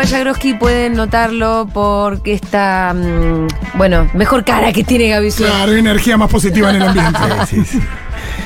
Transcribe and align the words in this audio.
Ibai 0.00 0.10
Jagroski, 0.12 0.54
pueden 0.54 0.94
notarlo 0.94 1.68
porque 1.74 2.32
está, 2.32 2.94
mm, 2.96 3.48
bueno, 3.76 4.08
mejor 4.14 4.46
cara 4.46 4.72
que 4.72 4.82
tiene 4.82 5.10
Gaby 5.10 5.30
Suárez. 5.30 5.54
Claro, 5.54 5.72
energía 5.72 6.16
más 6.16 6.30
positiva 6.30 6.70
en 6.70 6.76
el 6.76 6.88
ambiente. 6.88 7.18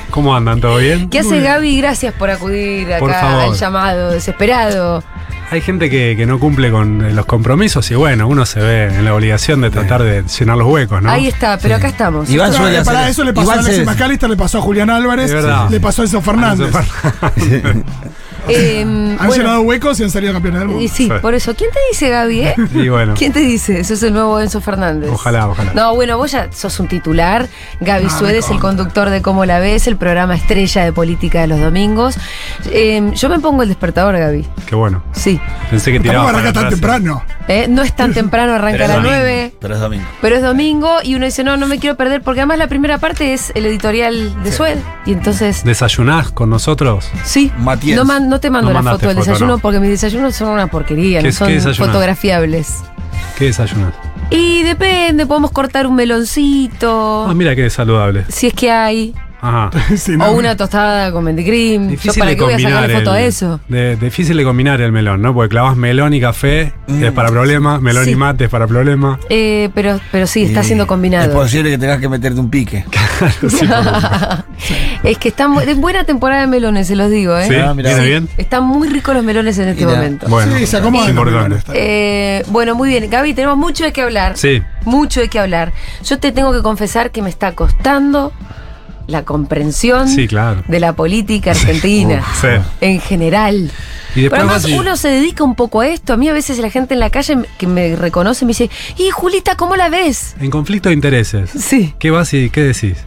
¿Cómo 0.09 0.35
andan? 0.35 0.59
¿Todo 0.59 0.77
bien? 0.79 1.09
¿Qué 1.09 1.19
hace 1.19 1.39
Gaby? 1.39 1.77
Gracias 1.77 2.13
por 2.13 2.29
acudir 2.29 2.89
Por 2.99 3.09
acá 3.09 3.21
favor. 3.21 3.43
al 3.43 3.53
llamado 3.53 4.11
desesperado. 4.11 5.01
Hay 5.49 5.61
gente 5.61 5.89
que, 5.89 6.15
que 6.17 6.25
no 6.25 6.39
cumple 6.39 6.71
con 6.71 7.05
eh, 7.05 7.13
los 7.13 7.25
compromisos 7.25 7.89
y 7.89 7.95
bueno, 7.95 8.27
uno 8.27 8.45
se 8.45 8.59
ve 8.59 8.85
en 8.87 9.05
la 9.05 9.13
obligación 9.13 9.61
de 9.61 9.69
tratar 9.69 10.03
de 10.03 10.23
llenar 10.23 10.57
los 10.57 10.67
huecos, 10.67 11.01
¿no? 11.01 11.09
Ahí 11.09 11.27
está, 11.27 11.57
pero 11.57 11.75
acá 11.75 11.87
estamos. 11.87 12.29
Iván 12.29 12.51
Pero, 12.51 12.63
suele 12.63 12.83
para 12.83 12.99
hacer- 12.99 13.11
eso 13.11 13.23
le 13.23 13.31
pasó 13.31 13.45
Iván 13.47 13.57
a 13.59 13.61
Alexis 13.61 13.85
se- 13.85 13.85
McAllister, 13.91 14.29
le 14.29 14.35
pasó 14.37 14.57
a 14.57 14.61
Julián 14.61 14.89
Álvarez, 14.89 15.27
Es 15.27 15.33
verdad. 15.35 15.69
le 15.69 15.79
pasó 15.79 16.01
a 16.01 16.05
Enzo 16.05 16.21
Fernández. 16.21 16.69
Eh, 18.47 18.81
Han 18.81 19.17
bueno, 19.27 19.33
llenado 19.35 19.61
huecos 19.61 19.99
y 19.99 20.03
han 20.03 20.09
salido 20.11 20.33
campeones 20.33 20.59
del 20.61 20.67
mundo. 20.69 20.83
y 20.83 20.87
sí, 20.87 21.05
Sí. 21.07 21.13
por 21.21 21.33
eso. 21.35 21.55
¿Quién 21.55 21.71
te 21.71 21.79
dice, 21.91 22.09
Gaby? 22.09 22.41
eh? 22.41 22.55
Y 22.73 22.89
bueno, 22.89 23.13
¿Quién 23.17 23.31
te 23.33 23.39
dice? 23.39 23.79
Eso 23.79 23.93
es 23.93 24.03
el 24.03 24.13
nuevo 24.13 24.39
Enzo 24.39 24.61
Fernández. 24.61 25.09
ojalá, 25.11 25.47
ojalá. 25.47 25.73
No, 25.73 25.95
bueno, 25.95 26.17
vos 26.17 26.31
ya 26.31 26.49
sos 26.51 26.79
un 26.79 26.87
titular. 26.87 27.47
Gaby 27.81 28.05
Ah, 28.09 28.17
Suárez, 28.19 28.49
el 28.49 28.59
conductor 28.59 29.09
de 29.09 29.21
Cómo 29.21 29.45
la 29.45 29.59
ves, 29.59 29.87
el 29.87 29.97
programa 29.97 30.35
estrella 30.35 30.83
de 30.83 30.91
política 30.93 31.41
de 31.41 31.47
los 31.47 31.59
domingos. 31.59 32.15
Eh, 32.71 33.11
yo 33.15 33.29
me 33.29 33.39
pongo 33.39 33.63
el 33.63 33.69
despertador, 33.69 34.17
Gaby. 34.17 34.45
Qué 34.65 34.75
bueno. 34.75 35.03
Sí. 35.13 35.39
Pensé 35.69 35.91
que 35.91 35.99
tiraba 35.99 36.29
arranca 36.29 36.53
tan 36.53 36.69
temprano. 36.69 37.23
Eh, 37.47 37.67
no 37.69 37.83
es 37.83 37.95
tan 37.95 38.13
temprano, 38.13 38.53
arranca 38.55 38.85
a 38.85 38.87
las 38.87 38.97
domingo, 38.97 39.15
9. 39.15 39.53
Pero 39.59 39.75
es 39.75 39.79
domingo. 39.81 40.05
Pero 40.21 40.35
es 40.35 40.41
domingo 40.41 40.97
y 41.03 41.15
uno 41.15 41.25
dice, 41.25 41.43
no, 41.43 41.57
no 41.57 41.67
me 41.67 41.79
quiero 41.79 41.95
perder, 41.95 42.21
porque 42.21 42.41
además 42.41 42.57
la 42.57 42.67
primera 42.67 42.97
parte 42.97 43.33
es 43.33 43.51
el 43.55 43.65
editorial 43.65 44.43
de 44.43 44.51
Sued. 44.51 44.77
Y 45.05 45.13
entonces, 45.13 45.63
¿Desayunás 45.63 46.31
con 46.31 46.49
nosotros? 46.49 47.09
sí, 47.23 47.51
Matías. 47.59 47.97
no, 47.97 48.05
man- 48.05 48.29
no 48.29 48.34
te 48.39 48.49
mando 48.49 48.71
No 48.73 48.81
la 48.81 48.91
foto 48.91 49.07
del 49.07 49.17
foto, 49.17 49.29
desayuno 49.29 49.53
no. 49.53 49.59
porque 49.59 49.79
mis 49.79 49.89
desayunos 49.89 50.35
son 50.35 50.49
una 50.49 50.67
porquería, 50.67 51.19
¿Qué- 51.21 51.27
no 51.27 51.31
son 51.33 51.75
fotografiables. 51.75 52.83
¿Qué 53.37 53.45
desayunás? 53.45 53.93
Y 54.31 54.63
depende, 54.63 55.25
podemos 55.25 55.51
cortar 55.51 55.85
un 55.87 55.95
meloncito, 55.95 57.25
Ah, 57.29 57.33
mira 57.33 57.55
qué 57.55 57.69
saludable. 57.69 58.25
si 58.29 58.47
es 58.47 58.53
que 58.53 58.71
hay, 58.71 59.13
Ajá. 59.47 59.69
Sí, 59.97 60.17
no. 60.17 60.25
o 60.25 60.31
una 60.33 60.55
tostada 60.57 61.11
con 61.11 61.23
menticream. 61.23 61.83
¿Yo 61.85 61.89
Difícil 61.91 62.19
para 62.19 62.31
de 62.31 62.37
qué 62.37 62.43
voy 62.43 62.53
a 62.53 62.55
combinar 62.55 62.73
sacarle 62.73 62.95
foto 62.97 63.15
el- 63.15 63.23
a 63.23 63.25
eso? 63.27 63.59
de- 63.67 63.95
difícil 63.97 64.37
de 64.37 64.43
combinar 64.43 64.81
el 64.81 64.91
melón, 64.91 65.21
¿no? 65.21 65.33
Porque 65.33 65.49
clavas 65.49 65.75
melón 65.77 66.13
y 66.13 66.21
café, 66.21 66.73
es 66.87 67.11
para 67.11 67.29
problema, 67.29 67.79
melón 67.79 68.05
Sí. 68.05 68.11
y 68.11 68.15
mate 68.15 68.45
es 68.45 68.49
para 68.49 68.67
problema. 68.67 69.19
Eh, 69.29 69.69
pero, 69.75 69.99
pero 70.11 70.27
sí, 70.27 70.43
está 70.43 70.61
Y 70.61 70.65
siendo 70.65 70.83
Es 70.85 70.87
combinado. 70.87 71.31
posible 71.33 71.69
que 71.69 71.77
tengas 71.77 71.99
que 71.99 72.09
meterte 72.09 72.39
un 72.39 72.49
pique. 72.49 72.85
es 75.03 75.17
que 75.17 75.27
está 75.29 75.47
muy- 75.47 75.65
de 75.65 75.73
buena 75.75 76.03
temporada 76.03 76.41
de 76.41 76.47
melones, 76.47 76.87
se 76.87 76.95
los 76.95 77.09
digo, 77.11 77.37
¿eh? 77.37 77.47
¿Sí? 77.47 77.55
Ah, 77.55 77.73
mirá. 77.73 77.89
¿Viene 77.89 78.03
Sí. 78.03 78.09
bien? 78.09 78.29
Están 78.37 78.63
muy 78.65 78.87
ricos 78.89 79.13
los 79.15 79.23
melones 79.23 79.57
en 79.59 79.69
este 79.69 79.85
momento. 79.85 80.27
Bueno, 80.27 80.57
Sí, 80.57 80.65
se 80.67 80.77
importante. 80.77 81.57
Eh, 81.73 82.43
bueno, 82.47 82.75
muy 82.75 82.89
bien. 82.89 83.09
Gaby, 83.09 83.33
tenemos 83.33 83.57
mucho 83.57 83.83
de 83.83 83.93
qué 83.93 84.01
hablar. 84.01 84.37
Sí. 84.37 84.61
Mucho 84.85 85.21
de 85.21 85.27
qué 85.29 85.39
hablar. 85.39 85.71
Yo 86.03 86.19
te 86.19 86.31
tengo 86.31 86.51
que 86.53 86.61
confesar 86.61 87.11
que 87.11 87.21
me 87.21 87.29
está 87.29 87.53
costando 87.53 88.31
la 89.07 89.23
comprensión 89.23 90.07
Sí, 90.09 90.27
claro. 90.27 90.63
de 90.67 90.79
la 90.79 90.93
política 90.93 91.51
argentina 91.51 92.23
Sí. 92.41 92.47
en 92.81 92.99
general. 92.99 93.71
Y 94.15 94.21
después 94.21 94.41
Pero 94.41 94.51
además 94.53 94.65
uno 94.79 94.95
se 94.95 95.09
dedica 95.09 95.43
un 95.43 95.55
poco 95.55 95.81
a 95.81 95.87
esto. 95.87 96.13
A 96.13 96.17
mí 96.17 96.29
a 96.29 96.33
veces 96.33 96.57
la 96.59 96.69
gente 96.69 96.93
en 96.93 97.01
la 97.01 97.09
calle 97.09 97.37
que 97.57 97.67
me 97.67 97.95
reconoce 97.97 98.45
me 98.45 98.49
dice, 98.51 98.69
y 98.97 99.09
Julita, 99.09 99.55
¿cómo 99.57 99.75
la 99.75 99.89
ves? 99.89 100.35
En 100.39 100.49
conflicto 100.49 100.87
de 100.89 100.95
intereses. 100.95 101.49
Sí. 101.49 101.93
¿Qué 101.99 102.11
vas 102.11 102.33
y 102.33 102.49
qué 102.49 102.61
decís? 102.61 102.97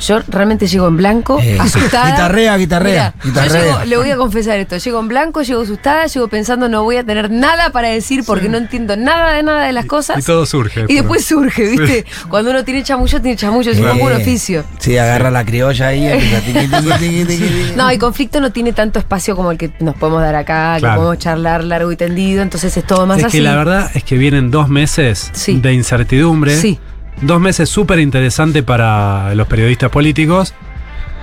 Yo 0.00 0.20
realmente 0.28 0.66
llego 0.66 0.88
en 0.88 0.96
blanco, 0.96 1.38
Eh, 1.40 1.58
asustada. 1.60 2.10
guitarrea, 2.10 2.56
guitarrea, 2.56 3.14
guitarrea. 3.24 3.48
Yo 3.48 3.64
llego- 3.78 3.84
le 3.84 3.96
voy 3.96 4.10
a 4.10 4.16
confesar 4.16 4.58
esto. 4.58 4.76
Llego 4.76 5.00
en 5.00 5.08
blanco, 5.08 5.42
llego 5.42 5.62
asustada, 5.62 6.06
llego 6.06 6.28
pensando 6.28 6.68
no 6.68 6.82
voy 6.82 6.96
a 6.96 7.04
tener 7.04 7.30
nada 7.30 7.70
para 7.70 7.88
decir 7.88 8.22
porque 8.26 8.48
no 8.48 8.58
entiendo 8.58 8.96
nada 8.96 9.32
de 9.34 9.42
nada 9.42 9.64
de 9.66 9.72
las 9.72 9.86
cosas. 9.86 10.18
Y 10.18 10.22
todo 10.22 10.44
surge. 10.46 10.84
Y 10.88 10.94
después 10.94 11.24
surge, 11.24 11.68
¿viste? 11.68 12.04
Cuando 12.28 12.50
uno 12.50 12.64
tiene 12.64 12.82
chamullo, 12.82 13.20
tiene 13.20 13.36
chamullo, 13.36 13.70
es 13.72 13.78
un 13.78 13.86
poco 13.88 14.04
un 14.06 14.12
Eh, 14.12 14.16
oficio. 14.16 14.64
Sí, 14.78 14.96
agarra 14.98 15.30
la 15.30 15.44
criolla 15.44 15.88
ahí. 15.88 16.06
No, 17.76 17.90
el 17.90 17.98
conflicto 17.98 18.40
no 18.40 18.52
tiene 18.52 18.72
tanto 18.72 18.98
espacio 18.98 19.36
como 19.36 19.50
el 19.50 19.58
que 19.58 19.70
nos 19.80 19.94
podemos 19.96 20.22
dar 20.22 20.34
acá, 20.34 20.76
que 20.80 20.86
podemos 20.86 21.18
charlar 21.18 21.64
largo 21.64 21.92
y 21.92 21.96
tendido, 21.96 22.42
entonces 22.42 22.76
es 22.76 22.84
todo 22.84 23.06
más 23.06 23.18
es 23.18 23.24
así. 23.26 23.38
que 23.38 23.42
la 23.42 23.56
verdad 23.56 23.90
es 23.94 24.04
que 24.04 24.16
vienen 24.16 24.50
dos 24.50 24.68
meses 24.68 25.30
Sí. 25.32 25.58
de 25.60 25.72
incertidumbre. 25.74 26.56
Sí. 26.56 26.78
Dos 27.22 27.40
meses 27.40 27.68
súper 27.68 27.98
interesantes 27.98 28.62
para 28.62 29.34
los 29.34 29.46
periodistas 29.46 29.90
políticos, 29.90 30.54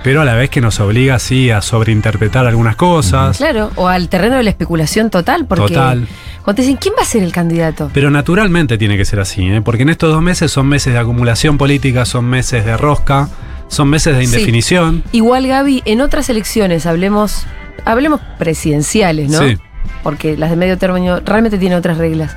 pero 0.02 0.20
a 0.20 0.24
la 0.24 0.34
vez 0.34 0.50
que 0.50 0.60
nos 0.60 0.80
obliga 0.80 1.14
así 1.14 1.50
a 1.50 1.62
sobreinterpretar 1.62 2.46
algunas 2.46 2.76
cosas. 2.76 3.36
Claro, 3.38 3.70
o 3.76 3.86
al 3.88 4.08
terreno 4.08 4.36
de 4.36 4.42
la 4.42 4.50
especulación 4.50 5.08
total, 5.08 5.46
porque 5.46 5.68
Total. 5.74 6.06
cuando 6.42 6.56
te 6.56 6.62
dicen, 6.62 6.76
¿quién 6.78 6.94
va 6.98 7.02
a 7.02 7.06
ser 7.06 7.22
el 7.22 7.32
candidato? 7.32 7.90
Pero 7.94 8.10
naturalmente 8.10 8.76
tiene 8.76 8.96
que 8.96 9.04
ser 9.04 9.20
así, 9.20 9.46
¿eh? 9.48 9.62
porque 9.62 9.82
en 9.84 9.88
estos 9.90 10.12
dos 10.12 10.20
meses 10.20 10.50
son 10.50 10.66
meses 10.66 10.92
de 10.92 10.98
acumulación 10.98 11.56
política, 11.58 12.04
son 12.04 12.24
meses 12.26 12.64
de 12.64 12.76
rosca, 12.76 13.28
son 13.68 13.88
meses 13.88 14.14
de 14.16 14.26
Sí. 14.26 14.32
indefinición. 14.34 15.04
Igual, 15.12 15.46
Gaby, 15.46 15.82
en 15.86 16.00
otras 16.00 16.28
elecciones, 16.28 16.86
hablemos, 16.86 17.46
hablemos 17.84 18.20
presidenciales, 18.38 19.30
¿no? 19.30 19.38
Sí. 19.38 19.56
Porque 20.02 20.36
las 20.36 20.50
de 20.50 20.56
medio 20.56 20.78
término 20.78 21.20
realmente 21.20 21.58
tienen 21.58 21.78
otras 21.78 21.98
reglas. 21.98 22.36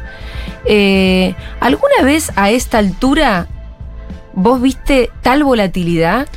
Eh, 0.65 1.35
¿Alguna 1.59 2.03
vez 2.03 2.31
a 2.35 2.49
esta 2.49 2.77
altura 2.77 3.47
vos 4.33 4.61
viste 4.61 5.09
tal 5.21 5.43
volatilidad? 5.43 6.27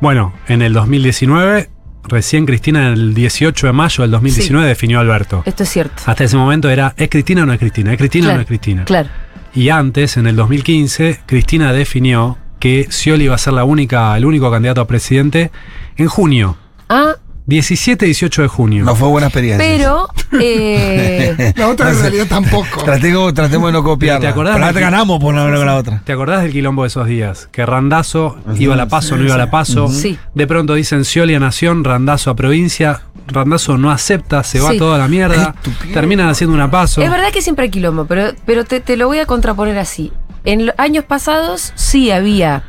Bueno, 0.00 0.32
en 0.48 0.62
el 0.62 0.72
2019, 0.72 1.68
recién 2.04 2.46
Cristina, 2.46 2.88
en 2.88 2.94
el 2.94 3.14
18 3.14 3.66
de 3.66 3.72
mayo 3.72 4.02
del 4.02 4.10
2019, 4.12 4.66
definió 4.66 4.98
a 4.98 5.02
Alberto. 5.02 5.42
Esto 5.44 5.62
es 5.62 5.68
cierto. 5.68 6.02
Hasta 6.06 6.24
ese 6.24 6.36
momento 6.36 6.70
era, 6.70 6.94
¿es 6.96 7.08
Cristina 7.08 7.42
o 7.42 7.46
no 7.46 7.52
es 7.52 7.58
Cristina? 7.58 7.92
¿Es 7.92 7.98
Cristina 7.98 8.30
o 8.30 8.34
no 8.34 8.40
es 8.40 8.46
Cristina? 8.46 8.84
Claro. 8.84 9.08
Y 9.54 9.68
antes, 9.68 10.16
en 10.16 10.26
el 10.26 10.36
2015, 10.36 11.20
Cristina 11.26 11.72
definió 11.72 12.38
que 12.60 12.86
Scioli 12.90 13.24
iba 13.24 13.34
a 13.34 13.38
ser 13.38 13.54
la 13.54 13.64
única, 13.64 14.16
el 14.16 14.24
único 14.24 14.50
candidato 14.50 14.80
a 14.80 14.86
presidente 14.86 15.50
en 15.96 16.06
junio. 16.06 16.56
Ah, 16.88 17.16
17 17.50 18.06
y 18.06 18.08
18 18.08 18.42
de 18.42 18.48
junio. 18.48 18.84
No 18.84 18.94
fue 18.94 19.08
buena 19.08 19.26
experiencia. 19.26 19.58
pero 19.76 20.08
eh, 20.40 21.52
La 21.56 21.68
otra 21.68 21.90
en 21.90 22.00
realidad 22.00 22.26
tampoco. 22.28 22.82
Tratemos, 22.84 23.34
tratemos 23.34 23.68
de 23.68 23.72
no 23.72 23.82
copiarla. 23.84 24.20
¿Te 24.20 24.28
acordás 24.28 24.56
Pero 24.56 24.72
que- 24.72 24.80
ganamos 24.80 25.18
por 25.20 25.34
no 25.34 25.40
hablar 25.42 25.58
con 25.58 25.66
la 25.66 25.76
otra. 25.76 26.00
¿Te 26.04 26.12
acordás 26.12 26.42
del 26.42 26.52
quilombo 26.52 26.82
de 26.82 26.88
esos 26.88 27.06
días? 27.06 27.48
Que 27.52 27.66
Randazo 27.66 28.38
iba 28.56 28.74
a 28.74 28.76
la 28.76 28.86
paso, 28.88 29.16
no 29.16 29.24
iba 29.24 29.34
a 29.34 29.38
la 29.38 29.50
paso. 29.50 29.88
Sí. 29.88 30.18
De 30.34 30.46
pronto 30.46 30.74
dicen 30.74 31.04
Scioli 31.04 31.34
a 31.34 31.40
Nación, 31.40 31.84
Randazo 31.84 32.30
a 32.30 32.36
provincia. 32.36 33.02
Randazo 33.26 33.76
no 33.78 33.90
acepta, 33.90 34.42
se 34.44 34.60
va 34.60 34.70
Sí. 34.70 34.78
toda 34.78 34.96
la 34.98 35.06
mierda. 35.08 35.54
Terminan 35.92 36.28
haciendo 36.28 36.54
una 36.54 36.70
paso. 36.70 37.02
es 37.02 37.10
verdad 37.10 37.30
que 37.32 37.42
siempre 37.42 37.64
hay 37.64 37.70
quilombo, 37.70 38.06
pero, 38.06 38.32
pero 38.46 38.64
te, 38.64 38.80
te 38.80 38.96
lo 38.96 39.06
voy 39.08 39.18
a 39.18 39.26
contraponer 39.26 39.76
así. 39.78 40.12
En 40.44 40.66
los 40.66 40.74
años 40.78 41.04
pasados 41.04 41.72
sí 41.76 42.10
había 42.10 42.62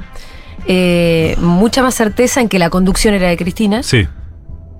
eh, 0.68 1.36
mucha 1.40 1.81
más 1.81 1.96
certeza 1.96 2.41
en 2.41 2.50
que 2.50 2.59
la 2.59 2.70
conducción 2.70 3.14
era 3.14 3.30
de 3.30 3.38
Cristina. 3.38 3.81
Sí. 3.84 4.08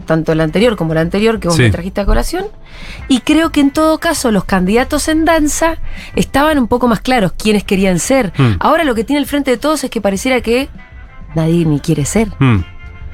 Tanto 0.02 0.34
la 0.36 0.44
anterior 0.44 0.76
como 0.76 0.94
la 0.94 1.02
anterior 1.02 1.40
que 1.40 1.48
vos 1.48 1.58
Sí. 1.58 1.64
me 1.64 1.72
trajiste 1.72 2.02
a 2.02 2.06
colación. 2.06 2.46
Y 3.08 3.20
creo 3.22 3.52
que 3.52 3.60
en 3.62 3.72
todo 3.72 4.00
caso 4.00 4.32
los 4.32 4.44
candidatos 4.46 5.08
en 5.08 5.26
danza 5.26 5.78
estaban 6.16 6.58
un 6.60 6.68
poco 6.68 6.88
más 6.88 7.00
claros 7.02 7.34
quiénes 7.38 7.64
querían 7.64 8.00
ser. 8.00 8.34
Hmm. 8.38 8.54
Ahora 8.60 8.84
lo 8.84 8.96
que 8.96 9.04
tiene 9.04 9.20
al 9.20 9.26
frente 9.26 9.52
de 9.52 9.58
todos 9.58 9.84
es 9.84 9.90
que 9.90 10.02
pareciera 10.02 10.42
que 10.42 10.70
nadie 11.36 11.66
ni 11.66 11.80
quiere 11.80 12.06
ser. 12.06 12.30
Hmm. 12.40 12.64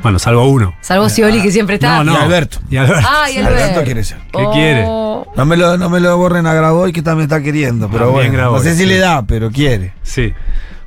Bueno, 0.03 0.19
salvo 0.19 0.47
uno. 0.47 0.75
Salvo 0.81 1.09
Scioli, 1.09 1.41
que 1.41 1.51
siempre 1.51 1.75
está. 1.75 1.97
No, 1.97 2.03
no. 2.03 2.13
Y 2.13 2.15
Alberto. 2.17 2.59
Y 2.69 2.77
Alberto. 2.77 3.07
Ah, 3.09 3.29
y 3.31 3.37
Alberto 3.37 3.55
Alberto. 3.63 3.83
quiere 3.83 4.03
ser. 4.03 4.17
¿Qué 4.31 4.45
quiere? 4.53 4.83
Oh. 4.87 5.25
No 5.35 5.45
me 5.45 5.57
lo, 5.57 5.75
no 5.77 5.89
me 5.89 5.99
lo 5.99 6.15
borren 6.17 6.45
a 6.45 6.53
Graboy 6.53 6.93
que 6.93 7.01
también 7.01 7.23
está 7.23 7.41
queriendo, 7.41 7.89
pero 7.89 8.05
También 8.05 8.27
bueno. 8.27 8.37
Graboy, 8.37 8.57
no 8.59 8.63
sé 8.63 8.73
si 8.75 8.83
sí. 8.83 8.85
le 8.85 8.99
da, 8.99 9.23
pero 9.25 9.49
quiere. 9.51 9.93
Sí. 10.03 10.33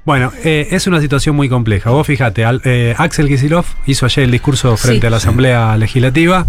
Bueno, 0.05 0.33
eh, 0.45 0.69
es 0.71 0.87
una 0.87 1.01
situación 1.01 1.37
muy 1.37 1.49
compleja. 1.49 1.91
Vos 1.91 2.07
fíjate, 2.07 2.45
Al- 2.45 2.63
eh, 2.65 2.95
Axel 2.97 3.29
Kisilov 3.29 3.65
hizo 3.87 4.07
ayer 4.07 4.25
el 4.25 4.31
discurso 4.31 4.77
frente 4.77 5.03
Sí. 5.03 5.07
a 5.07 5.11
la 5.11 5.17
Asamblea 5.19 5.77
Legislativa 5.77 6.47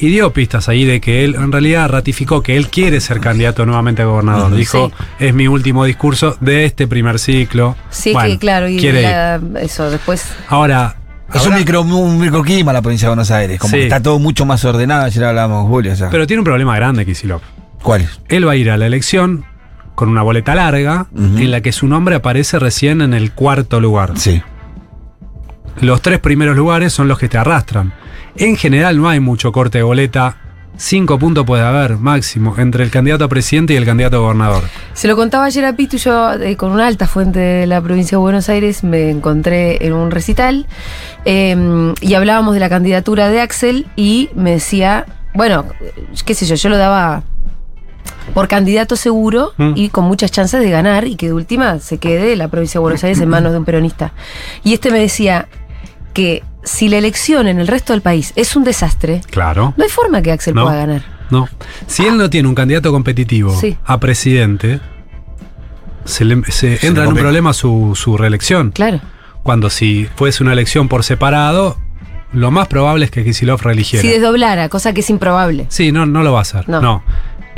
y 0.00 0.08
dio 0.08 0.32
pistas 0.32 0.68
ahí 0.68 0.84
de 0.84 1.00
que 1.00 1.24
él 1.24 1.34
en 1.36 1.50
realidad 1.52 1.88
ratificó 1.88 2.42
que 2.42 2.56
él 2.56 2.68
quiere 2.68 3.00
ser 3.00 3.20
candidato 3.20 3.64
nuevamente 3.64 4.02
a 4.02 4.06
gobernador. 4.06 4.54
Dijo, 4.54 4.88
Sí. 5.18 5.26
es 5.26 5.34
mi 5.34 5.46
último 5.48 5.84
discurso 5.84 6.36
de 6.40 6.64
este 6.64 6.86
primer 6.86 7.18
ciclo. 7.18 7.76
Sí, 7.90 8.12
Bueno, 8.12 8.28
que 8.30 8.38
claro, 8.38 8.68
y 8.68 8.76
quiere 8.78 9.02
la- 9.02 9.40
eso 9.60 9.90
después. 9.90 10.24
Ahora, 10.48 10.96
Es 11.34 11.46
un, 11.46 11.54
micro, 11.54 11.82
un 11.82 12.18
microclima 12.18 12.72
la 12.72 12.80
provincia 12.80 13.06
de 13.06 13.10
Buenos 13.10 13.30
Aires. 13.30 13.58
Como 13.60 13.70
Sí. 13.70 13.76
que 13.76 13.82
está 13.84 14.02
todo 14.02 14.18
mucho 14.18 14.46
más 14.46 14.64
ordenado. 14.64 15.04
Ayer 15.04 15.24
hablábamos 15.24 15.68
Julio. 15.68 15.92
o 15.92 15.96
sea. 15.96 16.08
pero 16.10 16.26
tiene 16.26 16.40
un 16.40 16.44
problema 16.44 16.74
grande 16.74 17.04
Kisilov. 17.04 17.42
¿Cuál? 17.82 18.08
Él 18.28 18.48
va 18.48 18.52
a 18.52 18.56
ir 18.56 18.70
a 18.70 18.76
la 18.78 18.86
elección 18.86 19.44
con 19.98 20.08
una 20.08 20.22
boleta 20.22 20.54
larga 20.54 21.08
en 21.16 21.50
la 21.50 21.60
que 21.60 21.72
su 21.72 21.88
nombre 21.88 22.14
aparece 22.14 22.60
recién 22.60 23.00
en 23.00 23.14
el 23.14 23.32
cuarto 23.32 23.80
lugar. 23.80 24.12
Sí. 24.14 24.40
Los 25.80 26.02
tres 26.02 26.20
primeros 26.20 26.56
lugares 26.56 26.92
son 26.92 27.08
los 27.08 27.18
que 27.18 27.28
te 27.28 27.36
arrastran. 27.36 27.92
En 28.36 28.54
general 28.54 28.96
no 28.96 29.08
hay 29.08 29.18
mucho 29.18 29.50
corte 29.50 29.78
de 29.78 29.82
boleta. 29.82 30.36
Cinco 30.76 31.18
puntos 31.18 31.44
puede 31.44 31.64
haber 31.64 31.96
máximo 31.96 32.54
entre 32.58 32.84
el 32.84 32.92
candidato 32.92 33.24
a 33.24 33.28
presidente 33.28 33.72
y 33.72 33.76
el 33.76 33.84
candidato 33.84 34.18
a 34.18 34.20
gobernador. 34.20 34.62
Se 34.92 35.08
lo 35.08 35.16
contaba 35.16 35.46
ayer 35.46 35.64
a 35.64 35.74
Pitu, 35.74 35.96
yo 35.96 36.32
eh, 36.34 36.56
con 36.56 36.70
una 36.70 36.86
alta 36.86 37.08
fuente 37.08 37.40
de 37.40 37.66
la 37.66 37.80
provincia 37.80 38.18
de 38.18 38.20
Buenos 38.20 38.48
Aires 38.48 38.84
me 38.84 39.10
encontré 39.10 39.84
en 39.84 39.94
un 39.94 40.12
recital 40.12 40.66
eh, 41.24 41.56
y 42.00 42.14
hablábamos 42.14 42.54
de 42.54 42.60
la 42.60 42.68
candidatura 42.68 43.30
de 43.30 43.40
Axel 43.40 43.88
y 43.96 44.30
me 44.36 44.52
decía, 44.52 45.06
bueno, 45.34 45.64
qué 46.24 46.34
sé 46.34 46.46
yo, 46.46 46.54
yo 46.54 46.68
lo 46.68 46.76
daba 46.76 47.24
por 48.34 48.48
candidato 48.48 48.96
seguro 48.96 49.52
Mm. 49.56 49.72
y 49.76 49.88
con 49.90 50.04
muchas 50.04 50.30
chances 50.30 50.60
de 50.60 50.70
ganar 50.70 51.06
y 51.06 51.16
que 51.16 51.26
de 51.26 51.32
última 51.32 51.78
se 51.78 51.98
quede 51.98 52.36
la 52.36 52.48
provincia 52.48 52.78
de 52.78 52.82
Buenos 52.82 53.02
Aires 53.04 53.20
en 53.20 53.28
manos 53.28 53.52
de 53.52 53.58
un 53.58 53.64
peronista. 53.64 54.12
Y 54.64 54.74
este 54.74 54.90
me 54.90 54.98
decía 54.98 55.48
que 56.14 56.42
si 56.64 56.88
la 56.88 56.98
elección 56.98 57.48
en 57.48 57.58
el 57.58 57.68
resto 57.68 57.92
del 57.92 58.02
país 58.02 58.32
es 58.36 58.54
un 58.56 58.64
desastre, 58.64 59.20
Claro. 59.30 59.72
no 59.76 59.84
hay 59.84 59.90
forma 59.90 60.20
que 60.22 60.32
Axel 60.32 60.54
No. 60.54 60.64
pueda 60.64 60.76
ganar. 60.76 61.02
No. 61.30 61.48
Si 61.86 62.04
él 62.06 62.16
no 62.16 62.28
tiene 62.30 62.48
un 62.48 62.54
candidato 62.54 62.90
competitivo 62.90 63.54
Sí. 63.58 63.76
a 63.84 63.98
presidente, 64.00 64.80
se, 66.04 66.24
le- 66.24 66.42
se 66.50 66.78
Se 66.78 66.86
entra 66.86 67.04
en 67.04 67.10
un 67.10 67.16
problema 67.16 67.52
su, 67.52 67.92
su 67.94 68.16
reelección. 68.16 68.70
Claro. 68.72 69.00
Cuando 69.42 69.70
si 69.70 70.08
fuese 70.16 70.42
una 70.42 70.52
elección 70.52 70.88
por 70.88 71.04
separado, 71.04 71.76
lo 72.32 72.50
más 72.50 72.66
probable 72.68 73.04
es 73.04 73.10
que 73.10 73.24
Kisilov 73.24 73.60
reeligiera. 73.62 74.02
Si 74.02 74.08
desdoblara, 74.08 74.68
cosa 74.68 74.92
que 74.92 75.00
es 75.00 75.10
improbable. 75.10 75.66
Sí, 75.68 75.92
no, 75.92 76.06
no 76.06 76.22
lo 76.22 76.32
va 76.32 76.40
a 76.40 76.42
hacer. 76.42 76.68
No. 76.68 76.80
No. 76.80 77.02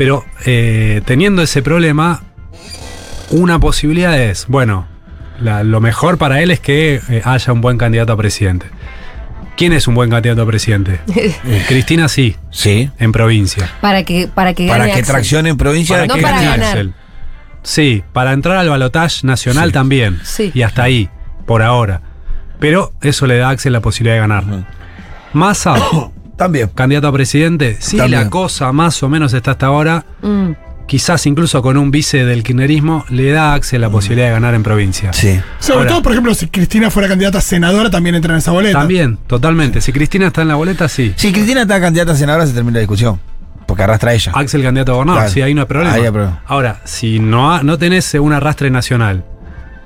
Pero 0.01 0.25
eh, 0.47 1.03
teniendo 1.05 1.43
ese 1.43 1.61
problema, 1.61 2.23
una 3.29 3.59
posibilidad 3.59 4.19
es, 4.19 4.47
bueno, 4.49 4.87
la- 5.43 5.63
lo 5.63 5.83
mejor 5.83 6.17
para 6.17 6.41
él 6.41 6.51
es 6.51 6.59
que 6.59 7.03
eh, 7.11 7.21
haya 7.23 7.53
un 7.53 7.61
buen 7.61 7.77
candidato 7.77 8.15
a 8.15 8.17
presidente. 8.17 8.65
¿Quién 9.59 9.75
es 9.75 9.87
un 9.89 9.95
buen 9.95 10.09
candidato 10.09 10.41
a 10.41 10.47
presidente? 10.47 11.01
Cristina 11.69 12.09
sí, 12.09 12.35
Sí. 12.51 12.89
en 12.99 13.13
provincia. 13.13 13.69
para 13.83 14.03
que 14.05 14.27
para 14.27 14.55
que 14.55 14.65
gane 14.65 14.79
Para 14.79 14.87
que 14.87 15.01
Axel. 15.01 15.07
traccione 15.07 15.51
en 15.51 15.59
provincia. 15.59 15.97
Para 15.97 16.07
no 16.07 16.15
que 16.15 16.23
para 16.23 16.37
gane 16.37 16.47
ganar. 16.47 16.67
Axel. 16.69 16.95
Sí, 17.63 18.03
para 18.15 18.33
entrar 18.33 18.57
al 18.57 18.71
balotaje 18.71 19.27
nacional 19.27 19.69
Sí. 19.69 19.73
también. 19.75 20.19
Sí. 20.25 20.51
Y 20.55 20.63
hasta 20.63 20.83
ahí, 20.85 21.11
por 21.45 21.61
ahora. 21.61 22.01
Pero 22.59 22.95
eso 23.03 23.27
le 23.27 23.37
da 23.37 23.49
a 23.49 23.51
Axel 23.51 23.75
la 23.75 23.81
posibilidad 23.83 24.15
de 24.15 24.21
ganar. 24.21 24.45
Ujú. 24.45 24.65
Massa, 25.35 25.75
También. 26.41 26.69
candidato 26.75 27.07
a 27.07 27.13
presidente, 27.13 27.77
sí, 27.79 27.97
También. 27.99 28.25
la 28.25 28.31
cosa 28.31 28.73
más 28.73 29.01
o 29.05 29.09
menos 29.09 29.33
está 29.33 29.53
hasta 29.53 29.67
ahora. 29.67 30.05
Mm. 30.23 30.51
quizás 30.87 31.25
incluso 31.27 31.63
con 31.63 31.77
un 31.77 31.93
vice 31.93 32.25
del 32.25 32.43
kirchnerismo, 32.43 33.05
le 33.11 33.31
da 33.31 33.53
a 33.53 33.55
Axel 33.55 33.81
la 33.81 33.89
posibilidad 33.91 34.27
de 34.27 34.33
ganar 34.33 34.55
en 34.57 34.65
provincia. 34.65 35.13
Sí. 35.13 35.41
Sobre 35.61 35.79
Ahora- 35.83 35.91
todo, 35.91 36.03
por 36.03 36.11
ejemplo, 36.11 36.35
si 36.35 36.49
Cristina 36.49 36.91
fuera 36.91 37.07
candidata 37.09 37.39
a 37.39 37.41
senadora, 37.41 37.91
también 37.91 38.17
entra 38.17 38.33
en 38.35 38.39
esa 38.39 38.51
boleta. 38.51 38.81
También, 38.81 39.17
totalmente. 39.29 39.81
Si 39.81 39.93
Cristina 39.93 40.27
está 40.27 40.43
en 40.43 40.49
la 40.49 40.57
boleta, 40.57 40.89
sí. 40.89 41.13
Si 41.15 41.31
Cristina 41.33 41.63
está 41.63 41.81
candidata 41.81 42.11
a 42.11 42.17
senadora, 42.17 42.45
se 42.45 42.55
termina 42.55 42.75
la 42.75 42.81
discusión. 42.81 43.21
Porque 43.67 43.85
arrastra 43.85 44.11
a 44.11 44.15
ella. 44.15 44.33
Axel 44.35 44.65
candidato 44.65 44.91
a 44.91 44.95
gobernador, 44.97 45.21
Claro. 45.23 45.33
sí, 45.33 45.43
ahí 45.43 45.55
no 45.55 45.61
hay 45.61 45.67
problema. 45.69 45.93
Ahí 45.95 46.03
hay 46.07 46.11
problema. 46.11 46.43
Ahora, 46.49 46.81
si 46.85 47.21
no, 47.21 47.55
ha- 47.55 47.63
no 47.63 47.79
tenés 47.79 48.13
un 48.15 48.33
arrastre 48.33 48.69
nacional, 48.71 49.25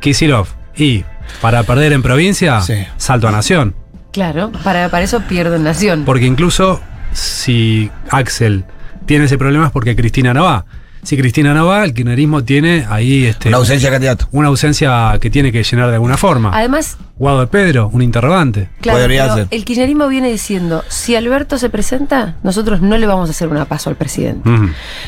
Kisilov, 0.01 0.47
y 0.75 1.05
para 1.43 1.65
perder 1.65 1.93
en 1.93 2.01
provincia, 2.03 2.62
Sí. 2.62 2.77
salto 2.97 3.29
a 3.29 3.31
nación. 3.31 3.75
Claro, 4.15 4.51
para, 4.63 4.89
para 4.89 5.05
eso 5.05 5.21
pierden 5.23 5.65
nación. 5.65 6.05
Porque 6.07 6.25
incluso 6.25 6.81
si 7.13 7.91
Axel 8.11 8.65
tiene 9.07 9.27
ese 9.27 9.37
problema 9.37 9.67
es 9.67 9.73
porque 9.73 9.95
Cristina 9.97 10.33
no 10.33 10.45
va. 10.45 10.65
Si 11.03 11.19
Cristina 11.19 11.53
no 11.53 11.67
va, 11.67 11.85
el 11.85 11.93
kirchnerismo 11.93 12.45
tiene 12.45 12.87
ahí 12.89 13.27
este, 13.27 13.49
Una 13.49 13.59
ausencia 13.59 13.91
de 13.91 13.95
candidato. 13.97 14.27
una 14.33 14.49
ausencia 14.49 15.19
que 15.21 15.29
tiene 15.29 15.53
que 15.53 15.63
llenar 15.63 15.89
de 15.91 15.97
alguna 15.97 16.17
forma. 16.17 16.51
Además, 16.55 16.97
Guado 17.19 17.41
de 17.41 17.47
Pedro, 17.49 17.91
un 17.93 18.01
interrogante. 18.01 18.71
claro, 18.81 19.01
Podría 19.01 19.25
pero 19.25 19.35
ser. 19.35 19.49
el 19.51 19.65
kirchnerismo 19.67 20.09
viene 20.09 20.31
diciendo, 20.31 20.83
si 20.89 21.15
Alberto 21.15 21.59
se 21.59 21.69
presenta, 21.69 22.37
nosotros 22.43 22.81
no 22.81 22.97
le 22.97 23.07
vamos 23.07 23.29
a 23.29 23.33
hacer 23.33 23.49
una 23.49 23.67
paso 23.67 23.91
al 23.91 23.97
presidente. 23.97 24.49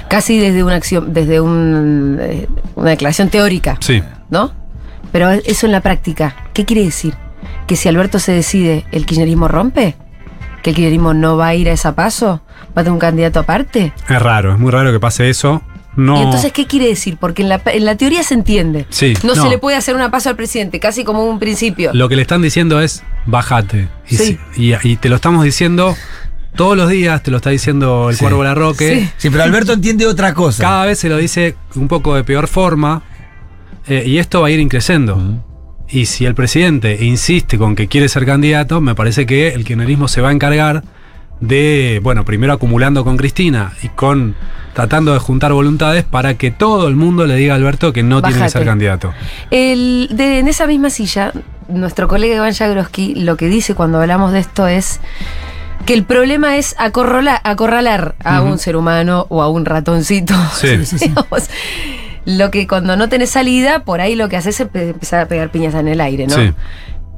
Casi 0.09 0.39
desde 0.39 0.63
una 0.65 0.75
acción, 0.75 1.15
desde 1.15 1.41
un, 1.41 2.19
eh, 2.21 2.47
una 2.75 2.91
declaración 2.91 3.31
teórica, 3.31 3.79
Sí. 3.81 4.03
¿no? 4.29 4.53
Pero 5.13 5.31
eso 5.31 5.65
en 5.65 5.73
la 5.73 5.81
práctica, 5.81 6.37
¿qué 6.53 6.67
quiere 6.67 6.85
decir? 6.85 7.15
Que 7.67 7.77
si 7.77 7.89
Alberto 7.89 8.19
se 8.19 8.33
decide, 8.33 8.85
¿el 8.93 9.07
kirchnerismo 9.07 9.49
rompe? 9.49 9.97
¿Que 10.63 10.71
el 10.71 10.77
kirchnerismo 10.77 11.15
no 11.15 11.37
va 11.37 11.49
a 11.49 11.55
ir 11.55 11.69
a 11.69 11.73
esa 11.73 11.95
paso? 11.95 12.43
¿Va 12.77 12.83
a 12.83 12.85
tener 12.85 12.93
un 12.93 12.99
candidato 12.99 13.41
aparte? 13.41 13.93
Es 14.09 14.23
raro, 14.23 14.53
es 14.53 14.59
muy 14.59 14.71
raro 14.71 14.93
que 14.93 15.01
pase 15.01 15.29
eso. 15.29 15.63
No. 15.97 16.19
Y 16.19 16.23
entonces, 16.25 16.53
¿qué 16.53 16.67
quiere 16.67 16.87
decir? 16.89 17.17
Porque 17.19 17.41
en 17.43 17.49
la, 17.49 17.61
en 17.65 17.85
la 17.87 17.97
teoría 17.97 18.23
se 18.23 18.35
entiende. 18.35 18.87
Sí, 18.91 19.15
no, 19.25 19.35
no. 19.35 19.43
se 19.43 19.49
le 19.49 19.57
puede 19.59 19.77
hacer 19.79 19.95
una 19.95 20.11
paso 20.11 20.29
al 20.29 20.37
presidente, 20.37 20.79
casi 20.79 21.05
como 21.05 21.25
un 21.25 21.39
principio. 21.39 21.91
Lo 21.95 22.09
que 22.11 22.17
le 22.17 22.23
están 22.23 22.43
diciendo 22.43 22.81
es 22.83 23.03
bájate. 23.25 23.89
Y, 24.09 24.17
Sí. 24.17 24.39
si- 24.53 24.63
y- 24.73 24.77
y 24.93 24.97
te 24.97 25.09
lo 25.09 25.17
estamos 25.17 25.43
diciendo 25.43 25.97
todos 26.55 26.77
los 26.77 26.91
días, 26.91 27.23
te 27.23 27.31
lo 27.31 27.39
está 27.39 27.49
diciendo 27.51 28.11
el 28.11 28.17
Sí. 28.17 28.21
Cuervo 28.21 28.45
Larroque. 28.45 29.01
Sí. 29.01 29.11
Sí, 29.17 29.31
pero 29.31 29.43
Alberto 29.45 29.73
entiende 29.73 30.07
otra 30.07 30.35
cosa. 30.35 30.63
Cada 30.63 30.85
vez 30.85 30.99
se 30.99 31.09
lo 31.09 31.17
dice 31.17 31.57
un 31.77 31.89
poco 31.89 32.15
de 32.15 32.25
peor 32.25 32.47
forma. 32.47 33.03
eh, 33.89 34.03
y 34.05 34.19
esto 34.19 34.41
va 34.41 34.49
a 34.49 34.51
ir 34.51 34.59
increciendo. 34.59 35.45
Y 35.89 36.07
si 36.07 36.27
el 36.27 36.35
presidente 36.35 37.05
insiste 37.05 37.59
con 37.59 37.77
que 37.77 37.87
quiere 37.87 38.09
ser 38.09 38.27
candidato, 38.27 38.81
me 38.81 38.95
parece 38.95 39.27
que 39.27 39.49
el 39.49 39.65
kirchnerismo 39.65 40.09
se 40.09 40.21
va 40.21 40.31
a 40.31 40.33
encargar 40.33 40.83
de, 41.41 42.01
bueno, 42.03 42.25
primero 42.25 42.53
acumulando 42.53 43.05
con 43.05 43.17
Cristina 43.17 43.73
y 43.83 43.89
con 43.89 44.35
tratando 44.75 45.13
de 45.15 45.19
juntar 45.19 45.53
voluntades 45.53 46.05
para 46.05 46.35
que 46.35 46.51
todo 46.51 46.89
el 46.89 46.97
mundo 46.97 47.27
le 47.27 47.37
diga 47.37 47.55
a 47.55 47.57
Alberto 47.57 47.93
que 47.93 48.03
no 48.03 48.21
tiene 48.21 48.43
que 48.43 48.51
ser 48.51 48.65
candidato. 48.65 49.15
El, 49.51 50.09
de, 50.13 50.39
en 50.39 50.49
esa 50.49 50.67
misma 50.67 50.91
silla, 50.91 51.33
nuestro 51.69 52.09
colega 52.09 52.37
Iván 52.37 52.53
Jagroski 52.53 53.15
lo 53.15 53.37
que 53.37 53.49
dice 53.49 53.75
cuando 53.75 54.01
hablamos 54.01 54.33
de 54.33 54.41
esto 54.41 54.67
es 54.67 55.01
que 55.87 55.95
el 55.95 56.05
problema 56.05 56.57
es 56.57 56.75
acorralar 56.79 58.17
a 58.23 58.43
un 58.43 58.59
ser 58.59 58.77
humano 58.77 59.27
o 59.29 59.43
a 59.43 59.49
un 59.49 59.65
ratoncito. 59.65 60.35
Sí. 60.55 60.85
Sí, 60.85 60.87
sí, 60.87 60.99
sí. 60.99 61.15
Lo 62.27 62.51
que 62.51 62.67
cuando 62.67 62.97
no 62.97 63.09
tenés 63.09 63.31
salida, 63.31 63.85
por 63.85 64.01
ahí 64.03 64.15
lo 64.17 64.29
que 64.29 64.37
haces 64.37 64.61
es 64.61 64.69
pe- 64.69 64.91
empezar 64.91 65.21
a 65.21 65.27
pegar 65.29 65.51
piñas 65.51 65.75
en 65.75 65.89
el 65.89 66.01
aire, 66.01 66.27
¿no? 66.27 66.35
Sí. 66.35 66.53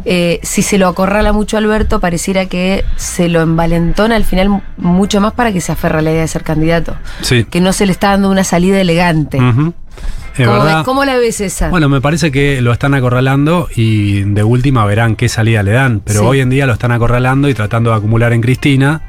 Eh, 0.05 0.39
si 0.45 0.63
se 0.63 0.79
lo 0.79 0.87
acorrala 0.87 1.33
mucho 1.33 1.57
a 1.57 1.61
Alberto, 1.61 1.99
pareciera 1.99 2.47
que 2.47 2.85
se 2.97 3.29
lo 3.29 3.41
envalentona 3.41 4.15
al 4.15 4.25
final 4.25 4.49
mu- 4.49 4.61
mucho 4.77 5.21
más 5.21 5.33
para 5.33 5.53
que 5.53 5.61
se 5.61 5.73
aferre 5.73 5.99
a 5.99 6.03
la 6.03 6.11
idea 6.13 6.21
de 6.21 6.29
ser 6.29 6.45
candidato. 6.45 6.97
Sí. 7.23 7.45
Que 7.45 7.61
no 7.61 7.73
se 7.73 7.85
le 7.85 7.93
está 7.93 8.11
dando 8.11 8.31
una 8.31 8.45
salida 8.45 8.81
elegante. 8.81 9.39
Es 9.39 10.47
¿Cómo, 10.47 10.59
verdad. 10.59 10.77
ves- 10.77 10.85
cómo 10.85 11.05
la 11.05 11.17
ves 11.17 11.41
esa? 11.41 11.69
Bueno, 11.71 11.89
me 11.89 12.01
parece 12.01 12.31
que 12.31 12.61
lo 12.61 12.73
están 12.73 12.95
acorralando 12.95 13.67
y 13.75 14.21
de 14.23 14.45
última 14.45 14.85
verán 14.85 15.17
qué 15.17 15.29
salida 15.29 15.65
le 15.65 15.73
dan. 15.73 16.01
Pero 16.05 16.21
Sí. 16.21 16.27
hoy 16.27 16.41
en 16.41 16.51
día 16.51 16.67
lo 16.67 16.75
están 16.75 16.93
acorralando 16.93 17.49
y 17.49 17.55
tratando 17.55 17.91
de 17.91 17.97
acumular 17.97 18.33
en 18.33 18.41
Cristina 18.41 19.03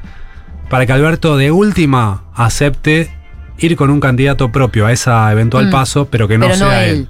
para 0.72 0.88
que 0.88 0.94
Alberto 0.94 1.38
de 1.38 1.52
última 1.52 2.24
acepte 2.34 3.12
ir 3.60 3.76
con 3.76 3.90
un 3.90 4.00
candidato 4.00 4.52
propio 4.52 4.86
a 4.86 4.92
esa 4.92 5.32
eventual 5.32 5.68
Mm. 5.68 5.72
paso, 5.72 6.06
pero 6.10 6.28
que 6.28 6.38
no 6.38 6.46
Pero 6.48 6.58
sea 6.58 6.68
no 6.68 6.74
él. 6.74 6.90
él. 6.90 7.10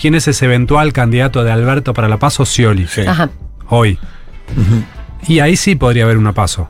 ¿Quién 0.00 0.14
es 0.14 0.26
ese 0.28 0.44
eventual 0.46 0.92
candidato 0.92 1.44
de 1.44 1.52
Alberto 1.52 1.94
para 1.94 2.08
la 2.08 2.18
paso? 2.18 2.44
Scioli. 2.44 2.86
Sí. 2.88 3.02
Ajá. 3.02 3.30
Hoy. 3.68 3.98
Y 5.28 5.38
ahí 5.40 5.56
sí 5.56 5.74
podría 5.76 6.04
haber 6.04 6.18
una 6.18 6.32
paso. 6.32 6.68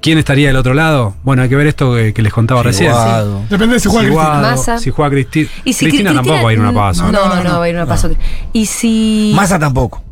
¿Quién 0.00 0.16
estaría 0.16 0.46
del 0.46 0.56
otro 0.56 0.72
lado? 0.72 1.14
Bueno, 1.24 1.42
hay 1.42 1.50
que 1.50 1.56
ver 1.56 1.66
esto 1.66 1.94
que, 1.94 2.14
que 2.14 2.22
les 2.22 2.32
contaba 2.32 2.62
recién. 2.62 2.90
Depende 3.50 3.74
de 3.74 3.80
si 3.80 3.88
juega 3.90 4.06
Cristina. 4.06 4.10
Guado, 4.30 4.40
Massa. 4.56 4.78
si 4.78 4.90
juega 4.90 5.10
Cristi- 5.14 5.48
Y 5.64 5.74
si 5.74 5.84
Cristina, 5.84 6.12
Cri- 6.12 6.14
tampoco 6.14 6.42
va 6.42 6.48
a 6.48 6.52
ir 6.54 6.58
a 6.58 6.62
una 6.62 6.72
paso. 6.72 7.04
No, 7.04 7.12
no, 7.12 7.28
No, 7.28 7.34
no, 7.36 7.44
no, 7.50 7.58
va 7.58 7.64
a 7.64 7.68
ir 7.68 7.74
una 7.74 7.84
no. 7.84 7.88
paso. 7.88 8.10
Y 8.54 8.64
si. 8.64 9.32
Massa 9.36 9.58
tampoco. 9.58 10.02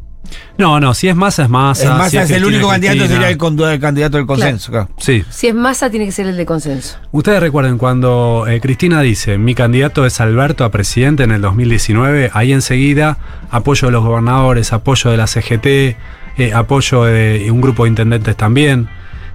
No, 0.58 0.80
no, 0.80 0.92
si 0.94 1.08
es 1.08 1.14
Massa 1.16 1.44
es 1.44 1.48
Massa. 1.48 1.84
Es 1.84 1.90
Massa 1.90 2.10
si 2.10 2.16
es, 2.18 2.30
el 2.32 2.44
único 2.44 2.68
candidato, 2.68 3.06
sería 3.06 3.28
el, 3.30 3.36
con- 3.38 3.58
el 3.60 3.78
candidato 3.80 4.16
del 4.16 4.26
consenso. 4.26 4.70
claro. 4.72 4.88
Sí. 4.98 5.24
Si 5.30 5.46
es 5.46 5.54
masa, 5.54 5.88
tiene 5.90 6.06
que 6.06 6.12
ser 6.12 6.26
el 6.26 6.36
de 6.36 6.44
consenso. 6.46 6.96
Ustedes 7.12 7.40
recuerden 7.40 7.78
cuando 7.78 8.44
eh, 8.48 8.60
Cristina 8.60 9.00
dice, 9.00 9.38
mi 9.38 9.54
candidato 9.54 10.04
es 10.04 10.20
Alberto 10.20 10.64
a 10.64 10.70
presidente 10.70 11.22
en 11.22 11.30
el 11.30 11.40
2019, 11.40 12.30
ahí 12.34 12.52
enseguida 12.52 13.18
apoyo 13.50 13.86
de 13.88 13.92
los 13.92 14.04
gobernadores, 14.04 14.72
apoyo 14.72 15.10
de 15.10 15.16
la 15.16 15.26
CGT, 15.26 15.66
eh, 15.66 16.52
apoyo 16.54 17.04
de 17.04 17.48
un 17.50 17.60
grupo 17.60 17.84
de 17.84 17.90
intendentes 17.90 18.36
también. 18.36 18.88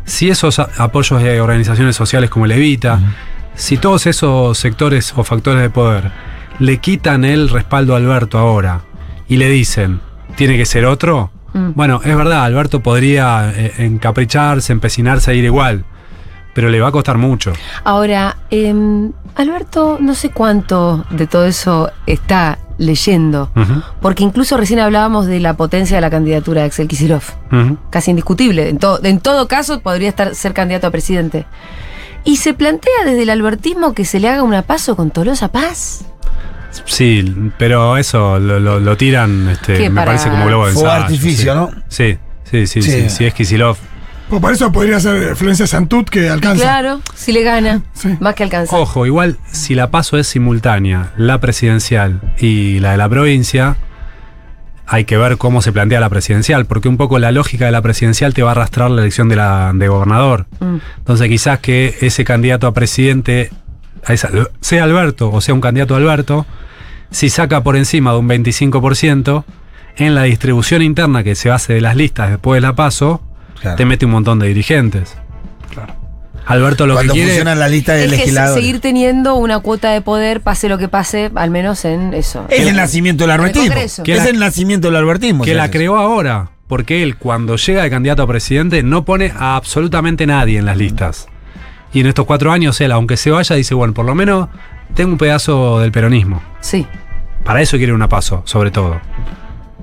Si 0.06 0.30
esos 0.30 0.60
apoyos 0.60 1.24
de 1.24 1.40
organizaciones 1.40 1.96
sociales 1.96 2.30
como 2.30 2.46
el 2.46 2.52
Evita, 2.52 3.00
si 3.56 3.78
todos 3.78 4.06
esos 4.08 4.58
sectores 4.58 5.14
o 5.16 5.24
factores 5.24 5.62
de 5.62 5.70
poder 5.70 6.12
le 6.60 6.78
quitan 6.80 7.24
el 7.24 7.50
respaldo 7.50 7.94
a 7.94 7.98
Alberto 7.98 8.38
ahora 8.38 8.82
y 9.30 9.38
le 9.38 9.50
dicen, 9.50 10.02
tiene 10.36 10.58
que 10.58 10.66
ser 10.66 10.86
otro, 10.86 11.32
Mm. 11.54 11.74
bueno, 11.76 12.02
es 12.04 12.16
verdad, 12.16 12.44
Alberto 12.46 12.80
podría 12.82 13.52
eh, 13.56 13.74
encapricharse, 13.78 14.74
empecinarse 14.74 15.30
a 15.30 15.34
ir 15.36 15.44
igual, 15.44 15.86
pero 16.56 16.70
le 16.70 16.80
va 16.82 16.88
a 16.88 16.92
costar 16.92 17.18
mucho. 17.20 17.54
Ahora, 17.84 18.38
em, 18.50 19.12
Alberto, 19.36 19.98
no 20.00 20.16
sé 20.16 20.30
cuánto 20.30 21.06
de 21.12 21.28
todo 21.28 21.46
eso 21.46 21.92
está 22.08 22.58
leyendo. 22.80 23.52
Porque 24.02 24.24
incluso 24.24 24.58
recién 24.58 24.80
hablábamos 24.80 25.28
de 25.28 25.40
la 25.40 25.54
potencia 25.56 25.98
de 25.98 26.02
la 26.02 26.10
candidatura 26.10 26.62
de 26.62 26.68
Axel 26.68 26.88
ujú. 26.88 27.78
Casi 27.92 28.10
indiscutible. 28.12 28.70
En, 28.70 28.80
to- 28.80 29.00
en 29.04 29.20
todo 29.20 29.48
caso, 29.48 29.80
podría 29.82 30.10
estar, 30.10 30.34
ser 30.34 30.54
candidato 30.54 30.88
a 30.88 30.92
presidente. 30.92 31.46
¿Y 32.24 32.38
se 32.38 32.54
plantea 32.56 33.04
desde 33.06 33.24
el 33.24 33.30
albertismo 33.30 33.94
que 33.94 34.06
se 34.06 34.20
le 34.20 34.28
haga 34.30 34.42
una 34.44 34.64
paso 34.64 34.96
con 34.96 35.12
Tolosa 35.12 35.52
Paz? 35.52 36.06
Sí, 36.86 37.52
pero 37.58 37.98
eso 37.98 38.40
lo, 38.40 38.60
lo- 38.60 38.80
lo 38.80 38.98
tiran, 38.98 39.50
este, 39.50 39.74
¿Qué, 39.78 39.90
me 39.90 39.96
para- 39.96 40.06
parece 40.08 40.30
como 40.30 40.46
globo 40.46 40.66
de 40.66 40.72
ensayo, 40.72 40.92
artificio, 40.92 41.54
sí. 41.54 41.58
¿no? 41.60 41.72
Sí, 41.88 42.18
sí, 42.50 42.68
sí, 42.68 42.82
Sí. 42.82 42.92
sí, 42.92 43.10
sí, 43.10 43.26
es 43.26 43.34
Kisilov. 43.34 43.78
Pues 44.30 44.42
por 44.42 44.52
eso 44.54 44.72
podría 44.72 45.00
ser 45.00 45.36
Florencia 45.36 45.68
Santut 45.68 46.10
que 46.10 46.30
alcanza. 46.30 46.64
Claro, 46.64 47.02
si 47.14 47.32
le 47.34 47.44
gana, 47.44 47.84
Sí. 47.94 48.16
más 48.20 48.34
que 48.36 48.44
alcanza. 48.44 48.76
Ojo, 48.76 49.06
igual 49.06 49.38
si 49.52 49.76
la 49.76 49.92
paso 49.92 50.18
es 50.18 50.26
simultánea, 50.28 51.12
la 51.18 51.40
presidencial 51.40 52.20
y 52.40 52.80
la 52.80 52.92
de 52.92 52.98
la 52.98 53.10
provincia, 53.10 53.76
hay 54.88 55.06
que 55.06 55.18
ver 55.18 55.38
cómo 55.38 55.62
se 55.62 55.72
plantea 55.72 56.00
la 56.00 56.10
presidencial, 56.10 56.66
porque 56.66 56.90
un 56.90 56.98
poco 56.98 57.20
la 57.20 57.32
lógica 57.32 57.66
de 57.66 57.72
la 57.72 57.82
presidencial 57.82 58.34
te 58.34 58.44
va 58.44 58.50
a 58.50 58.52
arrastrar 58.54 58.90
la 58.92 59.02
elección 59.02 59.30
de, 59.30 59.36
la, 59.36 59.72
de 59.74 59.88
gobernador. 59.88 60.46
Mm. 60.60 60.78
Entonces 60.98 61.28
quizás 61.30 61.60
que 61.60 61.96
ese 62.02 62.24
candidato 62.26 62.66
a 62.68 62.74
presidente 62.74 63.52
a 64.06 64.14
esa- 64.14 64.30
sea 64.60 64.84
Alberto 64.84 65.32
o 65.32 65.40
sea 65.42 65.54
un 65.54 65.62
candidato 65.62 65.94
a 65.94 65.98
Alberto, 65.98 66.46
si 67.14 67.30
saca 67.30 67.64
por 67.64 67.78
encima 67.78 68.12
de 68.12 68.18
un 68.18 68.28
25%, 68.28 69.46
en 69.96 70.16
la 70.16 70.24
distribución 70.24 70.82
interna 70.82 71.24
que 71.24 71.36
se 71.36 71.50
hace 71.52 71.74
de 71.74 71.82
las 71.82 71.96
listas 71.96 72.30
después 72.32 72.58
de 72.58 72.62
la 72.68 72.74
paso, 72.76 73.22
Claro. 73.62 73.78
te 73.78 73.86
mete 73.86 74.06
un 74.06 74.12
montón 74.12 74.40
de 74.40 74.48
dirigentes. 74.48 75.16
Alberto 76.46 76.86
lo 76.86 76.96
Cuando 76.96 77.14
que 77.14 77.20
quiere... 77.20 77.30
funciona 77.32 77.56
la 77.56 77.70
lista 77.70 77.94
de 77.94 78.04
Es 78.06 78.12
que 78.22 78.32
seguir 78.54 78.82
teniendo 78.82 79.36
una 79.36 79.60
cuota 79.60 79.92
de 79.92 80.02
poder, 80.02 80.42
pase 80.42 80.68
lo 80.68 80.78
que 80.78 80.90
pase, 80.90 81.32
al 81.36 81.50
menos 81.52 81.86
en 81.86 82.14
eso. 82.14 82.46
Es 82.50 82.68
el 82.68 82.76
nacimiento 82.76 83.24
del 83.24 83.32
el 83.32 83.40
albertismo. 83.40 84.04
Que 84.04 84.14
Es 84.14 84.24
la- 84.26 84.30
el 84.30 84.40
nacimiento 84.40 84.88
del 84.90 84.98
albertismo. 84.98 85.46
que 85.46 85.54
la 85.54 85.72
creó 85.72 85.96
ahora, 85.96 86.50
porque 86.68 87.02
él 87.02 87.16
cuando 87.16 87.56
llega 87.56 87.84
de 87.84 87.90
candidato 87.90 88.24
a 88.24 88.28
presidente 88.28 88.84
no 88.84 89.06
pone 89.06 89.32
a 89.38 89.56
absolutamente 89.56 90.28
nadie 90.28 90.58
en 90.60 90.66
las 90.66 90.76
listas. 90.76 91.28
Y 91.94 92.02
en 92.02 92.08
estos 92.08 92.26
cuatro 92.26 92.52
años 92.52 92.82
él, 92.82 92.92
aunque 92.92 93.16
se 93.16 93.32
vaya, 93.32 93.56
dice, 93.56 93.74
bueno, 93.74 93.94
por 93.94 94.06
lo 94.06 94.14
menos 94.16 94.50
tengo 94.96 95.14
un 95.14 95.18
pedazo 95.18 95.80
del 95.80 95.94
peronismo. 95.94 96.42
Sí. 96.60 96.86
Para 97.44 97.62
eso 97.62 97.78
quiere 97.78 97.94
una 97.94 98.08
paso, 98.10 98.42
sobre 98.46 98.72
todo. 98.72 99.00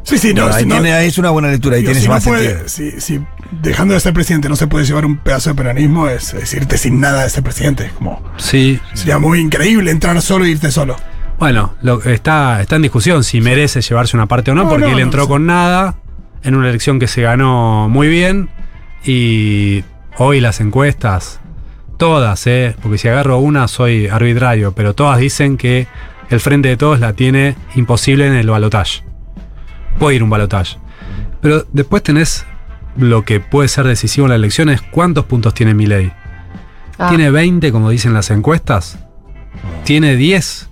Sí, 0.02 0.16
sí, 0.18 0.32
no. 0.32 0.42
Bueno, 0.44 0.56
ahí 0.56 0.62
si 0.62 0.68
no- 0.68 0.74
tiene- 0.76 0.92
ahí 0.94 1.08
es 1.08 1.18
una 1.18 1.30
buena 1.30 1.48
lectura, 1.48 1.76
ahí 1.76 1.82
digo, 1.82 1.90
tienes 1.92 2.02
si 2.02 2.08
no 2.08 2.14
más 2.14 2.24
puede- 2.24 2.68
sentido. 2.68 2.68
si, 2.68 3.00
si 3.00 3.20
dejando 3.62 3.92
de 3.94 4.00
ser 4.00 4.14
presidente 4.14 4.48
no 4.48 4.56
se 4.56 4.66
puede 4.66 4.86
llevar 4.86 5.04
un 5.04 5.18
pedazo 5.18 5.50
de 5.50 5.56
peronismo, 5.56 6.08
es, 6.08 6.32
es 6.34 6.54
irte 6.54 6.78
sin 6.78 7.00
nada 7.00 7.22
de 7.24 7.30
ser 7.30 7.42
presidente. 7.42 7.90
Como, 7.96 8.22
Sí. 8.38 8.80
sería 8.94 9.18
muy 9.18 9.40
increíble 9.40 9.90
entrar 9.90 10.20
solo 10.22 10.46
e 10.46 10.50
irte 10.50 10.70
solo. 10.70 10.96
Bueno, 11.38 11.74
lo, 11.82 12.02
está, 12.02 12.60
está 12.62 12.76
en 12.76 12.82
discusión 12.82 13.24
si 13.24 13.40
merece 13.40 13.80
llevarse 13.82 14.16
una 14.16 14.26
parte 14.26 14.50
o 14.50 14.54
no, 14.54 14.64
No, 14.64 14.68
porque 14.70 14.84
no, 14.86 14.90
él 14.92 14.96
no, 14.98 15.02
entró 15.02 15.22
sí. 15.24 15.28
con 15.28 15.46
nada 15.46 15.96
en 16.42 16.54
una 16.54 16.68
elección 16.70 16.98
que 16.98 17.06
se 17.06 17.20
ganó 17.22 17.88
muy 17.90 18.08
bien. 18.08 18.48
Y 19.04 19.84
hoy 20.18 20.40
las 20.40 20.60
encuestas, 20.60 21.40
todas, 21.98 22.46
¿eh? 22.46 22.74
porque 22.82 22.98
si 22.98 23.08
agarro 23.08 23.38
una 23.38 23.68
soy 23.68 24.08
arbitrario, 24.08 24.72
pero 24.72 24.94
todas 24.94 25.18
dicen 25.18 25.56
que 25.56 25.86
el 26.30 26.40
frente 26.40 26.68
de 26.68 26.76
todos 26.76 27.00
la 27.00 27.12
tiene 27.12 27.56
imposible 27.74 28.26
en 28.26 28.34
el 28.34 28.48
balotaje. 28.48 29.02
Puede 29.98 30.16
ir 30.16 30.22
un 30.22 30.30
balotaje. 30.30 30.78
Pero 31.40 31.66
después 31.72 32.02
tenés 32.02 32.46
lo 32.96 33.24
que 33.24 33.40
puede 33.40 33.68
ser 33.68 33.86
decisivo 33.86 34.26
en 34.26 34.30
la 34.30 34.36
elección 34.36 34.68
es 34.68 34.80
cuántos 34.80 35.24
puntos 35.26 35.54
tiene 35.54 35.74
Milei. 35.74 36.12
Ah, 36.98 37.08
¿Tiene 37.08 37.30
20, 37.30 37.72
como 37.72 37.90
dicen 37.90 38.14
las 38.14 38.30
encuestas? 38.30 38.98
¿Tiene 39.84 40.16
10? 40.16 40.68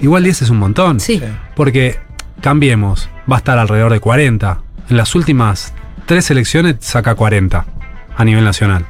Igual 0.00 0.24
10 0.24 0.42
es 0.42 0.50
un 0.50 0.58
montón. 0.58 1.00
Sí. 1.00 1.22
Porque, 1.56 1.98
cambiemos, 2.40 3.08
va 3.30 3.36
a 3.36 3.38
estar 3.38 3.58
alrededor 3.58 3.92
de 3.92 4.00
40. 4.00 4.60
En 4.90 4.96
las 4.96 5.14
últimas 5.14 5.72
tres 6.06 6.30
elecciones 6.30 6.76
saca 6.80 7.14
40 7.14 7.64
a 8.16 8.24
nivel 8.24 8.44
nacional. 8.44 8.86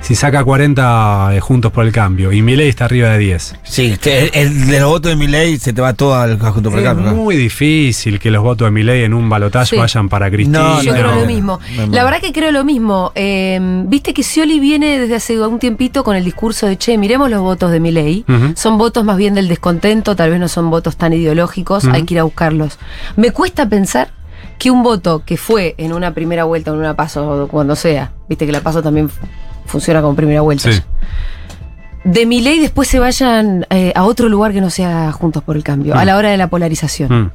Si 0.00 0.16
saca 0.16 0.42
40 0.42 1.30
eh, 1.36 1.40
juntos 1.40 1.70
por 1.70 1.84
el 1.86 1.92
cambio 1.92 2.32
y 2.32 2.42
Milei 2.42 2.68
está 2.68 2.86
arriba 2.86 3.10
de 3.10 3.18
10. 3.18 3.54
Sí, 3.62 3.96
el, 4.04 4.30
el 4.34 4.66
de 4.66 4.80
los 4.80 4.88
votos 4.88 5.10
de 5.10 5.16
mi 5.16 5.28
ley 5.28 5.58
se 5.58 5.72
te 5.72 5.80
va 5.80 5.92
todo 5.92 6.14
al 6.16 6.38
conjunto 6.38 6.70
por 6.70 6.80
Es 6.80 6.86
acá. 6.86 7.00
¿no? 7.00 7.12
muy 7.14 7.36
difícil 7.36 8.18
que 8.18 8.30
los 8.32 8.42
votos 8.42 8.66
de 8.66 8.72
Milei 8.72 9.04
en 9.04 9.14
un 9.14 9.28
balotaje 9.28 9.66
Sí. 9.66 9.76
vayan 9.76 10.08
para 10.08 10.28
Cristina. 10.30 10.58
No, 10.58 10.82
Yo 10.82 10.92
no, 10.92 10.98
creo 10.98 11.14
no. 11.14 11.20
lo 11.20 11.26
mismo. 11.26 11.60
La 11.90 12.02
verdad 12.02 12.20
que 12.20 12.32
creo 12.32 12.50
lo 12.50 12.64
mismo. 12.64 13.12
Eh, 13.14 13.60
Viste 13.86 14.12
que 14.12 14.22
Scioli 14.24 14.58
viene 14.58 14.98
desde 14.98 15.14
hace 15.14 15.38
un 15.40 15.58
tiempito 15.58 16.02
con 16.02 16.16
el 16.16 16.24
discurso 16.24 16.66
de, 16.66 16.76
che, 16.76 16.98
miremos 16.98 17.30
los 17.30 17.40
votos 17.40 17.70
de 17.70 17.78
mi 17.78 17.92
ley. 17.92 18.24
Ujú. 18.28 18.54
Son 18.56 18.78
votos 18.78 19.04
más 19.04 19.16
bien 19.16 19.34
del 19.34 19.46
descontento, 19.46 20.16
tal 20.16 20.30
vez 20.30 20.40
no 20.40 20.48
son 20.48 20.68
votos 20.70 20.96
tan 20.96 21.12
ideológicos, 21.12 21.84
hay 21.84 22.02
que 22.04 22.14
ir 22.14 22.20
a 22.20 22.24
buscarlos. 22.24 22.78
Me 23.16 23.30
cuesta 23.30 23.68
pensar 23.68 24.10
que 24.58 24.70
un 24.70 24.82
voto 24.82 25.22
que 25.24 25.36
fue 25.36 25.74
en 25.78 25.92
una 25.92 26.12
primera 26.14 26.44
vuelta 26.44 26.70
o 26.70 26.74
en 26.74 26.80
una 26.80 26.94
paso, 26.94 27.48
cuando 27.50 27.74
sea, 27.76 28.12
viste 28.28 28.46
que 28.46 28.52
la 28.52 28.60
paso 28.60 28.82
también 28.82 29.10
funciona 29.66 30.00
como 30.02 30.14
primera 30.16 30.40
vuelta. 30.40 30.72
Sí. 30.72 30.80
De 32.04 32.26
mi 32.26 32.40
ley 32.40 32.58
después 32.58 32.88
se 32.88 32.98
vayan 32.98 33.66
eh, 33.70 33.92
a 33.94 34.04
otro 34.04 34.28
lugar 34.28 34.52
que 34.52 34.60
no 34.60 34.70
sea 34.70 35.12
Juntos 35.12 35.42
por 35.44 35.56
el 35.56 35.62
Cambio, 35.62 35.94
a 35.94 36.02
Mm. 36.02 36.06
la 36.06 36.16
hora 36.16 36.30
de 36.30 36.36
la 36.36 36.48
polarización, 36.48 37.12
Mm. 37.12 37.30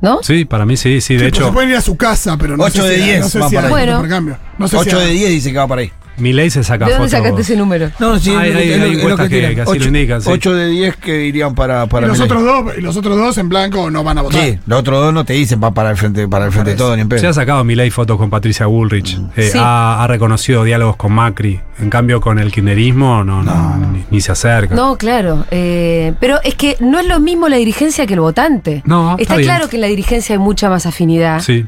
¿no? 0.00 0.22
Sí, 0.22 0.44
para 0.44 0.66
mí 0.66 0.76
sí, 0.76 1.00
sí. 1.00 1.14
De 1.14 1.20
Sí, 1.26 1.30
pues 1.30 1.38
hecho, 1.38 1.46
se 1.46 1.52
pueden 1.52 1.70
ir 1.70 1.76
a 1.76 1.80
su 1.80 1.96
casa, 1.96 2.36
pero 2.36 2.56
no 2.56 2.64
Ocho 2.64 2.82
sé 2.82 2.88
de 2.88 2.96
si, 2.96 3.02
diez 3.02 3.20
no 3.20 3.24
sé 3.28 3.42
si 3.48 3.54
para 3.54 3.68
a- 3.68 3.98
ahí. 4.00 4.08
cambio. 4.08 4.36
No 4.58 4.66
sé 4.66 4.76
8 4.76 4.90
si 4.90 4.96
a- 4.96 4.98
de 5.00 5.12
10 5.12 5.30
dice 5.30 5.52
que 5.52 5.58
va 5.58 5.68
para 5.68 5.82
ahí. 5.82 5.92
Milei 6.18 6.50
se 6.50 6.62
saca 6.62 6.84
¿De 6.86 6.92
dónde 6.92 7.08
fotos- 7.08 7.18
sacaste 7.22 7.42
ese 7.42 7.56
número? 7.56 7.90
No, 7.98 8.18
sí, 8.18 8.30
Hay- 8.30 8.48
es 8.50 8.54
lo- 8.54 8.60
hay- 8.60 8.66
lo- 8.68 8.72
hay 8.72 8.72
es 8.72 8.78
lo 8.80 8.98
encuestas 8.98 9.28
que- 9.28 9.34
tiran. 9.36 9.54
que 9.54 9.60
así 9.62 9.70
lo 9.70 9.76
Ocho- 9.78 9.88
indican, 9.88 10.22
sí. 10.22 10.30
8 10.30 10.54
de 10.54 10.68
10 10.68 10.96
que 10.96 11.24
irían 11.26 11.54
para, 11.54 11.86
para 11.86 12.06
y 12.06 12.10
los 12.10 12.20
otros 12.20 12.42
dos, 12.44 12.72
y 12.76 12.80
los 12.80 12.96
otros 12.96 13.16
dos 13.16 13.38
en 13.38 13.48
blanco 13.48 13.90
no 13.90 14.04
van 14.04 14.18
a 14.18 14.22
votar. 14.22 14.40
Sí, 14.42 14.58
los 14.66 14.78
otros 14.80 15.00
dos 15.02 15.12
no 15.14 15.24
te 15.24 15.32
dicen 15.32 15.60
va 15.62 15.72
para 15.72 15.90
el 15.90 15.96
frente, 15.96 16.28
para 16.28 16.44
el 16.46 16.52
frente 16.52 16.70
de 16.72 16.76
todo 16.76 16.94
ni 16.96 17.02
en 17.02 17.08
Se 17.10 17.16
ha 17.16 17.20
pedo. 17.20 17.32
sacado 17.32 17.64
Milei 17.64 17.90
fotos 17.90 18.16
con 18.18 18.30
Patricia 18.30 18.66
Bullrich. 18.66 19.18
eh, 19.36 19.50
Sí. 19.52 19.58
ha, 19.60 20.02
ha 20.02 20.06
reconocido 20.06 20.64
diálogos 20.64 20.96
con 20.96 21.12
Macri. 21.12 21.60
En 21.80 21.90
cambio, 21.90 22.20
con 22.20 22.38
el 22.38 22.52
kirchnerismo 22.52 23.24
no, 23.24 23.42
no, 23.42 23.76
Ni, 23.92 24.04
ni 24.10 24.20
se 24.20 24.30
acerca. 24.32 24.74
No, 24.74 24.96
claro. 24.96 25.46
eh, 25.50 26.12
pero 26.20 26.38
es 26.44 26.54
que 26.54 26.76
no 26.80 27.00
es 27.00 27.06
lo 27.06 27.18
mismo 27.18 27.48
la 27.48 27.56
dirigencia 27.56 28.06
que 28.06 28.14
el 28.14 28.20
votante. 28.20 28.82
No, 28.84 29.12
está 29.12 29.22
Está 29.22 29.36
bien. 29.36 29.48
claro 29.48 29.68
que 29.68 29.76
en 29.76 29.80
la 29.80 29.88
dirigencia 29.88 30.34
hay 30.34 30.38
mucha 30.38 30.68
más 30.68 30.86
afinidad. 30.86 31.40
Sí. 31.40 31.64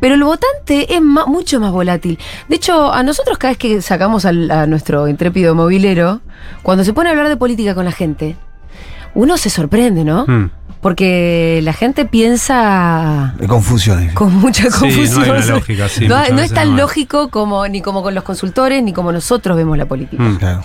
Pero 0.00 0.14
el 0.14 0.24
votante 0.24 0.94
es 0.94 1.00
ma- 1.02 1.26
mucho 1.26 1.60
más 1.60 1.72
volátil. 1.72 2.18
De 2.48 2.56
hecho, 2.56 2.92
a 2.92 3.02
nosotros 3.02 3.36
cada 3.38 3.52
vez 3.52 3.58
que 3.58 3.82
sacamos 3.82 4.24
al- 4.24 4.50
a 4.50 4.66
nuestro 4.66 5.06
intrépido 5.08 5.54
movilero, 5.54 6.20
cuando 6.62 6.84
se 6.84 6.92
pone 6.92 7.08
a 7.08 7.12
hablar 7.12 7.28
de 7.28 7.36
política 7.36 7.74
con 7.74 7.84
la 7.84 7.92
gente, 7.92 8.36
uno 9.14 9.36
se 9.36 9.50
sorprende, 9.50 10.04
¿no? 10.04 10.24
Mm. 10.26 10.50
Porque 10.80 11.60
la 11.62 11.74
gente 11.74 12.06
piensa 12.06 13.34
De 13.38 13.46
confusiones. 13.46 14.14
con 14.14 14.32
mucha 14.34 14.70
Sí, 14.70 14.78
confusión. 14.80 15.14
no 15.18 15.22
hay 15.24 15.30
una 15.30 15.46
lógica, 15.46 15.88
sí, 15.90 16.08
no, 16.08 16.16
muchas 16.16 16.32
no 16.32 16.40
es 16.40 16.52
tan 16.54 16.70
no 16.70 16.76
lógico 16.78 17.28
como 17.28 17.68
ni 17.68 17.82
como 17.82 18.02
con 18.02 18.14
los 18.14 18.24
consultores 18.24 18.82
ni 18.82 18.92
como 18.94 19.12
nosotros 19.12 19.56
vemos 19.56 19.76
la 19.76 19.86
política. 19.86 20.22
Mm. 20.22 20.36
Claro. 20.38 20.62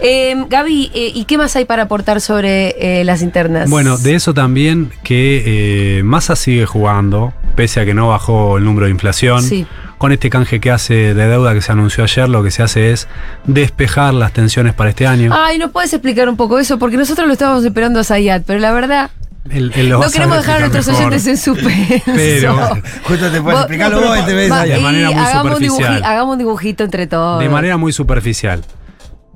Eh, 0.00 0.46
Gaby, 0.48 0.90
eh, 0.94 1.12
¿y 1.14 1.24
qué 1.26 1.36
más 1.38 1.54
hay 1.56 1.64
para 1.66 1.82
aportar 1.84 2.20
sobre 2.20 3.00
eh, 3.00 3.04
las 3.04 3.20
internas? 3.22 3.68
Bueno, 3.68 3.98
de 3.98 4.14
eso 4.14 4.32
también 4.32 4.90
que 5.02 5.98
eh, 5.98 6.02
Massa 6.02 6.34
sigue 6.34 6.64
jugando, 6.66 7.32
pese 7.54 7.80
a 7.80 7.84
que 7.84 7.94
no 7.94 8.08
bajó 8.08 8.58
el 8.58 8.64
número 8.64 8.86
de 8.86 8.92
inflación. 8.92 9.42
Sí. 9.42 9.66
Con 9.98 10.10
este 10.12 10.30
canje 10.30 10.60
que 10.60 10.70
hace 10.70 11.14
de 11.14 11.28
deuda 11.28 11.54
que 11.54 11.60
se 11.60 11.70
anunció 11.72 12.02
ayer, 12.04 12.28
lo 12.28 12.42
que 12.42 12.50
se 12.50 12.62
hace 12.62 12.90
es 12.92 13.06
despejar 13.46 14.14
las 14.14 14.32
tensiones 14.32 14.74
para 14.74 14.90
este 14.90 15.06
año. 15.06 15.32
Ay, 15.32 15.58
¿no 15.58 15.70
puedes 15.70 15.92
explicar 15.92 16.28
un 16.28 16.36
poco 16.36 16.58
eso? 16.58 16.78
Porque 16.78 16.96
nosotros 16.96 17.26
lo 17.26 17.32
estábamos 17.32 17.64
esperando 17.64 18.00
a 18.00 18.04
Zayat, 18.04 18.42
pero 18.44 18.58
la 18.58 18.72
verdad, 18.72 19.10
no 19.44 19.70
queremos 20.10 20.36
dejar 20.38 20.56
a 20.56 20.68
nuestros 20.68 20.88
oyentes 20.88 21.26
en 21.26 21.36
suspenso. 21.36 22.02
Pero- 22.04 22.56
Justo 23.04 23.30
te 23.30 23.40
puedes 23.40 23.60
explicarlo 23.60 24.00
vos 24.00 24.18
y 24.18 24.22
te 24.22 24.34
ves 24.34 24.50
de 24.50 24.78
manera 24.80 25.10
muy 25.10 25.20
hagamos, 25.20 25.44
un 25.58 25.62
dibuji- 25.62 25.68
superficial. 25.70 26.04
hagamos 26.04 26.32
un 26.32 26.38
dibujito 26.38 26.84
entre 26.84 27.06
todos. 27.06 27.40
De 27.40 27.48
manera 27.48 27.76
muy 27.76 27.92
superficial. 27.92 28.64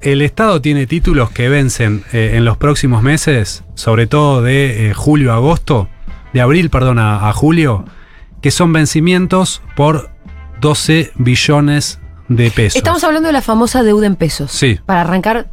El 0.02 0.20
Estado 0.23 0.61
tiene 0.61 0.87
títulos 0.87 1.30
que 1.30 1.49
vencen 1.49 2.04
eh, 2.12 2.32
en 2.35 2.44
los 2.44 2.56
próximos 2.56 3.02
meses, 3.02 3.64
sobre 3.75 4.06
todo 4.06 4.42
de 4.42 4.90
eh, 4.90 4.94
julio 4.94 5.32
a 5.32 5.37
agosto, 5.37 5.88
de 6.35 6.40
abril, 6.42 6.68
perdón, 6.70 6.99
a, 6.99 7.28
a 7.28 7.32
julio, 7.32 7.85
que 8.46 8.52
son 8.52 8.72
vencimientos 8.72 9.60
por 9.74 10.08
12 10.60 11.10
billones 11.16 11.98
de 12.28 12.52
pesos. 12.52 12.76
Estamos 12.76 13.02
hablando 13.02 13.26
de 13.26 13.32
la 13.32 13.42
famosa 13.42 13.82
deuda 13.82 14.06
en 14.06 14.14
pesos. 14.14 14.52
Sí. 14.52 14.78
Para 14.86 15.00
arrancar 15.00 15.48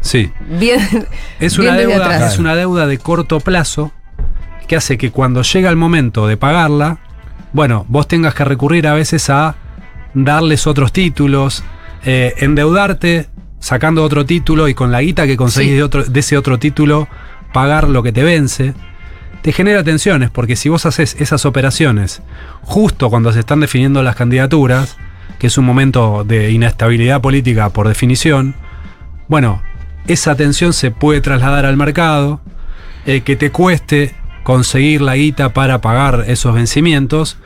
Sí. 0.00 0.30
bien. 0.48 0.78
Es 1.40 1.58
una, 1.58 1.74
deuda, 1.74 1.96
atrás. 1.96 2.34
es 2.34 2.38
una 2.38 2.54
deuda 2.54 2.86
de 2.86 2.98
corto 2.98 3.40
plazo 3.40 3.90
que 4.68 4.76
hace 4.76 4.96
que 4.96 5.10
cuando 5.10 5.42
llega 5.42 5.68
el 5.70 5.74
momento 5.74 6.28
de 6.28 6.36
pagarla, 6.36 6.98
bueno, 7.52 7.84
vos 7.88 8.06
tengas 8.06 8.32
que 8.32 8.44
recurrir 8.44 8.86
a 8.86 8.94
veces 8.94 9.28
a 9.28 9.56
darles 10.14 10.68
otros 10.68 10.92
títulos, 10.92 11.64
eh, 12.04 12.32
endeudarte 12.36 13.28
sacando 13.58 14.04
otro 14.04 14.24
título 14.24 14.68
y 14.68 14.74
con 14.74 14.92
la 14.92 15.00
guita 15.00 15.26
que 15.26 15.36
conseguís 15.36 15.70
Sí. 15.72 15.76
de, 15.78 15.82
otro, 15.82 16.04
de 16.04 16.20
ese 16.20 16.38
otro 16.38 16.60
título 16.60 17.08
pagar 17.52 17.88
lo 17.88 18.04
que 18.04 18.12
te 18.12 18.22
vence. 18.22 18.72
Te 19.46 19.52
genera 19.52 19.84
tensiones 19.84 20.28
porque 20.30 20.56
si 20.56 20.68
vos 20.68 20.86
haces 20.86 21.14
esas 21.20 21.46
operaciones 21.46 22.20
justo 22.62 23.08
cuando 23.10 23.32
se 23.32 23.38
están 23.38 23.60
definiendo 23.60 24.02
las 24.02 24.16
candidaturas, 24.16 24.96
que 25.38 25.46
es 25.46 25.56
un 25.56 25.64
momento 25.64 26.24
de 26.26 26.50
inestabilidad 26.50 27.20
política 27.20 27.68
por 27.70 27.86
definición, 27.86 28.56
bueno, 29.28 29.62
esa 30.08 30.34
tensión 30.34 30.72
se 30.72 30.90
puede 30.90 31.20
trasladar 31.20 31.64
al 31.64 31.76
mercado, 31.76 32.40
eh, 33.06 33.20
que 33.20 33.36
te 33.36 33.52
cueste 33.52 34.16
conseguir 34.42 35.00
la 35.00 35.14
guita 35.14 35.52
para 35.52 35.80
pagar 35.80 36.24
esos 36.26 36.52
vencimientos 36.52 37.38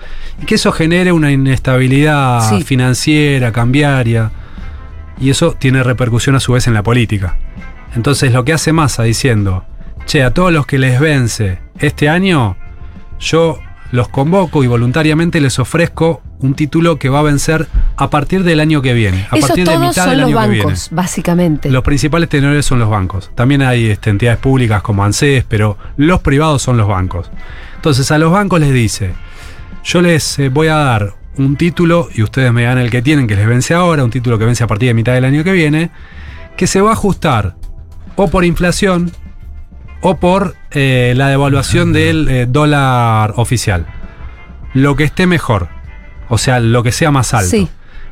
y 0.43 0.47
que 0.47 0.55
eso 0.55 0.73
genere 0.73 1.13
una 1.13 1.31
inestabilidad 1.31 2.49
Sí. 2.49 2.63
financiera, 2.65 3.53
cambiaria. 3.53 4.31
y 5.21 5.29
eso 5.29 5.53
tiene 5.53 5.83
repercusión 5.83 6.35
a 6.35 6.41
su 6.41 6.53
vez 6.55 6.67
en 6.67 6.73
la 6.73 6.83
política. 6.83 7.37
Entonces 7.95 8.33
lo 8.33 8.43
que 8.47 8.55
hace 8.55 8.73
Massa 8.73 9.03
diciendo, 9.03 9.67
che, 10.07 10.23
a 10.23 10.33
todos 10.33 10.53
los 10.53 10.67
que 10.67 10.79
les 10.79 11.01
vence 11.01 11.59
este 11.79 12.09
año, 12.09 12.57
yo 13.19 13.59
los 13.93 14.09
convoco 14.09 14.63
y 14.63 14.67
voluntariamente 14.67 15.41
les 15.41 15.59
ofrezco 15.59 16.23
un 16.39 16.55
título 16.55 16.99
que 16.99 17.09
va 17.09 17.19
a 17.19 17.23
vencer 17.23 17.67
a 17.97 18.09
partir 18.09 18.45
del 18.45 18.61
año 18.61 18.83
que 18.83 18.95
viene, 18.95 19.27
a 19.31 19.37
partir 19.37 19.67
de 19.67 19.75
todos 19.75 19.81
mitad 19.81 20.05
son 20.05 20.11
del 20.11 20.21
los 20.21 20.29
año 20.29 20.41
que 20.41 20.49
viene. 20.49 20.65
bancos, 20.65 20.89
básicamente. 20.91 21.71
Los 21.71 21.83
principales 21.83 22.29
tenedores 22.29 22.65
son 22.65 22.79
los 22.79 22.89
bancos. 22.89 23.31
También 23.35 23.63
hay 23.63 23.87
este, 23.87 24.11
entidades 24.11 24.39
públicas 24.39 24.83
como 24.83 25.05
ANSES, 25.05 25.45
pero 25.49 25.77
los 25.97 26.21
privados 26.21 26.63
son 26.63 26.77
los 26.77 26.89
bancos. 26.89 27.31
Entonces 27.77 28.11
a 28.11 28.19
los 28.19 28.33
bancos 28.33 28.61
les 28.61 28.73
dice, 28.73 29.13
yo 29.85 30.01
les 30.03 30.39
eh, 30.39 30.49
voy 30.49 30.69
a 30.69 30.77
dar 30.77 31.15
un 31.37 31.57
título 31.57 32.09
y 32.15 32.23
ustedes 32.23 32.53
me 32.53 32.65
dan 32.65 32.79
el 32.79 32.91
que 32.91 33.03
tienen, 33.03 33.27
que 33.27 33.37
les 33.37 33.47
vence 33.47 33.75
ahora, 33.75 34.05
un 34.05 34.11
título 34.11 34.39
que 34.39 34.45
vence 34.45 34.65
a 34.65 34.67
partir 34.67 34.89
de 34.89 34.95
mitad 34.95 35.13
del 35.13 35.25
año 35.25 35.45
que 35.45 35.53
viene, 35.53 35.91
que 36.57 36.67
se 36.67 36.81
va 36.81 36.91
a 36.91 36.93
ajustar 36.93 37.57
o 38.17 38.29
por 38.29 38.45
inflación 38.45 39.11
o 40.03 40.17
por 40.17 40.55
eh, 40.71 41.13
la 41.17 41.29
devaluación 41.29 41.93
del 41.93 42.29
eh, 42.29 42.47
dólar 42.49 43.35
oficial. 43.37 43.87
Lo 44.75 44.97
que 44.97 45.05
esté 45.05 45.27
mejor, 45.27 45.69
o 46.29 46.39
sea, 46.39 46.61
lo 46.61 46.83
que 46.83 46.93
sea 46.93 47.11
más 47.11 47.35
alto. 47.35 47.51
Sí. 47.51 47.69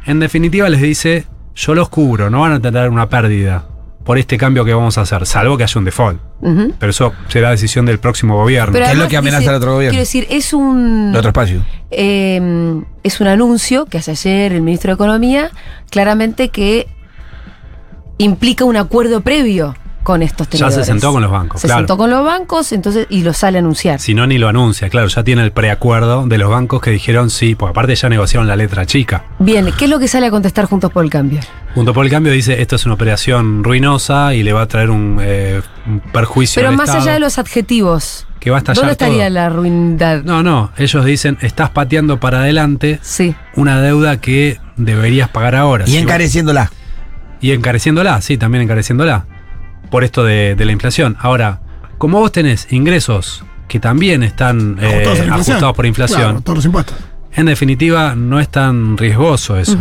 En 0.07 0.21
definitiva 0.21 0.69
les 0.69 0.81
dice, 0.83 1.25
yo 1.55 1.75
los 1.75 1.89
cubro, 1.89 2.31
no 2.31 2.41
van 2.41 2.53
a 2.53 2.61
tener 2.61 2.89
una 2.91 3.09
pérdida 3.09 3.65
por 4.05 4.17
este 4.19 4.39
cambio 4.39 4.65
que 4.65 4.73
vamos 4.73 4.97
a 4.97 5.03
hacer, 5.03 5.27
salvo 5.27 5.57
que 5.59 5.65
haya 5.65 5.79
un 5.79 5.85
default. 5.85 6.21
Pero 6.79 6.91
eso 6.91 7.13
será 7.29 7.51
decisión 7.51 7.85
del 7.85 7.99
próximo 7.99 8.37
gobierno. 8.37 8.73
Pero 8.73 8.87
es 8.87 8.97
lo 8.97 9.07
que 9.09 9.17
amenaza 9.17 9.41
dice- 9.41 9.51
al 9.51 9.57
otro 9.57 9.73
gobierno. 9.75 9.91
Quiero 9.93 10.03
decir, 10.03 10.27
es 10.31 10.53
un. 10.55 11.13
Otro 11.15 11.29
espacio. 11.31 11.65
eh, 11.91 12.81
es 13.03 13.21
un 13.21 13.27
anuncio 13.27 13.85
que 13.87 13.99
hace 13.99 14.13
ayer 14.13 14.53
el 14.53 14.63
ministro 14.63 14.91
de 14.91 14.95
Economía, 14.95 15.51
claramente 15.91 16.49
que 16.51 16.87
implica 18.19 18.65
un 18.65 18.77
acuerdo 18.77 19.21
previo 19.21 19.75
con 20.09 20.23
estos 20.23 20.47
Ya 20.49 20.53
tenedores. 20.53 20.75
se 20.77 20.85
sentó 20.91 21.13
con 21.13 21.21
los 21.21 21.31
bancos, 21.31 21.61
Se 21.61 21.67
claro. 21.67 21.81
sentó 21.81 21.99
con 21.99 22.09
los 22.09 22.25
bancos, 22.25 22.73
entonces, 22.73 23.07
y 23.11 23.21
lo 23.23 23.35
sale 23.35 23.59
a 23.59 23.61
anunciar. 23.61 24.01
Si 24.01 24.15
no, 24.15 24.27
ni 24.27 24.39
lo 24.39 24.49
anuncia, 24.49 24.89
claro, 24.89 25.07
ya 25.09 25.23
tiene 25.23 25.45
el 25.45 25.53
preacuerdo 25.53 26.27
de 26.27 26.39
los 26.39 26.49
bancos 26.49 26.81
que 26.81 26.91
dijeron 26.91 27.29
sí, 27.29 27.55
porque 27.55 27.73
aparte 27.73 27.95
ya 27.95 28.09
negociaron 28.09 28.49
la 28.49 28.57
letra 28.57 28.87
chica. 28.87 29.25
Bien, 29.39 29.71
¿qué 29.79 29.85
es 29.85 29.91
lo 29.91 29.99
que 29.99 30.09
sale 30.09 30.25
a 30.27 30.31
contestar 30.31 30.65
Juntos 30.65 30.91
por 30.91 31.05
el 31.05 31.11
Cambio? 31.11 31.41
Junto 31.75 31.93
por 31.93 32.07
el 32.07 32.11
cambio 32.11 32.33
dice, 32.33 32.63
esto 32.63 32.77
es 32.77 32.87
una 32.87 32.95
operación 32.95 33.63
ruinosa 33.63 34.33
y 34.35 34.43
le 34.43 34.55
va 34.55 34.63
a 34.63 34.67
traer 34.67 34.89
un, 34.89 35.19
eh, 35.21 35.61
un 35.87 36.01
perjuicio 36.01 36.59
Pero 36.61 36.71
al 36.71 36.77
más 36.77 36.89
Estado, 36.89 37.03
allá 37.05 37.13
de 37.13 37.21
los 37.21 37.39
adjetivos, 37.39 38.27
que 38.41 38.51
va 38.51 38.57
a 38.57 38.61
estallar 38.61 38.77
¿dónde 38.77 38.93
estaría 38.93 39.25
todo. 39.27 39.35
la 39.35 39.49
ruindad? 39.51 40.23
No, 40.25 40.43
no, 40.43 40.71
ellos 40.79 41.05
dicen, 41.05 41.37
estás 41.43 41.69
pateando 41.69 42.19
para 42.19 42.39
adelante 42.39 42.99
Sí. 43.03 43.35
una 43.57 43.83
deuda 43.83 44.21
que 44.23 44.59
deberías 44.79 45.29
pagar 45.29 45.55
ahora. 45.55 45.85
Y 45.87 45.91
Si 45.91 45.97
encareciéndola. 45.99 46.73
Y 47.43 47.53
encareciéndola, 47.53 48.21
sí, 48.23 48.39
también 48.39 48.63
encareciéndola. 48.63 49.27
Por 49.91 50.05
esto 50.05 50.25
de, 50.25 50.55
de 50.55 50.65
la 50.65 50.73
inflación. 50.73 51.17
Ahora, 51.21 51.61
como 51.99 52.19
vos 52.21 52.31
tenés 52.33 52.71
ingresos 52.73 53.45
que 53.69 53.81
también 53.81 54.23
están 54.23 54.79
eh, 54.81 55.05
Ajustados 55.31 55.75
por 55.75 55.85
inflación, 55.87 56.21
Claro, 56.23 56.41
todos 56.41 56.57
los 56.59 56.65
impuestos. 56.65 56.97
en 57.33 57.47
definitiva 57.47 58.15
no 58.15 58.41
es 58.41 58.49
tan 58.49 58.97
riesgoso 58.97 59.57
eso. 59.59 59.77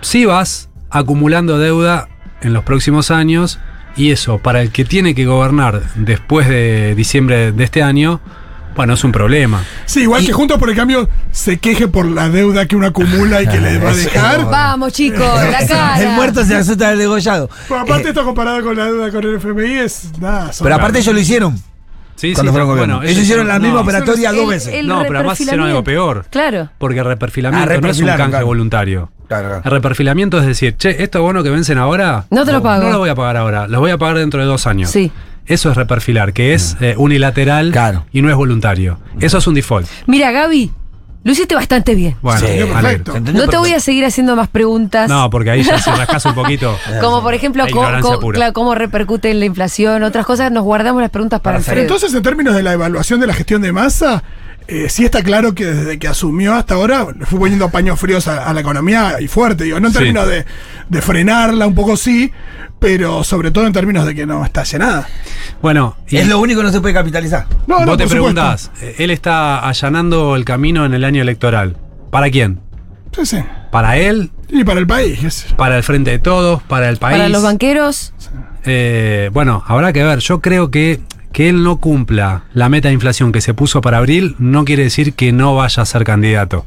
Si 0.00 0.24
vas 0.24 0.68
acumulando 0.90 1.58
deuda 1.58 2.08
en 2.42 2.52
los 2.52 2.64
próximos 2.64 3.10
años 3.10 3.58
y 3.96 4.10
eso 4.12 4.38
para 4.38 4.62
el 4.62 4.70
que 4.70 4.84
tiene 4.84 5.14
que 5.14 5.26
gobernar 5.26 5.82
después 5.96 6.48
de 6.48 6.94
diciembre 6.94 7.52
de 7.52 7.64
este 7.64 7.82
año, 7.82 8.20
bueno, 8.76 8.94
es 8.94 9.02
un 9.04 9.12
problema. 9.12 9.64
Sí, 9.86 10.02
igual 10.02 10.22
Y- 10.22 10.26
que 10.26 10.32
Juntos 10.32 10.58
por 10.58 10.68
el 10.70 10.76
Cambio 10.76 11.08
se 11.32 11.58
queje 11.58 11.88
por 11.88 12.06
la 12.06 12.28
deuda 12.28 12.66
que 12.66 12.76
uno 12.76 12.86
acumula 12.86 13.42
y 13.42 13.46
que 13.48 13.60
le 13.60 13.78
va 13.78 13.90
a 13.90 13.94
dejar. 13.96 14.44
Vamos, 14.50 14.92
chicos, 14.92 15.18
la 15.50 15.66
cara. 15.66 16.02
El 16.02 16.10
muerto 16.10 16.44
se 16.44 16.54
asusta 16.56 16.90
del 16.90 16.98
degollado. 16.98 17.48
Pero 17.68 17.80
aparte 17.80 18.06
Eh, 18.06 18.10
esto 18.10 18.24
comparado 18.24 18.62
con 18.62 18.76
la 18.76 18.84
deuda 18.84 19.10
con 19.10 19.24
el 19.24 19.36
FMI 19.36 19.78
es 19.78 20.10
nada. 20.20 20.50
pero 20.62 20.74
aparte 20.74 20.98
ellos 20.98 21.14
lo 21.14 21.20
hicieron. 21.20 21.58
Sí, 22.16 22.32
Cuando 22.32 22.50
fueron 22.52 22.68
gobierno. 22.70 23.02
Ellos 23.02 23.18
hicieron 23.24 23.46
la 23.46 23.58
misma 23.58 23.80
operatoria 23.80 24.32
dos 24.32 24.40
El- 24.44 24.48
veces. 24.48 24.72
el 24.74 24.86
No, 24.86 25.02
pero 25.06 25.18
además 25.18 25.38
hicieron 25.38 25.66
algo 25.66 25.84
peor. 25.84 26.24
Claro. 26.30 26.70
Porque 26.78 27.02
reperfilamiento 27.02 27.70
Ah, 27.70 27.78
no 27.78 27.88
es 27.90 28.00
un 28.00 28.06
canje 28.06 28.28
claro. 28.30 28.46
voluntario. 28.46 29.10
Claro, 29.28 29.48
claro. 29.48 29.62
El 29.64 29.70
reperfilamiento 29.70 30.38
es 30.38 30.46
decir, 30.46 30.76
che, 30.76 31.02
esto 31.02 31.20
bono 31.20 31.42
que 31.42 31.50
vencen 31.50 31.76
ahora. 31.76 32.24
No 32.30 32.46
te 32.46 32.52
lo 32.52 32.62
pago. 32.62 32.84
No 32.84 32.90
lo 32.90 32.98
voy 33.00 33.10
a 33.10 33.14
pagar 33.14 33.36
ahora, 33.36 33.66
los 33.68 33.80
voy 33.80 33.90
a 33.90 33.98
pagar 33.98 34.16
dentro 34.16 34.40
de 34.40 34.46
dos 34.46 34.66
años. 34.66 34.90
Sí. 34.90 35.12
Eso 35.46 35.70
es 35.70 35.76
reperfilar, 35.76 36.32
que 36.32 36.54
es 36.54 36.76
eh, 36.80 36.94
unilateral 36.96 37.70
Claro. 37.72 38.06
y 38.12 38.22
no 38.22 38.30
es 38.30 38.36
voluntario. 38.36 38.98
Eso 39.20 39.38
es 39.38 39.46
un 39.46 39.54
default. 39.54 39.86
Mira, 40.06 40.32
Gaby, 40.32 40.72
lo 41.24 41.32
hiciste 41.32 41.54
bastante 41.54 41.94
bien. 41.94 42.16
Bueno, 42.22 42.40
Sí, 42.40 42.46
perfecto. 42.72 43.12
¿Se? 43.12 43.20
No 43.20 43.48
te 43.48 43.56
voy 43.56 43.72
a 43.72 43.80
seguir 43.80 44.04
haciendo 44.04 44.36
más 44.36 44.48
preguntas. 44.48 45.08
No, 45.08 45.28
porque 45.30 45.50
ahí 45.50 45.62
ya 45.62 45.78
si 45.82 45.90
rascas 45.90 46.24
un 46.26 46.34
poquito. 46.34 46.76
Como 47.00 47.22
por 47.22 47.34
ejemplo, 47.34 47.64
claro, 47.66 48.52
cómo 48.52 48.74
repercute 48.74 49.30
en 49.30 49.40
la 49.40 49.46
inflación, 49.46 50.02
otras 50.02 50.24
cosas, 50.26 50.50
nos 50.52 50.64
guardamos 50.64 51.00
las 51.02 51.10
preguntas 51.10 51.40
para 51.40 51.58
Para 51.58 51.64
Pero 51.64 51.70
Alfredo. 51.80 51.94
entonces, 51.96 52.14
en 52.16 52.22
términos 52.22 52.54
de 52.54 52.62
la 52.62 52.72
evaluación 52.72 53.20
de 53.20 53.26
la 53.26 53.34
gestión 53.34 53.62
de 53.62 53.72
masa, 53.72 54.22
eh, 54.68 54.88
sí 54.88 55.04
está 55.04 55.22
claro 55.22 55.54
que 55.54 55.64
desde 55.66 55.98
que 55.98 56.08
asumió 56.08 56.54
hasta 56.54 56.74
ahora 56.74 57.06
le 57.18 57.24
fue 57.26 57.38
poniendo 57.38 57.68
paños 57.70 57.98
fríos 58.00 58.26
a, 58.28 58.48
a 58.48 58.52
la 58.52 58.60
economía 58.60 59.16
y 59.20 59.28
fuerte, 59.28 59.64
digo, 59.64 59.78
no 59.80 59.88
en 59.88 59.92
Sí. 59.92 59.98
términos 59.98 60.28
de, 60.28 60.44
de 60.88 61.02
frenarla 61.02 61.66
un 61.66 61.74
poco 61.74 61.96
sí, 61.96 62.32
pero 62.78 63.24
sobre 63.24 63.50
todo 63.50 63.66
en 63.66 63.72
términos 63.72 64.04
de 64.06 64.14
que 64.14 64.26
no 64.26 64.44
estalle 64.44 64.78
nada. 64.78 65.08
Bueno, 65.62 65.96
y 66.08 66.18
Es 66.18 66.28
lo 66.28 66.38
único 66.38 66.60
que 66.60 66.66
no 66.66 66.72
se 66.72 66.80
puede 66.80 66.94
capitalizar. 66.94 67.46
No, 67.66 67.80
no, 67.80 67.86
vos 67.86 67.96
te 67.96 68.08
supuesto. 68.08 68.70
eh, 68.82 68.96
él 68.98 69.10
está 69.10 69.60
allanando 69.60 70.36
el 70.36 70.44
camino 70.44 70.84
en 70.84 70.92
el 70.94 71.04
año 71.04 71.22
electoral. 71.22 71.76
¿Para 72.10 72.30
quién? 72.30 72.60
Sí, 73.12 73.24
sí. 73.24 73.38
¿Para 73.70 73.96
él? 73.96 74.30
Y 74.48 74.62
para 74.64 74.78
el 74.80 74.86
país. 74.86 75.46
¿Para 75.56 75.76
el 75.78 75.82
frente 75.82 76.10
de 76.10 76.18
todos? 76.18 76.62
¿Para 76.64 76.88
el 76.90 76.98
país? 76.98 77.16
Para 77.16 77.28
los 77.28 77.42
banqueros, 77.42 78.12
Eh, 78.64 79.30
bueno, 79.32 79.62
habrá 79.66 79.92
que 79.92 80.02
ver. 80.04 80.18
Yo 80.18 80.40
creo 80.40 80.70
que 80.70 81.00
que 81.36 81.50
él 81.50 81.62
no 81.62 81.76
cumpla 81.76 82.44
la 82.54 82.70
meta 82.70 82.88
de 82.88 82.94
inflación 82.94 83.30
que 83.30 83.42
se 83.42 83.52
puso 83.52 83.82
para 83.82 83.98
abril 83.98 84.36
no 84.38 84.64
quiere 84.64 84.84
decir 84.84 85.12
que 85.12 85.32
no 85.32 85.54
vaya 85.54 85.82
a 85.82 85.84
ser 85.84 86.02
candidato. 86.02 86.64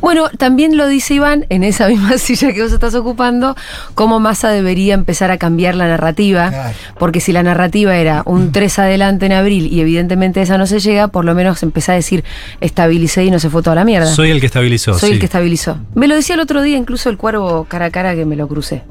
Bueno, 0.00 0.28
también 0.38 0.76
lo 0.76 0.86
dice 0.86 1.14
Iván, 1.14 1.44
en 1.48 1.64
esa 1.64 1.88
misma 1.92 2.16
silla 2.18 2.52
que 2.52 2.62
vos 2.62 2.70
estás 2.70 2.94
ocupando, 2.94 3.56
cómo 3.96 4.20
Massa 4.20 4.50
debería 4.50 4.94
empezar 4.94 5.32
a 5.32 5.38
cambiar 5.38 5.74
la 5.74 5.88
narrativa, 5.88 6.50
Claro. 6.50 6.74
porque 7.00 7.18
si 7.18 7.32
la 7.32 7.42
narrativa 7.42 7.96
era 7.96 8.22
un 8.24 8.52
3 8.52 8.78
adelante 8.78 9.26
en 9.26 9.32
abril 9.32 9.66
y 9.72 9.80
evidentemente 9.80 10.40
esa 10.40 10.56
no 10.56 10.68
se 10.68 10.78
llega, 10.78 11.08
por 11.08 11.24
lo 11.24 11.34
menos 11.34 11.60
empezá 11.64 11.90
a 11.90 11.94
decir 11.96 12.22
estabilicé 12.60 13.24
y 13.24 13.30
no 13.32 13.40
se 13.40 13.50
fue 13.50 13.60
toda 13.64 13.74
la 13.74 13.84
mierda. 13.84 14.06
Soy 14.06 14.30
el 14.30 14.38
que 14.38 14.46
estabilizó. 14.46 14.94
Soy 14.94 15.08
sí. 15.08 15.14
el 15.14 15.18
que 15.18 15.26
estabilizó. 15.26 15.78
Me 15.96 16.06
lo 16.06 16.14
decía 16.14 16.36
el 16.36 16.40
otro 16.42 16.62
día, 16.62 16.76
incluso 16.78 17.10
el 17.10 17.16
cuervo 17.16 17.64
cara 17.64 17.86
a 17.86 17.90
cara 17.90 18.14
que 18.14 18.24
me 18.24 18.36
lo 18.36 18.46
crucé. 18.46 18.84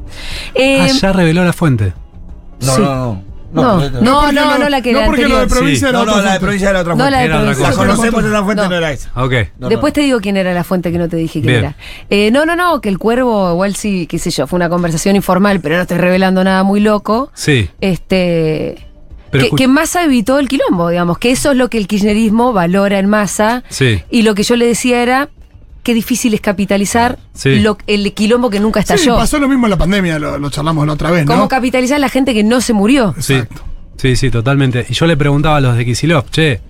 Eh, 0.56 0.80
Ah, 0.82 0.88
ya 0.88 1.14
reveló 1.14 1.46
la 1.46 1.54
fuente. 1.54 1.94
No, 2.60 2.76
Sí. 2.76 2.82
no, 2.82 2.96
no. 2.96 3.31
No, 3.54 3.90
no, 3.90 4.32
no, 4.32 4.58
lo- 4.58 4.70
la 4.70 4.82
que 4.82 4.92
No 4.94 5.00
era 5.00 5.08
porque 5.08 5.28
lo 5.28 5.40
de 5.40 5.48
provincia 5.48 5.88
Sí. 5.88 5.90
era 5.90 5.92
No, 5.92 6.00
otra 6.04 6.16
no, 6.16 6.22
la 6.24 6.34
de 6.34 6.40
provincia 6.40 6.70
era 6.70 6.80
otra 6.82 6.94
No, 6.96 6.98
fuente. 7.00 7.12
la 7.12 7.18
de 7.20 7.26
Era 7.26 7.36
otra 7.36 7.42
provincia. 7.54 7.64
La 7.70 7.76
cosa. 7.76 7.88
conocemos 7.96 8.24
la 8.32 8.44
fuente, 8.44 8.64
No. 8.64 8.70
no, 8.70 8.76
era 8.76 8.92
esa. 8.92 9.12
Ok. 9.16 9.34
No, 9.60 9.70
Después 9.70 9.92
no. 9.92 9.94
te 9.94 10.02
digo 10.02 10.20
quién 10.22 10.38
era 10.38 10.54
la 10.54 10.64
fuente 10.64 10.92
que 10.92 10.98
no 10.98 11.10
te 11.10 11.18
dije 11.18 11.34
quién 11.42 11.46
Bien. 11.46 11.60
era. 11.60 11.76
Eh, 12.10 12.32
no, 12.32 12.46
no, 12.46 12.56
no, 12.56 12.80
que 12.82 12.90
el 12.90 12.98
cuervo, 12.98 13.52
igual 13.52 13.76
sí, 13.76 14.08
qué 14.08 14.20
sé 14.20 14.32
yo, 14.32 14.48
fue 14.48 14.58
una 14.58 14.70
conversación 14.70 15.16
informal, 15.16 15.60
pero 15.62 15.76
no 15.76 15.82
estoy 15.82 15.98
revelando 15.98 16.44
nada 16.44 16.64
muy 16.64 16.80
loco. 16.80 17.30
Sí. 17.34 17.70
Este. 17.82 18.88
Pero 19.32 19.46
que, 19.50 19.56
que 19.56 19.68
Massa 19.68 20.04
evitó 20.04 20.40
el 20.40 20.48
quilombo, 20.50 20.90
digamos, 20.90 21.18
que 21.18 21.32
eso 21.32 21.52
es 21.52 21.58
lo 21.58 21.70
que 21.70 21.78
el 21.78 21.88
kirchnerismo 21.88 22.52
valora 22.54 23.00
en 23.00 23.08
Massa. 23.08 23.64
Sí. 23.70 24.02
Y 24.10 24.24
lo 24.24 24.36
que 24.36 24.44
yo 24.44 24.56
le 24.58 24.66
decía 24.66 25.02
era 25.02 25.30
qué 25.84 25.94
difícil 25.94 26.34
es 26.34 26.42
capitalizar 26.42 27.18
Sí. 27.34 27.60
lo- 27.60 27.78
el 27.88 28.14
quilombo 28.14 28.50
que 28.50 28.60
nunca 28.60 28.82
Sí, 28.84 28.94
estalló. 28.94 29.16
pasó 29.18 29.40
lo 29.40 29.48
mismo 29.48 29.66
en 29.68 29.72
la 29.72 29.78
pandemia, 29.78 30.20
lo, 30.20 30.38
lo 30.38 30.50
charlamos 30.50 30.86
la 30.88 30.94
otra 30.94 31.12
vez, 31.12 31.26
¿no? 31.26 31.34
Cómo 31.34 31.48
capitalizar 31.48 32.00
la 32.00 32.10
gente 32.10 32.34
que 32.34 32.44
no 32.44 32.62
se 32.62 32.74
murió. 32.74 33.16
Sí. 33.20 33.34
Exacto. 33.34 33.64
Sí, 33.98 34.16
sí, 34.16 34.32
totalmente. 34.32 34.86
Y 34.90 34.94
yo 34.94 35.06
le 35.06 35.16
preguntaba 35.18 35.58
a 35.58 35.62
los 35.62 35.76
de 35.78 35.86
Kisilov, 35.86 36.30
che, 36.32 36.62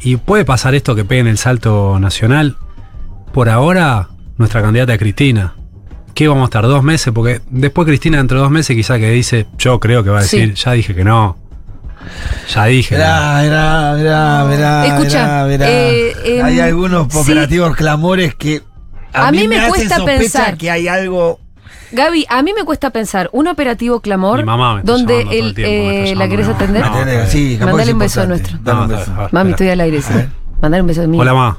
¿y 0.00 0.16
puede 0.16 0.44
pasar 0.44 0.74
esto 0.74 0.94
que 0.94 1.04
peguen 1.04 1.26
el 1.28 1.38
salto 1.38 1.98
nacional? 2.00 2.56
Por 3.32 3.48
ahora, 3.48 4.08
nuestra 4.38 4.60
candidata 4.62 4.92
es 4.94 4.98
Cristina. 4.98 5.54
¿Qué 6.14 6.28
vamos 6.28 6.42
a 6.42 6.44
estar? 6.46 6.64
¿Dos 6.64 6.82
meses? 6.82 7.12
Porque 7.14 7.40
después 7.50 7.86
Cristina 7.86 8.18
dentro 8.18 8.38
de 8.38 8.42
dos 8.42 8.50
meses 8.50 8.76
quizá 8.76 8.98
que 8.98 9.10
dice, 9.10 9.46
yo 9.58 9.80
creo 9.80 10.04
que 10.04 10.10
va 10.10 10.18
a 10.18 10.22
Sí. 10.22 10.38
decir, 10.38 10.54
ya 10.54 10.72
dije 10.72 10.94
que 10.94 11.04
no. 11.04 11.38
Ya 12.54 12.64
dije. 12.66 12.94
no". 12.94 13.00
Verá, 13.00 13.42
verá, 13.42 13.94
verá, 13.94 14.44
verá. 14.44 14.86
Escucha, 14.86 15.44
verá, 15.44 15.66
verá. 15.66 15.70
eh, 15.70 16.12
em, 16.24 16.44
hay 16.44 16.60
algunos 16.60 17.06
sí. 17.12 17.18
operativos 17.18 17.74
clamores 17.76 18.34
que. 18.34 18.62
A, 19.12 19.28
A 19.28 19.32
mí 19.32 19.46
me 19.46 19.56
hacen 19.58 19.70
cuesta 19.70 20.04
pensar. 20.04 20.56
que 20.56 20.70
hay 20.70 20.88
algo. 20.88 21.38
Gaby, 21.92 22.24
a 22.30 22.42
mí 22.42 22.52
me 22.54 22.64
cuesta 22.64 22.88
pensar 22.88 23.28
un 23.34 23.48
operativo 23.48 24.00
clamor 24.00 24.38
Mi 24.38 24.44
mamá 24.44 24.74
me 24.76 24.80
está 24.80 24.92
donde 24.92 25.12
llamando 25.24 25.30
todo 25.30 25.38
el 25.40 25.46
el, 25.48 25.54
tiempo, 25.54 25.70
me 25.72 25.78
está 25.78 25.92
eh, 25.92 25.98
la 26.02 26.08
llamando, 26.08 26.30
querés 26.30 26.46
no. 26.48 26.54
atender. 26.54 26.82
No, 26.86 26.98
¿Entendés? 27.00 27.28
sí, 27.30 27.56
capaz 27.58 27.70
Mandale 27.72 27.92
un 27.92 27.98
beso 27.98 28.22
importante. 28.22 28.52
nuestro. 28.64 29.14
No, 29.22 29.28
Mami, 29.32 29.50
estoy 29.50 29.68
al 29.68 29.80
aire, 29.80 30.00
sí. 30.02 30.12
Mandale 30.62 30.80
un 30.80 30.86
beso 30.86 31.00
de 31.02 31.06
mí. 31.08 31.20
Hola, 31.20 31.34
mamá. 31.34 31.58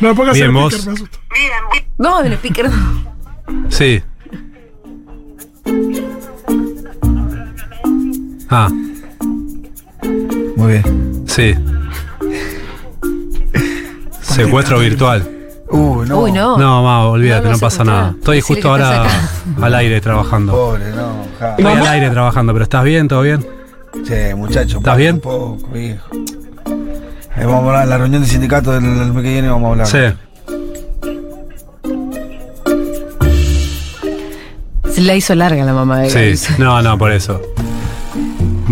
No, 0.00 0.14
pongas 0.14 0.34
Bien, 0.34 0.54
el 0.56 0.56
speaker, 0.56 0.86
me 0.86 0.92
asusta. 0.92 1.18
No, 1.98 2.20
el 2.20 2.32
speaker. 2.34 2.70
Sí. 3.70 4.02
Ah, 8.56 8.68
Muy 10.56 10.72
bien. 10.74 11.24
sí. 11.26 11.54
Secuestro 14.20 14.78
virtual. 14.78 15.28
Uy, 15.70 16.08
no. 16.08 16.20
Uy, 16.20 16.30
no. 16.30 16.56
No, 16.56 16.84
ma, 16.84 17.04
olvídate, 17.08 17.46
No, 17.48 17.54
no, 17.54 17.58
pasa 17.58 17.82
nada. 17.82 18.14
Estoy 18.16 18.40
justo 18.42 18.70
ahora 18.70 19.06
al 19.60 19.74
aire 19.74 20.00
trabajando. 20.00 20.52
Pobre, 20.52 20.90
no. 20.92 21.24
ja. 21.40 21.56
Estoy 21.56 21.64
al 21.72 21.86
aire 21.88 22.10
trabajando, 22.10 22.52
pero 22.52 22.62
¿estás 22.62 22.84
bien? 22.84 23.08
¿Todo 23.08 23.22
bien? 23.22 23.44
Che, 24.06 24.36
muchacho. 24.36 24.78
¿Estás 24.78 24.96
bien? 24.98 25.16
Un 25.16 25.20
poco, 25.20 25.76
hijo. 25.76 26.06
Eh, 27.36 27.44
vamos 27.46 27.64
a 27.64 27.66
hablar 27.66 27.82
en 27.82 27.90
la 27.90 27.98
reunión 27.98 28.22
de 28.22 28.28
sindicato 28.28 28.70
del, 28.70 28.82
del 28.84 29.12
mes 29.12 29.22
que 29.24 29.30
viene, 29.32 29.48
vamos 29.48 29.66
a 29.66 29.70
hablar. 29.72 29.86
Sí. 29.88 30.16
Se 34.92 35.00
la 35.00 35.16
hizo 35.16 35.34
larga 35.34 35.64
la 35.64 35.72
mamá 35.72 35.98
de. 36.02 36.36
Sí. 36.36 36.52
No, 36.58 36.80
no, 36.82 36.96
por 36.96 37.10
eso. 37.10 37.40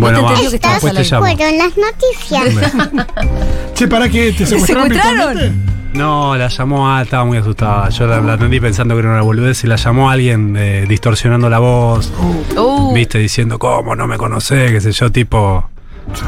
Bueno, 0.03 0.33
te 0.49 0.59
te. 0.59 0.79
Fueron 0.79 1.57
las 1.57 1.73
noticias. 1.77 2.75
Che, 3.73 3.87
¿para 3.87 4.07
qué? 4.07 4.31
¿Te 4.33 4.45
secuestraron? 4.45 4.89
secuestraron? 4.89 5.33
virtualmente? 5.33 5.73
No, 5.93 6.35
la 6.35 6.47
llamó 6.47 6.91
a. 6.91 7.01
Estaba 7.01 7.25
muy 7.25 7.37
asustada. 7.37 7.89
Yo 7.89 8.07
la, 8.07 8.19
la 8.21 8.33
atendí 8.33 8.59
pensando 8.59 8.95
que 8.95 8.99
era 9.01 9.11
una 9.11 9.21
boludez 9.21 9.63
y 9.63 9.67
la 9.67 9.75
llamó 9.75 10.09
a 10.09 10.13
alguien 10.13 10.55
eh, 10.57 10.85
distorsionando 10.87 11.49
la 11.49 11.59
voz. 11.59 12.11
Uh, 12.55 12.93
Viste, 12.93 13.19
diciendo, 13.19 13.59
¿cómo 13.59 13.95
no 13.95 14.07
me 14.07 14.17
conocés? 14.17 14.71
Qué 14.71 14.81
sé 14.81 14.91
yo, 14.91 15.11
tipo. 15.11 15.69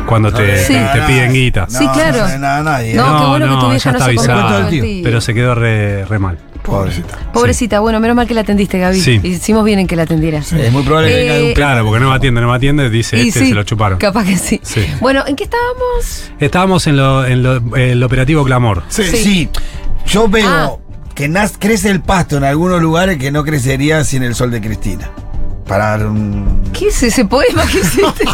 Cuando 0.08 0.32
te, 0.32 0.58
Sí. 0.66 0.74
te 0.94 1.02
piden 1.02 1.34
guita. 1.34 1.66
Sí, 1.70 1.86
claro. 1.94 2.28
No, 2.40 2.64
no. 2.64 2.64
No, 2.64 3.12
¿no? 3.12 3.20
qué 3.20 3.26
bueno 3.28 3.46
que 3.48 3.56
tu 3.56 3.62
ya 3.62 3.70
vieja 3.72 3.92
no 3.92 4.00
se 4.00 4.06
avisada. 4.06 4.70
Pero 5.04 5.22
se 5.22 5.34
quedó 5.34 5.56
re, 5.56 6.06
re 6.06 6.20
mal. 6.20 6.38
Pobrecita. 6.64 7.16
Pobrecita, 7.32 7.80
bueno, 7.80 8.00
menos 8.00 8.16
mal 8.16 8.26
que 8.28 8.34
la 8.34 8.42
atendiste, 8.42 8.80
Gaby. 8.80 9.00
Sí. 9.00 9.20
Hicimos 9.22 9.64
bien 9.64 9.78
en 9.78 9.86
que 9.86 9.96
la 9.96 10.02
atendieras. 10.04 10.52
Es 10.52 10.72
muy 10.72 10.82
probable 10.82 11.10
que 11.12 11.18
venga 11.18 11.34
de 11.36 11.44
un 11.44 11.50
Eh, 11.50 11.54
Claro, 11.54 11.86
porque 11.86 12.00
no 12.04 12.10
me 12.10 12.16
atiende, 12.16 12.42
no 12.42 12.50
me 12.50 12.56
atiende, 12.56 12.90
dice 12.90 13.18
Y 13.18 13.28
este, 13.28 13.42
sí, 13.42 13.48
se 13.50 13.54
lo 13.54 13.62
chuparon. 13.64 14.00
Capaz 14.00 14.26
que 14.26 14.36
sí. 14.36 14.60
Sí. 14.64 14.84
Bueno, 15.00 15.24
¿en 15.28 15.36
qué 15.36 15.44
estábamos? 15.44 16.32
Estábamos 16.40 16.88
en, 16.88 16.98
lo, 16.98 17.24
en 17.24 17.44
lo- 17.44 17.76
el 17.76 18.02
operativo 18.04 18.44
Clamor. 18.44 18.82
Sí. 18.88 19.04
Sí. 19.04 19.18
Sí. 19.18 19.50
Yo 20.08 20.28
veo 20.28 20.48
Ah. 20.50 20.72
que 21.14 21.30
nas- 21.30 21.54
crece 21.60 21.92
el 21.92 22.02
pasto 22.02 22.38
en 22.38 22.44
algunos 22.46 22.82
lugares 22.82 23.20
que 23.20 23.30
no 23.32 23.44
crecería 23.44 24.04
sin 24.04 24.24
el 24.24 24.34
sol 24.34 24.50
de 24.50 24.60
Cristina. 24.62 25.12
Para 25.68 25.86
dar 25.98 26.08
un. 26.08 26.62
¿Qué 26.74 26.90
es 26.90 27.04
ese 27.04 27.26
poema 27.26 27.66
que 27.66 27.80
hiciste? 27.80 28.26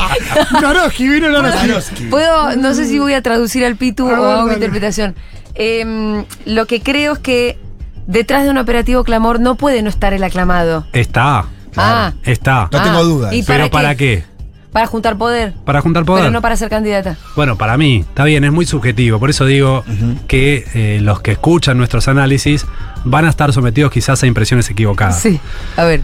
Naroski, 0.60 1.08
vino 1.08 1.28
Naroski. 1.28 2.04
Puedo, 2.06 2.56
no 2.56 2.74
sé 2.74 2.86
si 2.86 2.98
voy 2.98 3.14
a 3.14 3.22
traducir 3.22 3.64
al 3.64 3.76
Pitu 3.76 4.08
A 4.08 4.20
o 4.20 4.24
hago 4.24 4.46
mi 4.48 4.54
interpretación. 4.54 5.14
Em, 5.54 6.24
lo 6.46 6.66
que 6.66 6.80
creo 6.80 7.12
es 7.14 7.18
que 7.20 7.58
detrás 8.06 8.44
de 8.44 8.50
un 8.50 8.58
operativo 8.58 9.04
clamor 9.04 9.40
no 9.40 9.54
puede 9.56 9.82
no 9.82 9.88
estar 9.88 10.12
el 10.12 10.24
aclamado. 10.24 10.86
Está, 10.92 11.44
Ah, 11.76 12.12
está. 12.24 12.68
No 12.72 12.82
tengo 12.82 13.04
dudas. 13.04 13.32
¿Y 13.32 13.42
Pero 13.42 13.70
¿para 13.70 13.94
qué? 13.94 14.24
Para 14.72 14.86
juntar 14.86 15.16
poder. 15.16 15.54
Para 15.64 15.80
juntar 15.80 16.04
poder. 16.04 16.22
Pero 16.22 16.32
no 16.32 16.40
para 16.40 16.56
ser 16.56 16.68
candidata. 16.70 17.16
Bueno, 17.34 17.56
para 17.58 17.76
mí, 17.76 18.04
está 18.08 18.24
bien, 18.24 18.44
es 18.44 18.52
muy 18.52 18.66
subjetivo. 18.66 19.18
Por 19.18 19.30
eso 19.30 19.44
digo 19.44 19.84
que 20.28 20.64
eh, 20.74 21.00
los 21.02 21.20
que 21.20 21.32
escuchan 21.32 21.76
nuestros 21.76 22.06
análisis 22.08 22.66
van 23.04 23.24
a 23.24 23.30
estar 23.30 23.52
sometidos 23.52 23.90
quizás 23.90 24.22
a 24.22 24.26
impresiones 24.26 24.70
equivocadas. 24.70 25.20
Sí. 25.20 25.40
A 25.76 25.84
ver. 25.84 26.02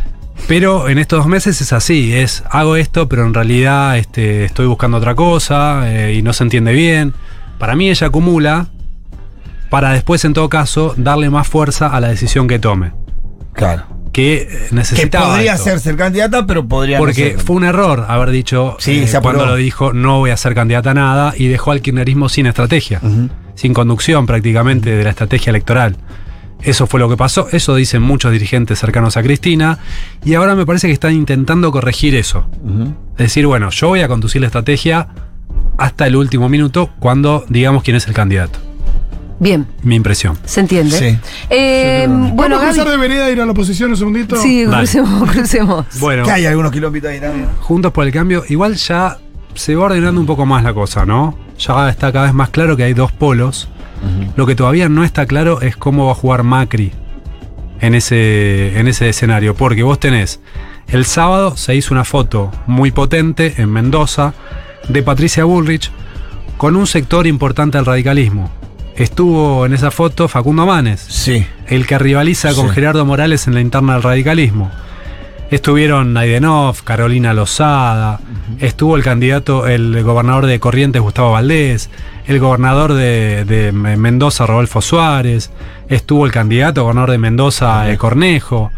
Pero 0.49 0.89
en 0.89 0.99
estos 0.99 1.19
dos 1.19 1.27
meses 1.27 1.61
es 1.61 1.73
así, 1.73 2.15
es 2.15 2.45
hago 2.51 2.77
esto, 2.77 3.09
pero 3.09 3.27
en 3.27 3.35
realidad 3.35 3.99
este, 3.99 4.45
estoy 4.45 4.67
buscando 4.67 4.99
otra 4.99 5.15
cosa 5.17 5.83
eh, 5.93 6.15
y 6.15 6.23
no 6.23 6.33
se 6.33 6.45
entiende 6.45 6.73
bien. 6.73 7.15
Para 7.59 7.75
mí 7.75 7.91
ella 7.91 8.07
acumula 8.07 8.69
para 9.71 9.91
después, 9.93 10.25
en 10.25 10.33
todo 10.33 10.49
caso, 10.49 10.95
darle 10.97 11.31
más 11.31 11.49
fuerza 11.49 11.89
a 11.89 12.01
la 12.01 12.09
decisión 12.09 12.47
que 12.47 12.59
tome. 12.59 12.93
Claro. 13.53 13.85
Que 14.13 14.43
eh, 14.43 14.49
Que 14.69 14.75
necesitaba. 14.75 15.31
podría 15.31 15.55
esto. 15.55 15.65
ser 15.65 15.81
ser 15.81 15.97
candidata, 15.97 16.47
pero 16.47 16.67
podría 16.67 16.99
no 16.99 17.05
Porque 17.05 17.37
fue 17.45 17.57
un 17.57 17.65
error 17.65 18.07
haber 18.09 18.31
dicho 18.31 18.77
Sí, 18.79 19.01
eh, 19.03 19.07
se 19.09 19.21
cuando 19.21 19.45
lo 19.45 19.57
dijo 19.57 19.93
no 19.93 20.19
voy 20.19 20.31
a 20.31 20.37
ser 20.37 20.55
candidata 20.55 20.93
a 20.93 20.95
nada 20.95 21.35
y 21.37 21.49
dejó 21.49 21.73
al 21.73 21.81
kirchnerismo 21.81 22.29
sin 22.29 22.47
estrategia, 22.47 23.01
sin 23.55 23.75
conducción 23.75 24.27
prácticamente 24.27 24.91
de 24.91 25.03
la 25.03 25.11
estrategia 25.11 25.51
electoral. 25.51 25.97
Eso 26.63 26.87
fue 26.87 26.99
lo 26.99 27.09
que 27.09 27.17
pasó, 27.17 27.49
eso 27.53 27.75
dicen 27.77 28.03
muchos 28.03 28.33
dirigentes 28.33 28.79
cercanos 28.79 29.17
a 29.17 29.23
Cristina 29.23 29.79
y 30.25 30.35
ahora 30.35 30.55
me 30.55 30.65
parece 30.67 30.87
que 30.89 30.93
están 30.95 31.13
intentando 31.13 31.71
corregir 31.71 32.15
eso. 32.15 32.47
Decir, 33.17 33.47
bueno, 33.47 33.71
yo 33.71 33.89
voy 33.89 34.01
a 34.01 34.09
conducir 34.09 34.41
la 34.41 34.47
estrategia 34.49 35.09
hasta 35.79 36.07
el 36.07 36.17
último 36.17 36.49
minuto 36.49 36.91
cuando 36.99 37.45
digamos 37.49 37.83
quién 37.83 37.97
es 37.97 38.09
el 38.09 38.15
candidato. 38.15 38.59
Bien. 39.39 39.67
Mi 39.83 39.97
impresión. 39.97 40.39
Se 40.47 40.61
entiende. 40.61 40.99
Sí. 40.99 41.19
Eh, 41.51 42.07
bueno, 42.09 42.57
¿Vamos 42.57 42.63
a 42.63 42.65
cruzar 42.69 42.85
Gaby. 42.87 42.91
de 42.91 42.97
vereda 42.97 43.29
e 43.29 43.33
ir 43.33 43.41
a 43.43 43.45
la 43.45 43.53
oposición 43.53 43.91
un 43.91 43.97
segundito? 43.99 44.37
Sí, 44.37 44.65
Dale. 44.65 44.79
crucemos, 44.79 45.31
crucemos. 45.33 45.87
Bueno, 46.01 46.25
Que 46.25 46.31
hay 46.31 46.47
algunos 46.47 46.73
kilómetros 46.73 47.13
ahí 47.13 47.21
también. 47.21 47.47
Juntos 47.61 47.93
por 47.93 48.07
el 48.07 48.13
Cambio, 48.13 48.45
igual 48.49 48.77
ya 48.77 49.19
se 49.55 49.75
va 49.75 49.85
ordenando 49.85 50.19
un 50.19 50.27
poco 50.27 50.47
más 50.47 50.65
la 50.65 50.73
cosa, 50.73 51.05
¿no? 51.05 51.39
Ya 51.59 51.91
está 51.91 52.11
cada 52.13 52.25
vez 52.25 52.35
más 52.35 52.49
claro 52.49 52.79
que 52.79 52.85
hay 52.85 52.95
dos 52.95 53.13
polos. 53.13 53.69
Lo 54.37 54.47
que 54.47 54.55
todavía 54.55 54.89
no 54.89 55.05
está 55.05 55.27
claro 55.27 55.61
es 55.61 55.77
cómo 55.77 56.07
va 56.07 56.13
a 56.13 56.17
jugar 56.17 56.43
Macri 56.43 56.93
en 57.81 57.95
ese, 57.95 58.79
en 58.79 58.89
ese 58.89 59.09
escenario. 59.09 59.55
Porque 59.55 59.83
vos 59.83 59.99
tenés, 60.01 60.41
el 60.89 61.05
sábado 61.05 61.57
se 61.57 61.75
hizo 61.75 61.95
una 61.95 62.05
foto 62.05 62.51
muy 62.67 62.91
potente 62.91 63.55
en 63.59 63.71
Mendoza 63.71 64.35
de 64.89 65.03
Patricia 65.03 65.45
Bullrich 65.45 65.91
con 66.57 66.77
un 66.77 66.87
sector 66.87 67.27
importante 67.27 67.77
del 67.79 67.87
radicalismo. 67.87 68.51
Estuvo 68.97 69.67
en 69.67 69.75
esa 69.75 69.91
foto 69.91 70.27
Facundo 70.27 70.65
Manes 70.65 71.01
Sí. 71.01 71.45
el 71.67 71.87
que 71.87 71.99
rivaliza 71.99 72.55
con 72.55 72.69
Sí. 72.69 72.75
Gerardo 72.77 73.05
Morales 73.05 73.47
en 73.47 73.55
la 73.55 73.61
interna 73.61 73.93
del 73.95 74.03
radicalismo. 74.03 74.71
Estuvieron 75.51 76.13
Naidenov, 76.13 76.83
Carolina 76.83 77.33
Lozada, 77.35 78.21
estuvo 78.59 78.97
el 78.97 79.03
candidato, 79.03 79.67
el 79.67 80.03
gobernador 80.03 80.47
de 80.47 80.61
Corrientes, 80.61 81.03
Gustavo 81.03 81.33
Valdés, 81.33 81.91
el 82.27 82.39
gobernador 82.39 82.95
de, 82.95 83.45
de 83.45 83.73
Mendoza, 83.73 84.47
Rodolfo 84.47 84.81
Suárez, 84.81 85.51
estuvo 85.89 86.27
el 86.27 86.33
candidato 86.33 86.83
gobernador 86.83 87.11
de 87.11 87.19
Mendoza, 87.19 87.91
eh, 87.91 87.97
Cornejo. 87.97 88.71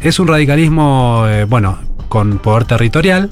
Es 0.00 0.18
un 0.18 0.28
radicalismo, 0.28 1.24
eh, 1.28 1.44
bueno, 1.44 1.78
con 2.08 2.38
poder 2.38 2.64
territorial, 2.64 3.30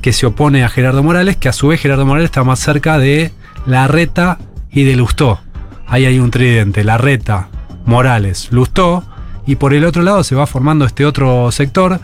que 0.00 0.12
se 0.12 0.26
opone 0.26 0.64
a 0.64 0.68
Gerardo 0.68 1.02
Morales, 1.02 1.36
que 1.36 1.48
a 1.48 1.52
su 1.52 1.68
vez 1.68 1.80
Gerardo 1.80 2.04
Morales 2.04 2.26
está 2.26 2.44
más 2.44 2.58
cerca 2.58 2.98
de 2.98 3.32
Larreta 3.66 4.38
y 4.70 4.84
de 4.84 4.96
Lustó. 4.96 5.40
Ahí 5.86 6.06
hay 6.06 6.18
un 6.18 6.30
tridente, 6.30 6.84
Larreta, 6.84 7.48
Morales, 7.84 8.48
Lustó, 8.50 9.04
y 9.46 9.56
por 9.56 9.74
el 9.74 9.84
otro 9.84 10.02
lado 10.02 10.24
se 10.24 10.34
va 10.34 10.46
formando 10.46 10.84
este 10.84 11.04
otro 11.04 11.50
sector, 11.52 12.00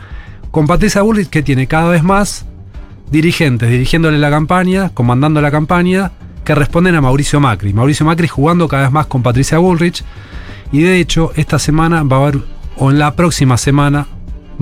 con 0.50 0.66
Patricia 0.66 1.02
Bullrich 1.02 1.28
que 1.28 1.42
tiene 1.42 1.66
cada 1.66 1.88
vez 1.88 2.02
más 2.02 2.46
dirigentes 3.10 3.70
dirigiéndole 3.70 4.18
la 4.18 4.30
campaña, 4.30 4.90
comandando 4.90 5.40
la 5.40 5.50
campaña, 5.50 6.12
que 6.44 6.54
responden 6.54 6.94
a 6.94 7.00
Mauricio 7.00 7.40
Macri. 7.40 7.72
Mauricio 7.72 8.06
Macri 8.06 8.28
jugando 8.28 8.68
cada 8.68 8.84
vez 8.84 8.92
más 8.92 9.06
con 9.06 9.22
Patricia 9.22 9.58
Bullrich, 9.58 10.02
y 10.72 10.82
de 10.82 10.98
hecho 10.98 11.32
esta 11.36 11.58
semana 11.58 12.02
va 12.02 12.16
a 12.16 12.20
haber, 12.20 12.38
o 12.76 12.90
en 12.90 12.98
la 12.98 13.14
próxima 13.14 13.56
semana, 13.56 14.06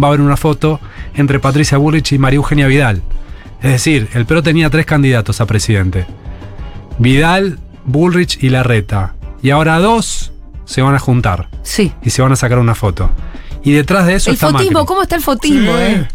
va 0.03 0.07
a 0.07 0.11
haber 0.11 0.21
una 0.21 0.37
foto 0.37 0.81
entre 1.15 1.39
Patricia 1.41 1.79
Bullrich 1.79 2.13
y 2.13 2.19
María 2.19 2.37
Eugenia 2.39 2.67
Vidal. 2.67 3.03
Es 3.63 3.73
decir, 3.73 4.09
el 4.15 4.27
PRO 4.27 4.43
tenía 4.43 4.69
tres 4.71 4.85
candidatos 4.87 5.41
a 5.41 5.47
presidente. 5.47 6.07
Vidal, 6.99 7.59
Bullrich 7.85 8.43
y 8.43 8.49
Larreta. 8.51 9.15
Y 9.43 9.51
ahora 9.51 9.79
dos 9.79 10.33
se 10.65 10.83
van 10.83 10.95
a 10.95 10.99
juntar 10.99 11.49
Sí. 11.63 11.93
y 12.03 12.11
se 12.11 12.23
van 12.23 12.33
a 12.33 12.37
sacar 12.37 12.59
una 12.59 12.75
foto. 12.75 13.11
Y 13.63 13.73
detrás 13.73 14.07
de 14.07 14.15
eso 14.15 14.31
El 14.31 14.35
está 14.35 14.51
fotismo, 14.51 14.73
Macri. 14.81 14.87
¿cómo 14.87 15.03
está 15.03 15.17
el 15.17 15.23
fotismo, 15.23 15.73
Sí. 15.73 15.79
eh? 15.83 16.09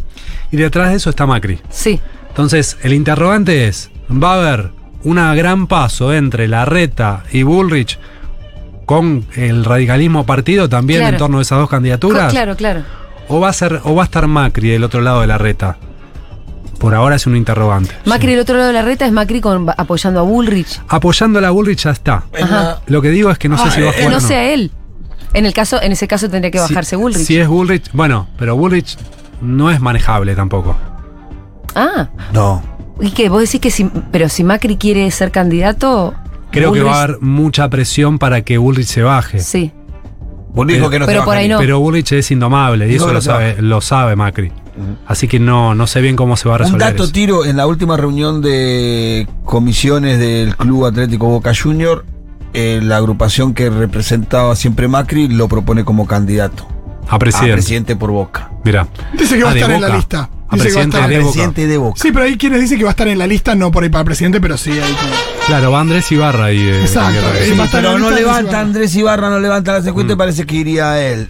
Y 0.51 0.57
detrás 0.57 0.89
de 0.89 0.95
eso 0.97 1.09
está 1.09 1.25
Macri. 1.25 1.59
Sí. 1.69 1.99
Entonces, 2.31 2.77
el 2.83 2.93
interrogante 2.93 3.67
es, 3.67 3.91
¿va 4.11 4.33
a 4.33 4.37
haber 4.37 4.71
una 5.03 5.33
gran 5.35 5.67
paso 5.67 6.13
entre 6.13 6.47
Larreta 6.47 7.23
y 7.31 7.43
Bullrich 7.43 7.99
con 8.85 9.25
el 9.35 9.63
radicalismo 9.65 10.25
partido 10.25 10.67
también 10.69 11.01
Claro. 11.01 11.15
en 11.15 11.19
torno 11.19 11.39
a 11.39 11.41
esas 11.41 11.57
dos 11.59 11.67
Co- 11.67 11.71
candidaturas? 11.71 12.31
Claro, 12.31 12.55
claro. 12.55 12.83
¿O 13.27 13.39
va 13.39 13.49
a 13.49 13.53
ser 13.53 13.81
o 13.83 13.95
va 13.95 14.03
a 14.03 14.05
estar 14.05 14.27
Macri 14.27 14.69
del 14.69 14.83
otro 14.83 15.01
lado 15.01 15.21
de 15.21 15.27
Larreta? 15.27 15.77
Por 16.79 16.95
ahora 16.95 17.15
es 17.15 17.27
un 17.27 17.35
interrogante. 17.35 17.91
Macri, 18.05 18.33
el 18.33 18.39
otro 18.39 18.55
lado 18.57 18.67
de 18.69 18.73
la 18.73 18.81
reta, 18.81 19.05
es 19.05 19.11
Macri 19.11 19.39
con, 19.39 19.69
apoyando 19.69 20.19
a 20.19 20.23
Bullrich. 20.23 20.81
Apoyando 20.87 21.37
a 21.37 21.41
la 21.43 21.51
Bullrich 21.51 21.83
ya 21.83 21.91
está. 21.91 22.23
Ajá. 22.41 22.49
la- 22.63 22.81
Lo 22.87 23.01
que 23.03 23.09
digo 23.09 23.29
es 23.29 23.37
que 23.37 23.47
no 23.49 23.57
sé 23.57 23.65
Ah, 23.67 23.71
si 23.71 23.81
va 23.81 23.87
a 23.87 23.91
eh, 23.91 23.93
Que 23.93 24.01
jugar 24.03 24.11
no 24.13 24.17
o 24.17 24.21
no. 24.21 24.27
sea 24.27 24.51
él. 24.53 24.71
En 25.33 25.45
el 25.45 25.53
caso, 25.53 25.79
en 25.81 25.91
ese 25.91 26.07
caso 26.07 26.27
tendría 26.29 26.49
que 26.49 26.57
Si- 26.57 26.73
bajarse 26.73 26.95
Bullrich. 26.95 27.23
Si 27.25 27.37
es 27.37 27.47
Bullrich, 27.47 27.91
bueno, 27.93 28.27
pero 28.37 28.55
Bullrich 28.55 28.97
no 29.41 29.69
es 29.69 29.79
manejable 29.79 30.35
tampoco. 30.35 30.75
Ah, 31.75 32.09
No. 32.33 32.61
¿y 32.99 33.11
qué? 33.11 33.29
¿Vos 33.29 33.41
decís 33.41 33.59
que 33.61 33.71
si, 33.71 33.85
pero 34.11 34.29
si 34.29 34.43
Macri 34.43 34.77
quiere 34.77 35.09
ser 35.11 35.31
candidato? 35.31 36.13
Creo 36.51 36.71
que 36.73 36.81
va 36.81 36.91
a 36.91 36.93
Bullrich- 36.93 37.03
haber 37.03 37.21
mucha 37.21 37.69
presión 37.69 38.19
para 38.19 38.41
que 38.41 38.57
Bullrich 38.57 38.87
se 38.87 39.01
baje. 39.03 39.39
Sí. 39.39 39.71
Vos 40.53 40.67
dijo 40.67 40.89
que 40.89 40.99
no 40.99 41.05
Pero 41.05 41.21
se 41.21 41.25
por 41.25 41.37
ahí 41.37 41.43
bajaría. 41.47 41.55
no. 41.55 41.59
Pero 41.61 41.79
Bullrich 41.79 42.11
es 42.11 42.29
indomable 42.31 42.91
y 42.91 42.95
eso 42.95 43.11
lo 43.13 43.21
sabe, 43.21 43.61
lo 43.61 43.79
sabe 43.79 44.15
Macri. 44.17 44.51
Así 45.07 45.27
que 45.27 45.39
no, 45.39 45.75
no 45.75 45.87
sé 45.87 46.01
bien 46.01 46.15
cómo 46.15 46.35
se 46.37 46.47
va 46.49 46.55
a 46.55 46.57
Un 46.57 46.63
resolver. 46.63 46.91
dato 46.91 47.03
eso. 47.03 47.11
tiro, 47.13 47.45
en 47.45 47.55
la 47.57 47.67
última 47.67 47.95
reunión 47.97 48.41
de 48.41 49.27
comisiones 49.45 50.19
del 50.19 50.55
Club 50.57 50.85
Atlético 50.85 51.27
Boca 51.27 51.51
Junior, 51.55 52.05
eh, 52.53 52.79
la 52.83 52.97
agrupación 52.97 53.53
que 53.53 53.69
representaba 53.69 54.55
siempre 54.55 54.87
Macri 54.89 55.27
lo 55.29 55.47
propone 55.47 55.85
como 55.85 56.05
candidato 56.05 56.67
A 57.07 57.15
a 57.15 57.19
presidente. 57.19 57.53
presidente 57.53 57.95
por 57.95 58.11
Boca. 58.11 58.51
Mira. 58.65 58.87
Dice 59.17 59.37
que 59.37 59.43
va 59.43 59.49
Ah, 59.49 59.51
a 59.51 59.53
de 59.55 59.59
estar 59.61 59.75
en 59.75 59.81
la 59.81 59.89
lista. 59.95 60.29
A 60.51 60.55
Dice 60.55 60.67
que 60.67 60.73
va 60.75 60.81
a 60.81 60.83
presidente 60.83 60.97
estar- 60.97 61.09
de 61.09 61.17
Boca. 61.19 61.31
Presidente 61.31 61.67
de 61.67 61.77
Boca. 61.77 62.01
Sí, 62.01 62.11
pero 62.11 62.25
hay 62.25 62.37
quienes 62.37 62.61
dicen 62.61 62.77
que 62.77 62.83
va 62.83 62.89
a 62.89 62.91
estar 62.91 63.07
en 63.07 63.17
la 63.17 63.25
lista, 63.27 63.55
no 63.55 63.71
por 63.71 63.83
ahí 63.83 63.89
para 63.89 64.03
presidente, 64.03 64.39
pero 64.41 64.57
sí 64.57 64.71
ahí 64.71 64.79
como- 64.79 65.45
Claro, 65.47 65.71
va 65.71 65.79
Andrés 65.79 66.11
Ibarra 66.11 66.45
ahí. 66.45 66.61
de 66.63 66.81
Exacto, 66.81 67.19
eh, 67.35 67.45
Sí, 67.49 67.57
va 67.57 67.63
a 67.63 67.65
estar 67.67 67.81
pero 67.81 67.95
en 67.95 68.01
la 68.03 68.09
no 68.09 68.15
levanta 68.15 68.41
Ibarra. 68.41 68.59
Andrés 68.59 68.95
Ibarra, 68.95 69.29
no 69.29 69.39
levanta 69.39 69.71
la 69.73 69.81
secuencia, 69.81 70.15
parece 70.17 70.45
que 70.45 70.55
iría 70.55 70.91
a 70.91 71.01
él. 71.01 71.29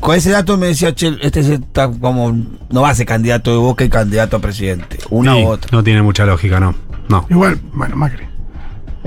Con 0.00 0.16
ese 0.16 0.30
dato 0.30 0.56
me 0.56 0.68
decía, 0.68 0.94
che, 0.94 1.16
este 1.22 1.40
está 1.40 1.88
como, 1.88 2.32
no 2.70 2.80
va 2.82 2.90
a 2.90 2.94
ser 2.94 3.06
candidato 3.06 3.50
de 3.52 3.56
Boca 3.58 3.84
y 3.84 3.88
candidato 3.88 4.36
a 4.36 4.40
presidente. 4.40 4.98
Una 5.10 5.34
Sí, 5.34 5.42
u 5.42 5.46
otra. 5.48 5.68
No 5.72 5.82
tiene 5.84 6.02
mucha 6.02 6.24
lógica, 6.24 6.58
no. 6.60 6.74
No. 7.08 7.26
Igual, 7.30 7.60
bueno, 7.72 7.96
Macri. 7.96 8.26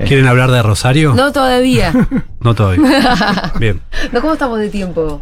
¿Quieren 0.06 0.26
hablar 0.26 0.50
de 0.50 0.62
Rosario? 0.62 1.14
No 1.14 1.32
todavía. 1.32 1.92
No 2.40 2.54
todavía. 2.54 3.52
Bien. 3.58 3.80
No, 4.12 4.20
¿cómo 4.20 4.34
estamos 4.34 4.58
de 4.60 4.68
tiempo? 4.68 5.20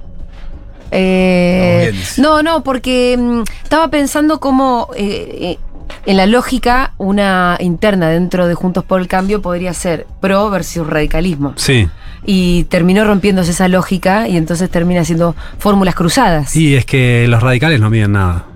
Eh, 0.91 1.93
no, 2.19 2.43
no, 2.43 2.63
porque 2.63 3.17
mm, 3.19 3.43
estaba 3.63 3.89
pensando 3.89 4.41
cómo 4.41 4.89
eh, 4.97 5.57
eh, 5.57 5.59
en 6.07 6.17
la 6.17 6.27
lógica 6.27 6.93
una 6.99 7.57
interna 7.61 8.09
dentro 8.09 8.47
de 8.47 8.55
Juntos 8.55 8.85
por 8.85 9.01
el 9.01 9.09
Cambio 9.09 9.43
podría 9.43 9.73
ser 9.75 10.07
pro 10.21 10.51
versus 10.51 10.87
radicalismo. 10.87 11.53
Sí. 11.57 11.89
Y 12.27 12.65
terminó 12.65 13.05
rompiéndose 13.05 13.51
esa 13.51 13.69
lógica 13.69 14.29
y 14.29 14.37
entonces 14.37 14.71
termina 14.71 15.05
siendo 15.05 15.35
fórmulas 15.59 15.95
cruzadas. 15.95 16.57
Y 16.57 16.75
es 16.75 16.87
que 16.87 17.27
los 17.29 17.43
radicales 17.43 17.81
no 17.81 17.91
miden 17.91 18.13
nada. 18.13 18.47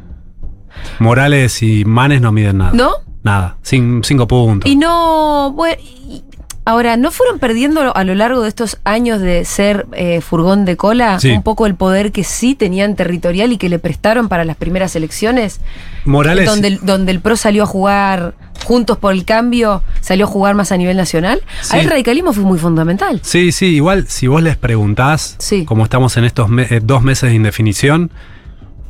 Morales 0.99 1.63
y 1.63 1.85
Manes 1.85 2.21
no 2.21 2.33
miden 2.33 2.59
nada. 2.59 2.71
¿No? 2.73 2.93
Nada. 3.23 3.57
Cin- 3.65 4.03
cinco 4.05 4.27
puntos. 4.27 4.71
Y 4.71 4.77
no, 4.77 5.53
bueno, 5.55 5.77
y- 5.83 6.23
ahora, 6.69 6.97
¿no 6.97 7.11
fueron 7.11 7.39
perdiendo 7.39 7.97
a 7.97 8.05
lo 8.05 8.15
largo 8.15 8.43
de 8.43 8.49
estos 8.49 8.79
años 8.85 9.21
de 9.21 9.45
ser 9.45 9.87
eh, 9.93 10.21
furgón 10.21 10.65
de 10.65 10.77
cola 10.77 11.19
Sí. 11.19 11.31
un 11.31 11.43
poco 11.43 11.67
el 11.67 11.75
poder 11.75 12.13
que 12.13 12.25
sí 12.25 12.55
tenían 12.55 12.95
territorial 12.95 13.53
y 13.53 13.57
que 13.59 13.69
le 13.69 13.79
prestaron 13.79 14.29
para 14.29 14.45
las 14.45 14.57
primeras 14.57 14.95
elecciones? 14.95 15.61
Morales. 16.05 16.47
Donde 16.47 16.69
el, 16.69 16.81
donde 16.83 17.13
el 17.13 17.21
PRO 17.21 17.37
salió 17.37 17.63
a 17.63 17.67
jugar 17.67 18.35
juntos 18.65 18.99
por 18.99 19.13
el 19.13 19.25
cambio, 19.25 19.83
salió 20.01 20.27
a 20.27 20.29
jugar 20.29 20.55
más 20.55 20.71
a 20.73 20.77
nivel 20.77 20.97
nacional. 20.97 21.41
Sí. 21.63 21.77
Ahí 21.77 21.85
el 21.85 21.91
radicalismo 21.91 22.33
fue 22.33 22.45
muy 22.45 22.59
fundamental. 22.59 23.21
Sí, 23.23 23.53
sí, 23.53 23.67
igual 23.67 24.07
si 24.09 24.27
vos 24.27 24.43
les 24.43 24.57
preguntás, 24.57 25.37
Sí. 25.39 25.65
como 25.65 25.85
estamos 25.85 26.17
en 26.17 26.25
estos 26.25 26.49
me- 26.49 26.65
eh, 26.65 26.81
dos 26.83 27.03
meses 27.03 27.31
de 27.31 27.37
indefinición, 27.37 28.11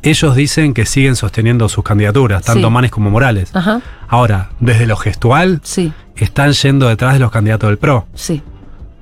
ellos 0.03 0.35
dicen 0.35 0.73
que 0.73 0.85
siguen 0.85 1.15
sosteniendo 1.15 1.67
sus 1.69 1.83
candidaturas, 1.83 2.43
tanto 2.43 2.67
Sí. 2.67 2.73
Manes 2.73 2.91
como 2.91 3.09
Morales. 3.09 3.55
Ajá, 3.55 3.81
Ahora, 4.07 4.49
desde 4.59 4.85
lo 4.87 4.95
gestual, 4.97 5.59
sí, 5.63 5.91
están 6.15 6.51
yendo 6.53 6.87
detrás 6.87 7.13
de 7.13 7.19
los 7.19 7.31
candidatos 7.31 7.69
del 7.69 7.77
PRO. 7.77 8.07
sí. 8.13 8.41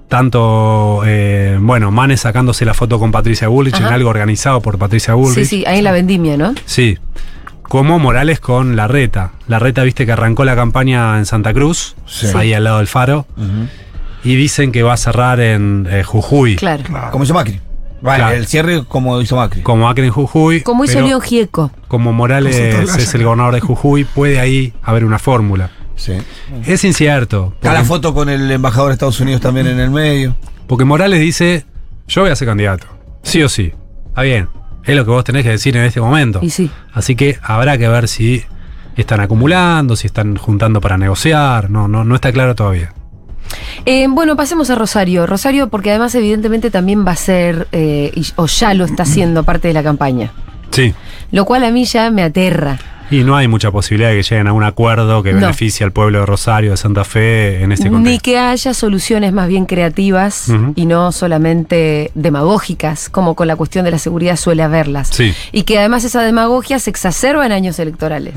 Tanto, 0.10 1.02
eh, 1.06 1.58
bueno, 1.60 1.92
Manes 1.92 2.22
sacándose 2.22 2.64
la 2.64 2.74
foto 2.74 2.98
con 2.98 3.12
Patricia 3.12 3.50
Bullrich 3.50 3.76
en 3.78 3.88
algo 3.88 4.10
organizado 4.10 4.62
por 4.62 4.78
Patricia 4.78 5.14
Sí, 5.14 5.20
Bullrich. 5.20 5.46
sí, 5.48 5.64
ahí 5.68 5.80
en 5.80 5.84
la 5.84 5.92
vendimia, 5.92 6.38
¿no? 6.38 6.56
Sí. 6.66 6.98
Como 7.64 8.00
Morales 8.00 8.40
con 8.40 8.78
la 8.78 8.88
reta. 8.88 9.32
La 9.50 9.60
reta, 9.60 9.84
viste 9.84 10.06
que 10.06 10.14
arrancó 10.14 10.46
la 10.46 10.56
campaña 10.56 11.18
en 11.18 11.26
Santa 11.26 11.54
Cruz, 11.54 11.98
Sí. 12.06 12.28
ahí 12.36 12.54
al 12.54 12.64
lado 12.64 12.78
del 12.78 12.88
faro, 12.88 13.28
y 14.24 14.36
dicen 14.36 14.72
que 14.72 14.82
va 14.82 14.94
a 14.94 14.98
cerrar 14.98 15.42
en 15.42 15.86
eh, 15.92 16.04
Jujuy. 16.04 16.56
Claro. 16.56 16.84
Como 17.12 17.26
hizo 17.26 17.34
Macri. 17.34 17.60
Vale, 18.02 18.18
Claro. 18.24 18.36
el 18.38 18.46
cierre 18.48 18.84
como 18.86 19.20
hizo 19.22 19.36
Macri. 19.36 19.62
Como 19.62 19.90
Acre 19.90 20.06
en 20.06 20.12
Jujuy. 20.12 20.62
Como 20.62 20.86
hizo 20.86 21.02
León 21.02 21.22
Gieco. 21.22 21.72
Como 21.88 22.14
Morales 22.14 22.56
es 22.56 23.14
el 23.16 23.24
gobernador 23.24 23.54
de 23.56 23.62
Jujuy, 23.62 24.04
puede 24.04 24.40
ahí 24.40 24.74
haber 24.84 25.04
una 25.06 25.20
fórmula. 25.20 25.72
Sí. 25.96 26.14
Es 26.66 26.84
incierto. 26.84 27.54
Está 27.56 27.74
la 27.74 27.84
foto 27.84 28.14
con 28.14 28.30
el 28.30 28.52
embajador 28.52 28.90
de 28.90 28.94
Estados 28.94 29.20
Unidos 29.20 29.42
también 29.42 29.66
en 29.68 29.80
el 29.80 29.90
medio. 29.90 30.36
porque 30.68 30.86
Morales 30.86 31.20
dice: 31.20 31.66
Yo 32.08 32.22
voy 32.22 32.30
a 32.30 32.36
ser 32.36 32.48
candidato. 32.48 32.86
Sí 33.24 33.42
o 33.42 33.50
sí. 33.50 33.74
Está 34.10 34.22
bien. 34.22 34.48
Es 34.84 34.96
lo 34.96 35.04
que 35.04 35.12
vos 35.12 35.24
tenés 35.24 35.44
que 35.44 35.50
decir 35.50 35.76
en 35.76 35.84
este 35.84 36.00
momento. 36.00 36.40
Y 36.44 36.50
sí. 36.52 36.70
Así 36.94 37.16
que 37.16 37.40
habrá 37.42 37.78
que 37.80 37.88
ver 37.90 38.08
si 38.08 38.44
están 38.96 39.20
acumulando, 39.22 39.96
si 39.96 40.08
están 40.08 40.36
juntando 40.38 40.80
para 40.82 40.98
negociar. 40.98 41.70
No, 41.72 41.88
no, 41.88 42.04
no 42.06 42.16
está 42.16 42.32
claro 42.32 42.54
todavía. 42.56 42.94
Eh, 43.86 44.08
bueno, 44.10 44.36
pasemos 44.36 44.70
a 44.70 44.76
Rosario. 44.76 45.26
Rosario, 45.28 45.70
porque 45.70 45.90
además, 45.92 46.14
evidentemente, 46.16 46.70
también 46.72 47.06
va 47.06 47.12
a 47.12 47.16
ser, 47.16 47.68
eh, 47.72 48.12
y- 48.16 48.26
o 48.36 48.46
ya 48.48 48.74
lo 48.74 48.86
está 48.86 49.04
haciendo 49.04 49.44
parte 49.44 49.68
de 49.68 49.74
la 49.74 49.84
campaña. 49.84 50.32
Sí. 50.72 50.94
Lo 51.32 51.46
cual 51.46 51.64
a 51.64 51.72
mí 51.72 51.86
ya 51.86 52.10
me 52.12 52.24
aterra. 52.24 52.78
Y 53.10 53.24
no 53.24 53.38
hay 53.38 53.48
mucha 53.48 53.72
posibilidad 53.72 54.10
de 54.10 54.18
que 54.18 54.24
lleguen 54.24 54.48
a 54.48 54.54
un 54.54 54.66
acuerdo 54.66 55.24
que 55.24 55.32
No. 55.32 55.40
beneficie 55.40 55.86
al 55.86 55.94
pueblo 55.94 56.20
de 56.20 56.26
Rosario, 56.26 56.72
de 56.72 56.78
Santa 56.78 57.06
Fe, 57.06 57.64
en 57.64 57.72
este 57.72 57.86
Ni 57.86 57.92
contexto. 57.92 58.22
que 58.24 58.38
haya 58.38 58.74
soluciones 58.74 59.32
más 59.32 59.48
bien 59.48 59.66
creativas 59.66 60.50
y 60.76 60.86
no 60.86 61.14
solamente 61.14 62.12
demagógicas, 62.16 63.08
como 63.08 63.34
con 63.34 63.48
la 63.48 63.56
cuestión 63.56 63.86
de 63.86 63.92
la 63.92 63.98
seguridad 63.98 64.36
suele 64.36 64.62
haberlas. 64.62 65.08
Sí. 65.08 65.34
Y 65.54 65.64
que 65.64 65.80
además 65.80 66.04
esa 66.04 66.22
demagogia 66.22 66.80
se 66.80 66.90
exacerba 66.90 67.46
en 67.46 67.54
años 67.54 67.80
electorales. 67.80 68.34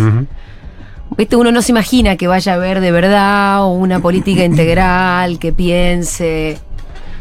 Viste, 1.17 1.37
uno 1.37 1.51
no 1.53 1.61
se 1.63 1.73
imagina 1.73 2.17
que 2.17 2.27
vaya 2.29 2.53
a 2.53 2.55
haber 2.57 2.81
de 2.81 2.93
verdad 2.93 3.67
una 3.67 4.01
política 4.01 4.45
integral 4.45 5.39
que 5.39 5.53
piense. 5.53 6.59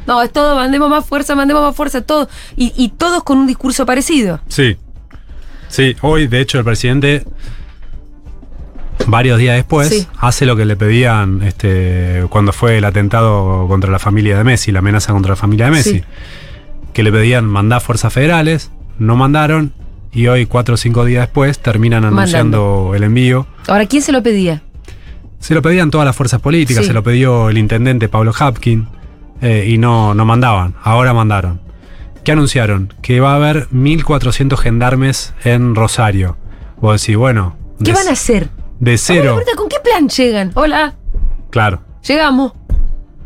No, 0.07 0.21
es 0.21 0.31
todo, 0.31 0.55
mandemos 0.55 0.89
más 0.89 1.05
fuerza, 1.05 1.35
mandemos 1.35 1.63
más 1.63 1.75
fuerza, 1.75 2.01
todo. 2.01 2.29
Y, 2.55 2.71
y 2.77 2.89
todos 2.89 3.23
con 3.23 3.37
un 3.39 3.47
discurso 3.47 3.85
parecido. 3.85 4.39
Sí. 4.47 4.77
Sí, 5.67 5.95
hoy 6.01 6.27
de 6.27 6.39
hecho 6.39 6.57
el 6.59 6.63
presidente, 6.65 7.25
varios 9.07 9.37
días 9.37 9.55
después, 9.55 9.89
Sí. 9.89 10.07
hace 10.17 10.45
lo 10.45 10.55
que 10.55 10.65
le 10.65 10.75
pedían 10.75 11.41
este, 11.43 12.25
cuando 12.29 12.53
fue 12.53 12.77
el 12.77 12.85
atentado 12.85 13.67
contra 13.67 13.91
la 13.91 13.99
familia 13.99 14.37
de 14.37 14.43
Messi, 14.43 14.71
la 14.71 14.79
amenaza 14.79 15.13
contra 15.13 15.31
la 15.31 15.35
familia 15.35 15.65
de 15.65 15.71
Messi. 15.71 15.99
Sí. 15.99 16.03
Que 16.93 17.03
le 17.03 17.11
pedían 17.11 17.45
mandar 17.45 17.81
fuerzas 17.81 18.11
federales, 18.13 18.71
no 18.97 19.15
mandaron, 19.15 19.73
y 20.11 20.27
hoy, 20.27 20.45
cuatro 20.45 20.75
o 20.75 20.77
cinco 20.77 21.05
días 21.05 21.23
después, 21.27 21.59
terminan 21.59 22.05
anunciando 22.05 22.93
el 22.95 23.03
envío. 23.03 23.45
Ahora, 23.67 23.85
¿quién 23.85 24.01
se 24.01 24.11
lo 24.11 24.23
pedía? 24.23 24.61
Se 25.39 25.53
lo 25.53 25.61
pedían 25.61 25.89
todas 25.91 26.05
las 26.05 26.15
fuerzas 26.15 26.41
políticas, 26.41 26.83
Sí. 26.83 26.87
se 26.87 26.93
lo 26.93 27.03
pidió 27.03 27.49
el 27.49 27.57
intendente 27.57 28.09
Pablo 28.09 28.33
Hapkin 28.37 28.87
eh, 29.41 29.65
y 29.67 29.77
no, 29.77 30.13
no 30.13 30.25
mandaban. 30.25 30.75
Ahora 30.83 31.13
mandaron. 31.13 31.61
¿Qué 32.23 32.33
anunciaron? 32.33 32.93
Que 33.01 33.19
va 33.21 33.33
a 33.33 33.35
haber 33.37 33.67
1.400 33.69 34.57
gendarmes 34.57 35.33
en 35.45 35.75
Rosario. 35.75 36.35
Vos 36.81 37.01
decís, 37.01 37.15
bueno, 37.15 37.55
¿Qué 37.83 37.93
van 37.93 38.07
a 38.09 38.11
hacer? 38.11 38.49
de 38.79 38.97
cero. 38.97 39.39
¿Con 39.55 39.69
qué 39.69 39.77
plan 39.83 40.09
llegan? 40.09 40.51
Hola, 40.55 40.95
Claro. 41.51 41.81
llegamos. 42.05 42.51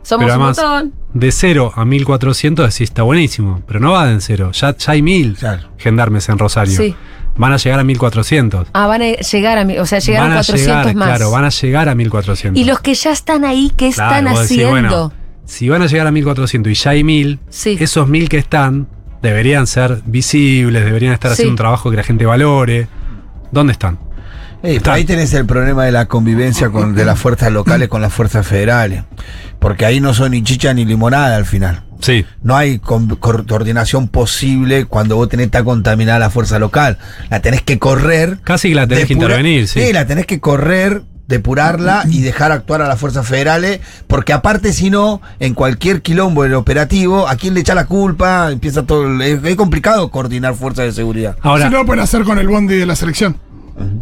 Somos 0.04 0.32
un 0.32 0.40
montón. 0.40 0.94
De 1.14 1.32
cero 1.32 1.72
a 1.76 1.84
1.400 1.86 2.56
decís, 2.64 2.82
está 2.82 3.04
buenísimo. 3.04 3.62
Pero 3.68 3.80
no 3.80 3.92
va 3.92 4.08
de 4.08 4.14
en 4.14 4.22
cero. 4.22 4.52
Ya, 4.54 4.76
ya 4.78 4.92
hay 4.94 5.02
1.000 5.02 5.38
Claro. 5.38 5.70
gendarmes 5.78 6.28
en 6.30 6.38
Rosario. 6.40 6.76
Sí. 6.78 6.96
Van 7.36 7.52
a 7.52 7.58
llegar 7.58 7.80
a 7.80 7.84
1.400. 7.84 8.68
Ah, 8.74 8.86
van 8.88 9.02
a 9.02 9.06
llegar 9.16 9.58
a 9.58 9.82
o 9.82 9.86
sea, 9.86 10.00
llegaron 10.00 10.30
van 10.30 10.38
a 10.38 10.42
400 10.42 10.58
llegar, 10.86 10.96
más. 10.96 11.08
claro, 11.10 11.32
van 11.32 11.46
a 11.46 11.50
llegar 11.50 11.90
a 11.90 11.96
1.400. 11.96 12.58
Y 12.60 12.64
los 12.66 12.80
que 12.80 12.94
ya 12.94 13.12
están 13.12 13.44
ahí, 13.46 13.72
¿qué 13.76 13.90
Claro, 13.92 14.16
están 14.18 14.34
vos 14.34 14.42
decís, 14.50 14.64
haciendo? 14.66 14.90
bueno, 15.10 15.14
si 15.46 15.70
van 15.70 15.82
a 15.82 15.88
llegar 15.88 16.08
a 16.08 16.12
1400 16.12 16.72
y 16.72 16.76
ya 16.76 16.92
hay 16.92 17.04
1000, 17.04 17.40
Sí. 17.50 17.78
esos 17.80 18.08
1000 18.08 18.30
que 18.30 18.38
están 18.38 18.88
deberían 19.24 19.66
ser 19.68 20.02
visibles, 20.06 20.86
deberían 20.86 21.14
estar 21.14 21.32
Sí. 21.32 21.34
haciendo 21.34 21.52
un 21.54 21.58
trabajo 21.58 21.90
que 21.90 21.98
la 21.98 22.04
gente 22.04 22.26
valore. 22.26 22.88
¿Dónde 23.52 23.74
están? 23.74 23.98
Ahí 24.64 25.04
tenés 25.04 25.34
el 25.34 25.46
problema 25.46 25.84
de 25.84 25.92
la 25.92 26.06
convivencia 26.06 26.70
con, 26.70 26.96
de 26.96 27.04
las 27.04 27.20
fuerzas 27.20 27.52
locales 27.52 27.90
con 27.90 28.02
las 28.02 28.14
fuerzas 28.14 28.48
federales. 28.48 29.04
Porque 29.60 29.86
ahí 29.86 30.00
no 30.00 30.14
son 30.14 30.32
ni 30.32 30.42
chicha 30.42 30.74
ni 30.74 30.86
limonada 30.86 31.36
al 31.36 31.46
final. 31.46 31.84
Sí, 32.00 32.26
No 32.42 32.56
hay 32.56 32.80
coordinación 32.80 34.10
posible 34.10 34.86
cuando 34.86 35.16
vos 35.16 35.30
tenés 35.30 35.50
tan 35.52 35.64
contaminada 35.64 36.20
la 36.20 36.30
fuerza 36.30 36.60
local. 36.60 36.98
La 37.30 37.42
tenés 37.42 37.62
que 37.62 37.80
correr. 37.80 38.40
casi 38.44 38.70
que 38.70 38.76
la 38.76 38.88
tenés 38.88 39.06
que 39.06 39.14
intervenir, 39.14 39.68
sí. 39.68 39.94
la 39.94 40.06
tenés 40.06 40.26
que 40.26 40.42
correr, 40.42 41.04
depurarla 41.28 42.04
y 42.10 42.22
dejar 42.22 42.52
actuar 42.52 42.82
a 42.82 42.88
las 42.88 43.00
fuerzas 43.00 43.26
federales. 43.26 43.80
Porque 44.08 44.34
aparte, 44.34 44.74
si 44.74 44.90
no, 44.90 45.22
en 45.40 45.54
cualquier 45.54 46.02
quilombo 46.02 46.44
del 46.44 46.56
operativo, 46.56 47.28
¿a 47.28 47.36
quién 47.36 47.54
le 47.54 47.62
echa 47.62 47.76
la 47.76 47.86
culpa? 47.86 48.50
Empieza 48.52 48.84
todo. 48.84 49.22
es 49.22 49.56
complicado 49.56 50.10
coordinar 50.10 50.56
fuerzas 50.56 50.86
de 50.86 50.92
seguridad. 50.92 51.38
Ahora, 51.42 51.66
si 51.66 51.72
no 51.72 51.80
lo 51.80 51.86
pueden 51.86 52.04
hacer 52.04 52.24
con 52.24 52.38
el 52.38 52.48
bondi 52.48 52.76
de 52.76 52.86
la 52.86 52.96
selección. 52.96 53.38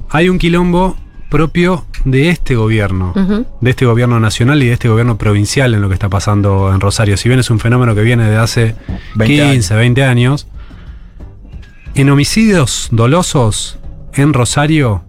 Hay 0.09 0.29
un 0.29 0.37
quilombo 0.37 0.95
propio 1.29 1.85
de 2.03 2.29
este 2.29 2.55
gobierno, 2.55 3.13
de 3.61 3.69
este 3.69 3.85
gobierno 3.85 4.19
nacional 4.19 4.61
y 4.63 4.67
de 4.67 4.73
este 4.73 4.89
gobierno 4.89 5.17
provincial 5.17 5.73
en 5.73 5.81
lo 5.81 5.87
que 5.87 5.93
está 5.93 6.09
pasando 6.09 6.73
en 6.73 6.79
Rosario. 6.81 7.15
Si 7.15 7.29
bien 7.29 7.39
es 7.39 7.49
un 7.49 7.59
fenómeno 7.59 7.95
que 7.95 8.01
viene 8.01 8.29
de 8.29 8.35
hace 8.37 8.75
20 9.15 9.51
15, 9.53 9.75
20 9.75 10.03
años, 10.03 10.47
en 11.95 12.09
homicidios 12.09 12.89
dolosos 12.91 13.79
en 14.13 14.33
Rosario, 14.33 15.03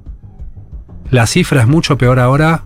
la 1.10 1.26
cifra 1.26 1.62
es 1.62 1.66
mucho 1.68 1.98
peor 1.98 2.18
ahora 2.20 2.64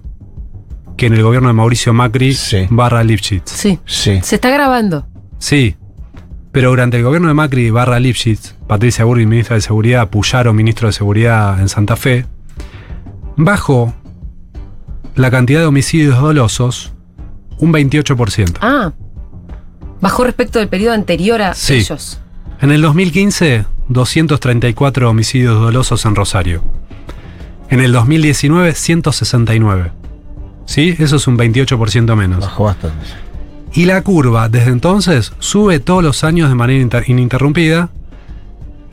que 0.97 1.07
en 1.07 1.15
el 1.15 1.23
gobierno 1.23 1.49
de 1.49 1.55
Mauricio 1.55 1.93
Macri 1.93 2.35
Sí. 2.35 2.67
barra 2.71 3.05
Lipschitz. 3.05 3.51
Sí. 3.51 3.79
Sí. 3.87 4.21
Se 4.23 4.37
está 4.37 4.51
grabando. 4.51 5.07
Sí, 5.39 5.77
pero 6.57 6.71
durante 6.71 6.97
el 6.97 7.03
gobierno 7.03 7.29
de 7.29 7.35
Macri 7.35 7.69
barra 7.69 8.01
Lipschitz, 8.01 8.55
Patricia 8.67 9.05
Burri, 9.05 9.27
ministra 9.27 9.57
de 9.57 9.61
Seguridad, 9.61 10.09
Puyaro, 10.09 10.55
ministro 10.55 10.89
de 10.89 10.95
Seguridad 10.95 11.61
en 11.61 11.69
Santa 11.69 11.97
Fe, 11.97 12.25
bajó 13.37 13.93
la 15.17 15.31
cantidad 15.31 15.61
de 15.61 15.67
homicidios 15.67 16.19
dolosos 16.19 16.95
un 17.59 17.75
28%. 17.75 18.57
Ah. 18.63 18.91
Bajó 20.01 20.25
respecto 20.25 20.59
del 20.59 20.69
periodo 20.69 20.95
anterior 20.95 21.43
a 21.43 21.53
Sí. 21.53 21.75
ellos. 21.75 22.21
En 22.63 22.71
el 22.71 22.81
2015, 22.81 23.67
234 23.91 25.11
homicidios 25.11 25.61
dolosos 25.61 26.07
en 26.07 26.15
Rosario. 26.15 26.63
En 27.69 27.81
el 27.81 27.93
2019, 27.93 28.73
169. 28.73 29.93
¿Sí? 30.65 30.97
Eso 30.99 31.17
es 31.17 31.27
un 31.27 31.37
28% 31.37 32.17
menos. 32.17 32.41
Bajó 32.41 32.65
bastante. 32.65 33.26
Y 33.77 33.85
la 33.85 34.03
curva, 34.03 34.49
desde 34.49 34.71
entonces, 34.71 35.33
sube 35.39 35.79
todos 35.81 36.03
los 36.03 36.25
años 36.25 36.49
de 36.49 36.55
manera 36.57 36.81
inter- 36.83 37.05
ininterrumpida 37.09 37.91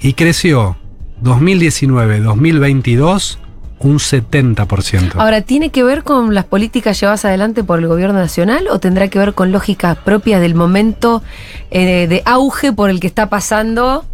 y 0.02 0.14
creció 0.14 0.76
2019-2022 1.24 3.38
un 3.80 3.98
70%. 4.00 5.16
Ahora, 5.18 5.42
¿tiene 5.42 5.70
que 5.70 5.84
ver 5.84 6.04
con 6.04 6.34
las 6.34 6.46
políticas 6.46 6.98
llevadas 7.00 7.26
adelante 7.26 7.64
por 7.66 7.80
el 7.80 7.88
gobierno 7.88 8.18
nacional 8.20 8.68
o 8.70 8.80
tendrá 8.80 9.10
que 9.10 9.20
ver 9.20 9.34
con 9.34 9.52
lógicas 9.52 9.98
propias 9.98 10.40
del 10.42 10.56
momento 10.56 11.22
eh, 11.72 12.08
de 12.08 12.22
auge 12.26 12.72
por 12.72 12.90
el 12.90 13.00
que 13.02 13.08
está 13.08 13.30
pasando 13.30 14.06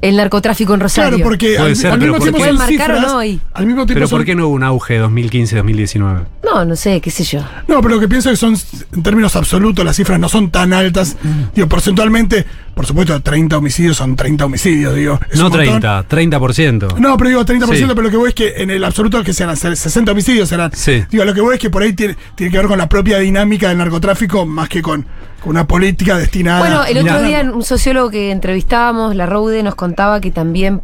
el 0.00 0.16
narcotráfico 0.16 0.74
en 0.74 0.80
Rosario? 0.80 1.10
Claro, 1.16 1.24
porque 1.24 1.54
Puede 1.56 1.70
al, 1.70 1.76
ser, 1.76 1.90
al 1.92 1.98
pero 1.98 2.12
mismo 2.12 2.24
¿por 2.24 2.32
tiempo 2.32 2.38
son 2.38 2.56
¿Pueden 2.56 2.78
marcar 2.78 2.90
o 2.90 2.94
cifras. 2.96 3.12
no 3.12 3.18
ahí? 3.18 3.40
Al 3.54 3.66
mismo 3.66 3.86
tiempo 3.86 3.94
Pero 3.94 4.06
son- 4.08 4.18
¿por 4.18 4.26
qué 4.26 4.34
no 4.34 4.46
hubo 4.46 4.54
un 4.54 4.62
auge 4.62 5.00
2015-2019? 5.00 6.24
No, 6.44 6.64
no 6.64 6.76
sé, 6.76 7.00
qué 7.00 7.10
sé 7.10 7.24
yo. 7.24 7.40
No, 7.66 7.82
pero 7.82 7.96
lo 7.96 8.00
que 8.00 8.08
pienso 8.08 8.30
es 8.30 8.38
que 8.38 8.46
son, 8.46 8.56
en 8.94 9.02
términos 9.02 9.36
absolutos, 9.36 9.84
las 9.84 9.96
cifras 9.96 10.18
no 10.18 10.28
son 10.28 10.50
tan 10.50 10.72
altas. 10.72 11.16
Digo, 11.54 11.68
porcentualmente, 11.68 12.46
por 12.74 12.86
supuesto, 12.86 13.20
30 13.20 13.58
homicidios 13.58 13.96
son 13.96 14.16
30 14.16 14.44
homicidios, 14.46 14.94
digo. 14.94 15.20
es 15.30 15.38
No 15.38 15.46
un 15.48 15.52
montón. 15.52 15.80
30, 15.80 16.08
30%. 16.08 16.96
No, 16.98 17.16
pero 17.16 17.30
digo 17.30 17.44
30%, 17.44 17.76
Sí. 17.76 17.84
pero 17.88 18.02
lo 18.02 18.10
que 18.10 18.16
voy 18.16 18.28
es 18.30 18.34
que 18.34 18.54
en 18.62 18.70
el 18.70 18.84
absoluto 18.84 19.22
que 19.22 19.32
sean 19.32 19.54
60 19.56 20.12
homicidios 20.12 20.48
serán. 20.48 20.70
Sí. 20.74 21.04
Digo, 21.10 21.24
lo 21.24 21.34
que 21.34 21.40
voy 21.40 21.54
es 21.56 21.60
que 21.60 21.70
por 21.70 21.82
ahí 21.82 21.92
tiene, 21.92 22.16
tiene 22.34 22.50
que 22.50 22.58
ver 22.58 22.66
con 22.66 22.78
la 22.78 22.88
propia 22.88 23.18
dinámica 23.18 23.68
del 23.68 23.78
narcotráfico 23.78 24.46
más 24.46 24.68
que 24.68 24.80
con 24.80 25.04
una 25.48 25.66
política 25.66 26.16
destinada 26.16 26.60
Bueno, 26.60 26.84
el 26.84 26.98
otro 26.98 27.22
día 27.22 27.40
un 27.42 27.62
sociólogo 27.62 28.10
que 28.10 28.30
entrevistábamos, 28.30 29.16
la 29.16 29.26
Roude, 29.26 29.62
nos 29.62 29.74
contaba 29.74 30.20
que 30.20 30.30
también, 30.30 30.82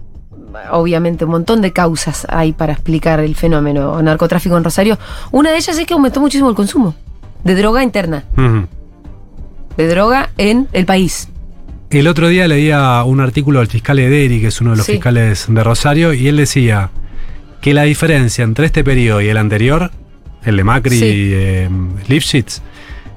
obviamente, 0.71 1.25
un 1.25 1.33
montón 1.33 1.61
de 1.61 1.73
causas 1.73 2.27
hay 2.31 2.53
para 2.53 2.73
explicar 2.73 3.21
el 3.21 3.37
fenómeno 3.37 4.01
narcotráfico 4.03 4.57
en 4.57 4.65
Rosario. 4.65 4.99
Una 5.31 5.51
de 5.51 5.57
ellas 5.59 5.79
es 5.79 5.87
que 5.87 5.95
aumentó 5.95 6.21
muchísimo 6.21 6.49
el 6.49 6.55
consumo 6.57 6.95
de 7.45 7.55
droga 7.55 7.83
interna, 7.83 8.25
de 9.77 9.89
droga 9.89 10.31
en 10.39 10.69
el 10.73 10.87
país. 10.87 11.29
El 11.91 12.09
otro 12.09 12.29
día 12.29 12.49
leía 12.49 13.03
un 13.05 13.21
artículo 13.21 13.61
del 13.61 13.69
fiscal 13.69 13.99
Ederi, 13.99 14.41
que 14.41 14.49
es 14.49 14.61
uno 14.61 14.71
de 14.73 14.79
los 14.79 14.87
Sí. 14.87 14.93
fiscales 14.93 15.47
de 15.49 15.63
Rosario, 15.63 16.13
y 16.13 16.27
él 16.29 16.37
decía 16.39 16.91
que 17.61 17.75
la 17.75 17.83
diferencia 17.85 18.43
entre 18.45 18.67
este 18.67 18.83
periodo 18.83 19.21
y 19.21 19.29
el 19.29 19.37
anterior, 19.37 19.91
el 20.45 20.57
de 20.57 20.65
Macri 20.65 20.99
Sí. 20.99 21.05
y 21.05 21.31
eh, 21.35 21.69
Lifshitz, 22.09 22.61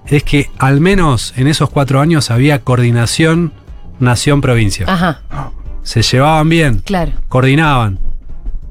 es 0.08 0.24
que 0.24 0.50
al 0.58 0.80
menos 0.82 1.34
en 1.38 1.48
esos 1.48 1.70
cuatro 1.70 2.00
años 2.02 2.32
había 2.32 2.60
coordinación 2.64 3.52
nación-provincia. 4.00 4.86
Ajá, 4.88 5.22
Se 5.84 6.02
llevaban 6.02 6.50
bien, 6.50 6.80
claro. 6.80 7.12
coordinaban. 7.30 8.00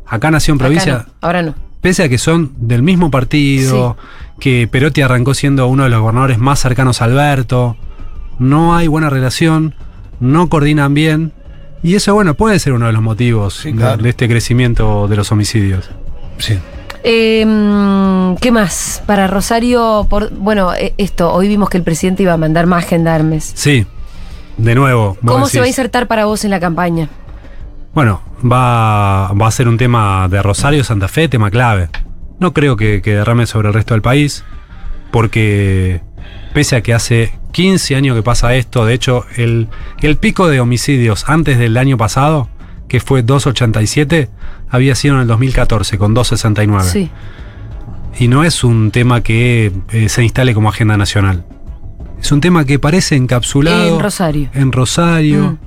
Acá 0.06 0.30
nación-provincia, 0.30 1.06
no, 1.08 1.14
ahora 1.20 1.42
no. 1.42 1.54
pese 1.80 2.04
a 2.04 2.08
que 2.08 2.18
son 2.18 2.52
del 2.56 2.82
mismo 2.82 3.10
partido, 3.10 3.96
que 4.38 4.68
Perotti 4.70 5.02
arrancó 5.02 5.34
siendo 5.34 5.66
uno 5.66 5.84
de 5.84 5.88
los 5.90 6.00
gobernadores 6.00 6.38
más 6.38 6.60
cercanos 6.60 7.02
a 7.02 7.06
Alberto, 7.06 7.76
no 8.38 8.76
hay 8.76 8.86
buena 8.86 9.10
relación, 9.10 9.74
no 10.20 10.48
coordinan 10.48 10.94
bien, 10.94 11.32
y 11.82 11.94
eso, 11.96 12.14
bueno, 12.14 12.34
puede 12.34 12.58
ser 12.58 12.72
uno 12.72 12.86
de 12.86 12.92
los 12.92 13.02
motivos 13.02 13.54
Sí, 13.62 13.72
de- 13.72 13.96
de, 13.96 14.08
este 14.10 14.28
crecimiento 14.28 15.08
de 15.08 15.16
los 15.16 15.32
homicidios. 15.32 15.90
Sí. 16.38 16.58
Eh, 17.08 18.34
¿Qué 18.40 18.50
más? 18.50 19.00
Para 19.06 19.28
Rosario, 19.28 20.08
por, 20.10 20.32
bueno, 20.32 20.74
eh, 20.74 20.92
esto, 20.98 21.32
hoy 21.32 21.46
vimos 21.46 21.70
que 21.70 21.76
el 21.76 21.84
presidente 21.84 22.24
iba 22.24 22.32
a 22.32 22.36
mandar 22.36 22.66
más 22.66 22.84
gendarmes. 22.84 23.52
Sí, 23.54 23.86
de 24.56 24.74
nuevo. 24.74 25.16
¿Cómo 25.24 25.46
se 25.46 25.60
va 25.60 25.66
a 25.66 25.68
insertar 25.68 26.08
para 26.08 26.24
vos 26.24 26.44
en 26.44 26.50
la 26.50 26.58
campaña? 26.58 27.08
Bueno, 27.94 28.22
va, 28.42 29.32
va 29.34 29.46
a 29.46 29.50
ser 29.52 29.68
un 29.68 29.78
tema 29.78 30.26
de 30.28 30.42
Rosario, 30.42 30.82
Santa 30.82 31.06
Fe, 31.06 31.28
tema 31.28 31.48
clave. 31.48 31.90
No 32.40 32.52
creo 32.52 32.76
que, 32.76 33.00
que 33.02 33.14
derrame 33.14 33.46
sobre 33.46 33.68
el 33.68 33.74
resto 33.74 33.94
del 33.94 34.02
país, 34.02 34.42
porque 35.12 36.00
pese 36.54 36.74
a 36.74 36.80
que 36.80 36.92
hace 36.92 37.38
15 37.52 37.94
años 37.94 38.16
que 38.16 38.24
pasa 38.24 38.56
esto, 38.56 38.84
de 38.84 38.94
hecho, 38.94 39.24
el, 39.36 39.68
el 40.02 40.16
pico 40.16 40.48
de 40.48 40.58
homicidios 40.58 41.28
antes 41.28 41.56
del 41.56 41.76
año 41.76 41.96
pasado, 41.96 42.48
que 42.88 43.00
fue 43.00 43.22
287, 43.22 44.28
había 44.68 44.94
sido 44.94 45.14
en 45.16 45.22
el 45.22 45.26
2014, 45.26 45.98
con 45.98 46.14
269. 46.14 46.88
Sí. 46.90 47.10
Y 48.18 48.28
no 48.28 48.44
es 48.44 48.64
un 48.64 48.90
tema 48.90 49.20
que 49.22 49.72
eh, 49.90 50.08
se 50.08 50.22
instale 50.22 50.54
como 50.54 50.68
agenda 50.68 50.96
nacional. 50.96 51.44
Es 52.20 52.32
un 52.32 52.40
tema 52.40 52.64
que 52.64 52.78
parece 52.78 53.14
encapsulado 53.16 53.94
En 53.96 54.00
Rosario. 54.02 54.48
en 54.54 54.72
Rosario, 54.72 55.42
Mm. 55.52 55.58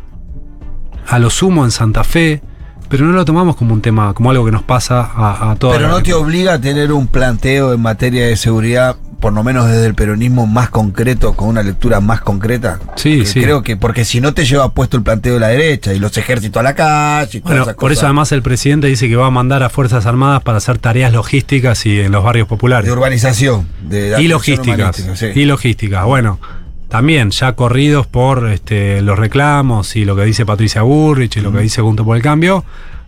a 1.07 1.19
lo 1.19 1.29
sumo 1.29 1.63
en 1.65 1.71
Santa 1.71 2.03
Fe, 2.03 2.41
pero 2.89 3.05
no 3.05 3.11
lo 3.11 3.23
tomamos 3.23 3.55
como 3.55 3.73
un 3.73 3.81
tema, 3.81 4.13
como 4.15 4.31
algo 4.31 4.45
que 4.45 4.51
nos 4.51 4.63
pasa 4.63 5.01
a, 5.13 5.51
a 5.51 5.55
todos. 5.57 5.75
Pero 5.77 5.89
no 5.89 6.01
te 6.01 6.13
obliga 6.13 6.53
a 6.53 6.61
tener 6.61 6.91
un 6.91 7.05
planteo 7.07 7.73
en 7.73 7.81
materia 7.81 8.25
de 8.25 8.35
seguridad, 8.35 8.95
por 9.19 9.33
lo 9.33 9.43
menos 9.43 9.67
desde 9.67 9.85
el 9.85 9.95
peronismo 9.95 10.47
más 10.47 10.69
concreto, 10.69 11.33
con 11.33 11.49
una 11.49 11.61
lectura 11.61 11.99
más 11.99 12.21
concreta. 12.21 12.79
Sí, 12.95 13.25
sí. 13.25 13.41
Creo 13.41 13.63
que, 13.63 13.75
porque 13.75 14.05
si 14.05 14.21
no 14.21 14.33
te 14.33 14.45
lleva 14.45 14.73
puesto 14.73 14.97
el 14.97 15.03
planteo 15.03 15.33
de 15.33 15.39
la 15.39 15.49
derecha 15.49 15.93
y 15.93 15.99
los 15.99 16.17
ejércitos 16.17 16.59
a 16.59 16.63
la 16.63 16.75
calle 16.75 17.39
y 17.39 17.41
todas 17.41 17.43
Bueno, 17.43 17.63
esas 17.63 17.75
por 17.75 17.91
eso 17.91 17.99
cosas 17.99 18.03
además 18.05 18.31
el 18.31 18.41
presidente 18.41 18.87
dice 18.87 19.09
que 19.09 19.15
va 19.15 19.27
a 19.27 19.31
mandar 19.31 19.63
a 19.63 19.69
Fuerzas 19.69 20.05
Armadas 20.05 20.41
para 20.43 20.59
hacer 20.59 20.77
tareas 20.77 21.11
logísticas 21.11 21.85
y 21.85 21.99
en 21.99 22.11
los 22.11 22.23
barrios 22.23 22.47
populares. 22.47 22.85
de 22.85 22.93
urbanización. 22.93 23.67
De 23.81 24.21
y 24.21 24.27
logísticas. 24.27 24.95
sí. 25.15 25.27
Y 25.35 25.45
logísticas. 25.45 26.05
Bueno, 26.05 26.39
también 26.87 27.29
ya 27.31 27.53
corridos 27.53 28.07
por 28.07 28.49
este, 28.49 29.01
los 29.01 29.19
reclamos 29.19 29.95
y 29.95 30.05
lo 30.05 30.15
que 30.15 30.23
dice 30.23 30.45
Patricia 30.45 30.81
Burrich 30.81 31.37
y 31.37 31.41
lo 31.41 31.51
que 31.51 31.59
dice 31.59 31.81
Junto 31.81 32.05
por 32.05 32.15
el 32.15 32.23
Cambio, 32.23 32.63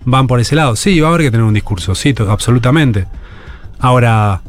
van 0.06 0.28
por 0.28 0.40
ese 0.40 0.56
lado. 0.56 0.76
Sí, 0.76 1.00
va 1.00 1.08
a 1.08 1.10
haber 1.14 1.24
que 1.24 1.32
tener 1.32 1.46
un 1.46 1.54
discurso, 1.54 1.96
sí, 1.96 2.14
absolutamente. 2.28 3.08
Ahora, 3.80 4.42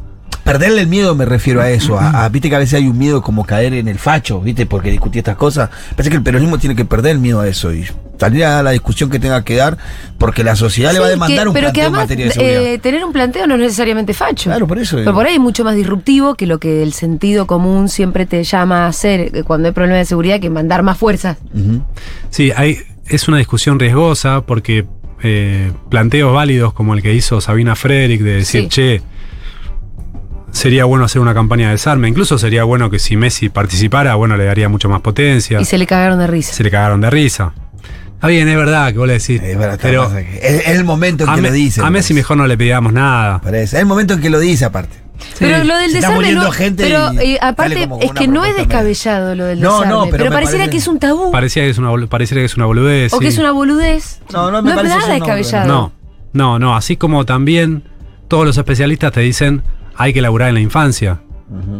Perderle 0.43 0.81
el 0.81 0.87
miedo 0.87 1.15
me 1.15 1.23
refiero 1.25 1.61
a 1.61 1.69
eso. 1.69 1.97
A, 1.97 2.25
a- 2.25 2.29
viste 2.29 2.49
que 2.49 2.55
a 2.55 2.59
veces 2.59 2.73
hay 2.75 2.87
un 2.87 2.97
miedo 2.97 3.21
como 3.21 3.45
caer 3.45 3.73
en 3.73 3.87
el 3.87 3.97
facho, 3.97 4.41
viste, 4.41 4.65
porque 4.65 4.91
discutí 4.91 5.19
estas 5.19 5.37
cosas. 5.37 5.69
Parece 5.91 6.09
que 6.09 6.17
el 6.17 6.23
peronismo 6.23 6.57
tiene 6.57 6.75
que 6.75 6.83
perder 6.85 7.13
el 7.13 7.19
miedo 7.19 7.39
a 7.39 7.47
eso 7.47 7.73
y 7.73 7.85
salir 8.19 8.43
a 8.45 8.61
la 8.61 8.71
discusión 8.71 9.09
que 9.09 9.19
tenga 9.19 9.43
que 9.43 9.55
dar, 9.55 9.77
porque 10.17 10.43
la 10.43 10.55
sociedad 10.55 10.91
le 10.93 10.99
va 10.99 11.07
a 11.07 11.09
demandar 11.09 11.43
que- 11.43 11.47
un 11.49 11.53
pero 11.53 11.67
que 11.67 11.73
planteo 11.73 11.87
en 11.87 11.91
materia 11.93 12.25
de 12.25 12.31
seguridad. 12.31 12.61
eh, 12.63 12.77
tener 12.77 13.03
un 13.05 13.13
planteo 13.13 13.47
no 13.47 13.55
es 13.55 13.61
necesariamente 13.61 14.13
facho. 14.13 14.49
Claro, 14.49 14.67
por 14.67 14.79
eso. 14.79 14.97
Pero 14.97 15.13
por 15.13 15.25
ahí 15.25 15.35
es 15.35 15.39
mucho 15.39 15.63
más 15.63 15.75
disruptivo 15.75 16.35
que 16.35 16.45
lo 16.45 16.59
que 16.59 16.83
el 16.83 16.91
sentido 16.93 17.47
común 17.47 17.87
siempre 17.89 18.25
te 18.25 18.43
llama 18.43 18.85
a 18.85 18.87
hacer 18.87 19.31
eh, 19.33 19.43
cuando 19.43 19.69
hay 19.69 19.73
problemas 19.73 19.99
de 20.01 20.05
seguridad 20.05 20.39
que 20.41 20.49
mandar 20.49 20.83
más 20.83 20.97
fuerzas. 20.97 21.37
Sí, 22.29 22.51
hay, 22.55 22.79
es 23.07 23.27
una 23.27 23.37
discusión 23.37 23.79
riesgosa 23.79 24.41
porque 24.41 24.85
eh, 25.23 25.71
planteos 25.89 26.33
válidos 26.33 26.73
como 26.73 26.93
el 26.93 27.01
que 27.01 27.13
hizo 27.13 27.39
Sabina 27.39 27.75
Frederick 27.75 28.21
de 28.21 28.33
decir, 28.35 28.63
Sí. 28.63 28.67
che, 28.69 29.01
sería 30.53 30.85
bueno 30.85 31.03
hacer 31.03 31.19
una 31.21 31.33
campaña 31.33 31.65
de 31.67 31.73
desarme, 31.73 32.07
incluso 32.07 32.37
sería 32.37 32.63
bueno 32.63 32.89
que 32.89 32.99
si 32.99 33.17
Messi 33.17 33.49
participara, 33.49 34.15
bueno, 34.15 34.37
le 34.37 34.45
daría 34.45 34.69
mucho 34.69 34.87
más 34.87 35.01
potencia, 35.01 35.59
Y 35.59 35.65
se 35.65 35.77
le 35.77 35.85
cagaron 35.85 36.17
de 36.19 36.27
risa. 36.27 36.53
se 36.53 36.63
le 36.63 36.71
cagaron 36.71 37.01
de 37.01 37.09
risa. 37.09 37.53
Está 38.13 38.27
bien, 38.29 38.47
es 38.47 38.55
verdad 38.55 38.93
que 38.93 38.99
vos 38.99 39.07
le 39.07 39.13
decís, 39.19 39.41
Es, 39.43 39.57
verdad, 39.57 39.77
pero 39.81 40.09
es- 40.17 40.41
es 40.41 40.67
el 40.69 40.85
momento 40.85 41.25
en 41.25 41.35
que 41.35 41.41
Me- 41.41 41.47
lo 41.49 41.53
dice. 41.53 41.81
a 41.83 41.89
Messi 41.89 42.13
me 42.13 42.19
mejor 42.21 42.37
no 42.37 42.47
le 42.47 42.57
pedíamos 42.57 42.93
nada. 42.93 43.41
parece. 43.41 43.75
Es 43.75 43.81
el 43.81 43.85
momento 43.85 44.13
en 44.13 44.21
que 44.21 44.29
lo 44.29 44.39
dice 44.39 44.63
aparte. 44.63 44.95
Pero 45.39 45.63
lo 45.63 45.75
del 45.77 45.89
Se 45.91 45.97
desarme 45.97 46.15
muriendo 46.17 46.43
no, 46.43 46.51
gente 46.51 46.83
pero 46.83 47.13
y 47.23 47.33
eh, 47.35 47.39
aparte 47.41 47.87
es 48.01 48.11
que 48.13 48.27
no 48.27 48.43
es 48.45 48.51
media. 48.51 48.65
descabellado 48.65 49.35
lo 49.35 49.45
del 49.45 49.59
No, 49.61 49.73
desarme, 49.79 49.93
no, 49.93 50.01
pero 50.05 50.11
pero, 50.11 50.23
me 50.25 50.31
pareciera 50.31 50.59
parece- 50.65 50.71
que 50.71 50.77
es 50.77 50.87
un 50.87 50.99
tabú 50.99 51.31
Parecía 51.31 51.63
que 51.63 51.69
es 51.69 51.77
una, 51.77 52.07
pareciera 52.07 52.41
que 52.41 52.45
es 52.45 52.55
una 52.57 52.65
boludez. 52.65 53.13
o 53.13 53.19
que 53.19 53.27
es 53.27 53.37
una 53.37 53.51
boludez. 53.51 54.19
No, 54.33 54.51
no 54.51 54.61
me 54.61 54.71
es 54.71 54.75
parece 54.75 54.95
nada 54.95 55.01
eso, 55.01 55.07
no, 55.09 55.13
descabellado. 55.35 55.67
No, 55.67 55.91
no, 56.33 56.59
no. 56.59 56.75
Así 56.75 56.97
como 56.97 57.25
también 57.25 57.83
todos 58.27 58.45
los 58.45 58.57
especialistas 58.57 59.11
te 59.11 59.21
dicen 59.21 59.61
hay 59.95 60.13
que 60.13 60.21
laburar 60.21 60.49
en 60.49 60.55
la 60.55 60.61
infancia 60.61 61.21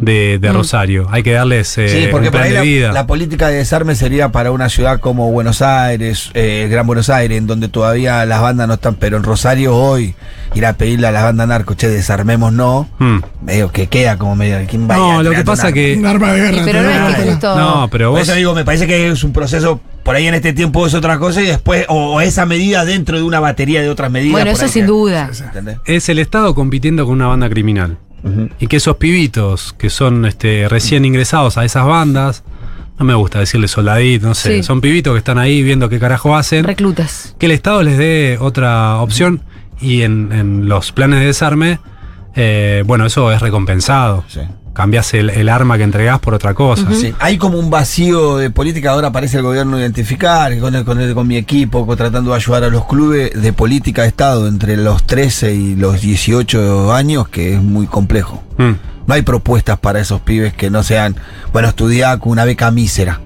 de, 0.02 0.38
de 0.40 0.50
Mm. 0.52 0.54
Rosario. 0.54 1.08
Hay 1.12 1.24
que 1.24 1.32
darles 1.34 1.78
eh, 1.78 1.88
Sí, 1.90 2.08
porque 2.12 2.28
un 2.28 2.32
por 2.32 2.42
plan 2.42 2.44
ahí 2.44 2.50
de 2.52 2.56
la, 2.56 2.62
vida. 2.62 2.92
la 2.92 3.08
política 3.08 3.48
de 3.50 3.56
desarme 3.58 3.96
sería 3.96 4.30
para 4.30 4.52
una 4.52 4.70
ciudad 4.70 5.00
como 5.00 5.32
Buenos 5.32 5.62
Aires, 5.62 6.30
eh, 6.34 6.68
Gran 6.70 6.86
Buenos 6.88 7.10
Aires, 7.10 7.38
en 7.38 7.48
donde 7.48 7.70
todavía 7.70 8.26
las 8.26 8.42
bandas 8.42 8.68
no 8.68 8.76
están, 8.76 8.96
pero 8.96 9.18
en 9.18 9.24
Rosario 9.24 9.76
hoy 9.76 10.16
ir 10.56 10.66
a 10.66 10.74
pedirle 10.74 11.08
a 11.08 11.12
las 11.12 11.24
bandas 11.24 11.48
narcos, 11.48 11.78
che, 11.78 11.88
desarmemos 11.88 12.54
no, 12.54 12.88
Mm. 13.00 13.18
medio 13.42 13.72
que 13.72 13.88
queda 13.88 14.18
como 14.18 14.36
medio, 14.36 14.58
¿quién 14.70 14.88
va 14.90 14.96
a 14.96 14.98
ir 14.98 15.04
a 15.04 15.08
No, 15.16 15.24
lo 15.24 15.32
que 15.32 15.44
pasa 15.44 15.72
que. 15.72 15.96
Un 15.98 16.06
arma 16.06 16.32
de 16.34 16.40
guerra. 16.42 16.62
Pero 16.66 16.82
no 16.84 16.90
es 17.10 17.16
que 17.16 17.32
justo. 17.32 17.56
No, 17.58 17.88
pero 17.92 18.12
Por 18.12 18.22
eso 18.22 18.34
digo, 18.36 18.54
me 18.54 18.64
parece 18.66 18.86
que 18.86 19.10
es 19.10 19.24
un 19.24 19.34
proceso, 19.34 19.80
por 20.04 20.16
ahí 20.16 20.28
en 20.28 20.36
este 20.36 20.54
tiempo 20.54 20.86
es 20.86 20.94
otra 20.94 21.18
cosa 21.18 21.42
y 21.42 21.46
después, 21.48 21.86
o, 21.90 22.16
o 22.16 22.22
esa 22.22 22.46
medida 22.46 22.86
dentro 22.86 23.18
de 23.18 23.24
una 23.24 23.40
batería 23.40 23.82
de 23.82 23.90
otras 23.90 24.12
medidas. 24.12 24.34
Bueno, 24.34 24.52
eso 24.52 24.68
sin 24.68 24.84
que- 24.84 24.88
duda. 24.88 25.32
Es 25.86 26.10
el 26.10 26.20
Estado 26.20 26.54
compitiendo 26.54 27.06
con 27.06 27.14
una 27.16 27.28
banda 27.28 27.50
criminal. 27.50 27.98
Y 28.60 28.68
que 28.68 28.78
esos 28.78 28.96
pibitos 28.98 29.74
que 29.74 29.90
son 29.90 30.26
este, 30.26 30.68
recién 30.70 31.04
ingresados 31.06 31.58
a 31.58 31.66
esas 31.66 31.86
bandas, 31.86 32.44
no 32.98 33.06
me 33.06 33.14
gusta 33.16 33.40
decirles 33.40 33.72
soldaditos, 33.72 34.28
no 34.30 34.34
sé, 34.36 34.58
Sí. 34.58 34.64
son 34.64 34.80
pibitos 34.82 35.14
que 35.14 35.18
están 35.18 35.38
ahí 35.40 35.62
viendo 35.64 35.90
qué 35.90 36.00
carajo 36.00 36.36
hacen. 36.36 36.64
Reclutas. 36.64 37.36
que 37.40 37.48
el 37.48 37.52
Estado 37.52 37.84
les 37.84 37.98
dé 37.98 38.38
otra 38.40 38.98
opción 39.02 39.42
y 39.82 40.04
en, 40.04 40.32
en 40.32 40.70
los 40.70 40.92
planes 40.94 41.20
de 41.20 41.26
desarme, 41.26 41.80
eh, 42.36 42.84
bueno, 42.86 43.06
eso 43.06 43.32
es 43.32 43.42
recompensado. 43.42 44.24
Sí. 44.30 44.40
Cambiás 44.74 45.14
el, 45.14 45.30
el 45.30 45.50
arma 45.50 45.78
que 45.78 45.84
entregás 45.84 46.20
por 46.20 46.34
otra 46.34 46.54
cosa. 46.54 46.88
Sí, 46.94 47.14
Hay 47.20 47.38
como 47.38 47.60
un 47.60 47.70
vacío 47.70 48.38
de 48.38 48.50
política, 48.50 48.92
ahora 48.92 49.12
parece 49.12 49.38
el 49.38 49.44
gobierno 49.44 49.80
identificar, 49.80 50.58
con, 50.60 50.74
el- 50.76 50.84
con, 50.84 51.00
el- 51.00 51.14
con 51.14 51.28
mi 51.28 51.38
equipo, 51.38 51.86
con- 51.86 51.96
tratando 51.98 52.32
de 52.32 52.38
ayudar 52.38 52.64
a 52.64 52.70
los 52.70 52.86
clubes 52.86 53.40
de 53.40 53.54
política 53.54 54.02
de 54.02 54.08
Estado 54.08 54.48
entre 54.48 54.76
los 54.78 55.04
13 55.04 55.54
y 55.54 55.76
los 55.76 56.02
18 56.02 56.94
años, 56.94 57.28
que 57.28 57.54
es 57.56 57.62
muy 57.62 57.86
complejo. 57.88 58.44
Mm. 58.58 58.72
No 59.06 59.14
hay 59.14 59.22
propuestas 59.22 59.78
para 59.80 60.00
esos 60.00 60.22
pibes 60.22 60.54
que 60.54 60.70
no 60.70 60.82
sean, 60.82 61.16
bueno, 61.52 61.68
estudiar 61.68 62.20
con 62.20 62.32
una 62.32 62.46
beca 62.46 62.72
mísera. 62.72 63.20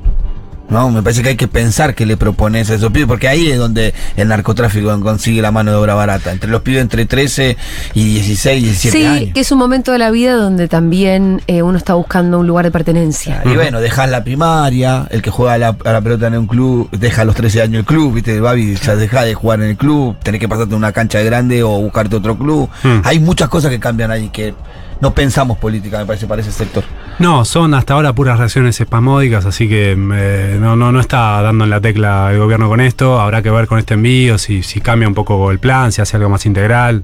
No, 0.70 0.90
me 0.92 1.02
parece 1.02 1.24
que 1.24 1.30
hay 1.30 1.36
que 1.38 1.48
pensar 1.48 1.96
que 1.96 2.06
le 2.06 2.18
propones 2.18 2.70
a 2.70 2.76
esos 2.76 2.92
pibes, 2.92 3.08
porque 3.08 3.28
ahí 3.28 3.50
es 3.52 3.58
donde 3.58 3.94
el 4.18 4.28
narcotráfico 4.28 5.00
consigue 5.02 5.42
la 5.42 5.52
mano 5.52 5.72
de 5.72 5.78
obra 5.78 5.94
barata. 5.94 6.32
Entre 6.32 6.50
los 6.50 6.62
pibes 6.62 6.82
entre 6.82 7.06
13 7.06 7.56
y 7.94 8.04
16, 8.16 8.64
17 8.64 8.98
Sí, 8.98 9.06
años. 9.06 9.34
que 9.34 9.40
es 9.40 9.52
un 9.52 9.60
momento 9.60 9.92
de 9.94 9.98
la 10.00 10.12
vida 10.12 10.36
donde 10.36 10.68
también 10.68 11.42
eh, 11.48 11.62
uno 11.62 11.78
está 11.78 11.94
buscando 11.94 12.40
un 12.40 12.48
lugar 12.48 12.66
de 12.66 12.72
pertenencia. 12.72 13.42
Y 13.46 13.56
bueno, 13.56 13.80
dejas 13.80 14.10
la 14.10 14.24
primaria, 14.24 15.08
el 15.10 15.22
que 15.22 15.30
juega 15.30 15.54
a 15.54 15.58
la, 15.58 15.78
a 15.86 15.92
la 15.94 16.02
pelota 16.02 16.28
en 16.28 16.38
un 16.38 16.48
club, 16.48 16.90
deja 16.92 17.22
a 17.22 17.26
los 17.26 17.36
13 17.36 17.62
años 17.62 17.80
el 17.80 17.86
club, 17.86 18.14
viste, 18.14 18.40
Babi, 18.42 18.76
ya 18.76 18.96
deja 18.96 19.24
de 19.24 19.34
jugar 19.36 19.62
en 19.62 19.70
el 19.70 19.78
club, 19.78 20.18
tenés 20.22 20.42
que 20.42 20.50
pasarte 20.50 20.76
una 20.76 20.92
cancha 20.92 21.22
grande 21.22 21.64
o 21.64 21.70
buscarte 21.82 22.16
otro 22.18 22.38
club. 22.38 22.70
Mm. 22.84 23.00
Hay 23.04 23.20
muchas 23.20 23.48
cosas 23.48 23.72
que 23.72 23.80
cambian 23.80 24.12
ahí 24.12 24.30
que 24.30 24.54
no 25.02 25.14
pensamos 25.14 25.58
política, 25.58 26.00
me 26.00 26.06
parece, 26.06 26.28
para 26.28 26.42
ese 26.42 26.52
sector. 26.52 26.84
No, 27.20 27.46
son 27.46 27.74
hasta 27.74 27.94
ahora 27.94 28.14
puras 28.14 28.38
reacciones 28.38 28.80
espasmódicas, 28.80 29.46
así 29.46 29.68
que 29.68 29.92
eh, 29.92 30.58
no, 30.60 30.76
no, 30.76 30.92
no 30.92 31.00
está 31.00 31.42
dando 31.42 31.64
en 31.64 31.70
la 31.70 31.82
tecla 31.82 32.32
el 32.32 32.40
gobierno 32.40 32.70
con 32.70 32.82
esto. 32.82 33.20
Habrá 33.20 33.42
que 33.42 33.50
ver 33.50 33.68
con 33.68 33.80
este 33.80 33.96
envío 33.96 34.38
si, 34.38 34.64
si 34.64 34.82
cambia 34.82 35.08
un 35.08 35.14
poco 35.16 35.52
el 35.52 35.60
plan, 35.60 35.92
si 35.92 36.02
hace 36.02 36.18
algo 36.18 36.30
más 36.30 36.46
integral. 36.46 37.04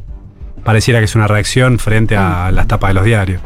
Pareciera 0.64 1.00
que 1.00 1.06
es 1.06 1.16
una 1.16 1.28
reacción 1.28 1.78
frente 1.78 2.16
a 2.16 2.50
las 2.52 2.68
tapas 2.68 2.92
de 2.92 2.94
los 2.94 3.04
diarios. 3.04 3.42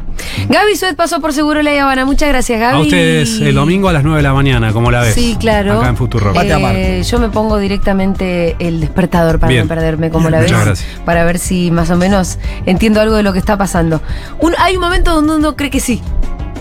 Gaby 0.50 0.76
Suet 0.76 0.96
pasó 0.96 1.20
por 1.20 1.34
Seguro 1.34 1.62
La 1.64 1.72
Habana. 1.82 2.06
Muchas 2.06 2.30
gracias, 2.30 2.60
Gaby. 2.60 2.78
A 2.78 2.80
ustedes 2.82 3.40
el 3.42 3.56
domingo 3.56 3.90
a 3.90 3.94
las 3.94 4.04
9 4.04 4.18
de 4.18 4.24
la 4.24 4.34
mañana, 4.34 4.72
¿cómo 4.72 4.92
la 4.92 5.02
ves? 5.02 5.16
Sí, 5.16 5.36
claro. 5.40 5.80
Acá 5.80 5.90
en 5.90 5.98
Futuro. 5.98 6.32
Eh, 6.40 7.02
yo 7.10 7.20
me 7.20 7.30
pongo 7.30 7.58
directamente 7.58 8.56
el 8.60 8.80
despertador 8.82 9.40
para 9.40 9.50
Bien. 9.50 9.64
no 9.64 9.68
perderme 9.68 10.10
como 10.12 10.28
Bien, 10.30 10.32
la 10.34 10.40
ves. 10.42 10.52
muchas 10.52 10.66
gracias. 10.66 11.00
Para 11.06 11.24
ver 11.24 11.40
si 11.40 11.72
más 11.72 11.90
o 11.90 11.98
menos 11.98 12.38
entiendo 12.68 13.02
algo 13.02 13.16
de 13.16 13.24
lo 13.24 13.34
que 13.34 13.40
está 13.40 13.58
pasando. 13.58 14.00
Un- 14.40 14.54
hay 14.60 14.76
un 14.76 14.82
momento 14.82 15.14
donde 15.16 15.36
uno 15.38 15.56
cree 15.56 15.72
que 15.72 15.80
sí. 15.80 16.02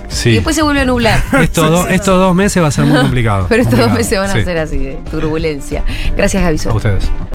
Y 0.08 0.14
Sí. 0.14 0.32
después 0.32 0.54
se 0.56 0.62
vuelve 0.62 0.80
a 0.82 0.84
nublar. 0.86 1.20
Estos, 1.42 1.68
do- 1.70 1.88
estos 1.88 2.18
dos 2.18 2.34
meses 2.34 2.62
va 2.62 2.68
a 2.68 2.70
ser 2.70 2.84
muy 2.86 2.98
complicado. 2.98 3.46
Pero 3.50 3.62
estos 3.62 3.78
dos 3.78 3.90
meses 3.92 4.18
van 4.18 4.30
a 4.30 4.32
Sí. 4.34 4.42
ser 4.44 4.56
así, 4.56 4.78
de 4.78 4.98
turbulencia. 5.10 5.82
Gracias, 6.16 6.42
Gaby 6.42 6.56
Suet. 6.58 6.72
A 6.72 6.76
ustedes. 6.76 7.10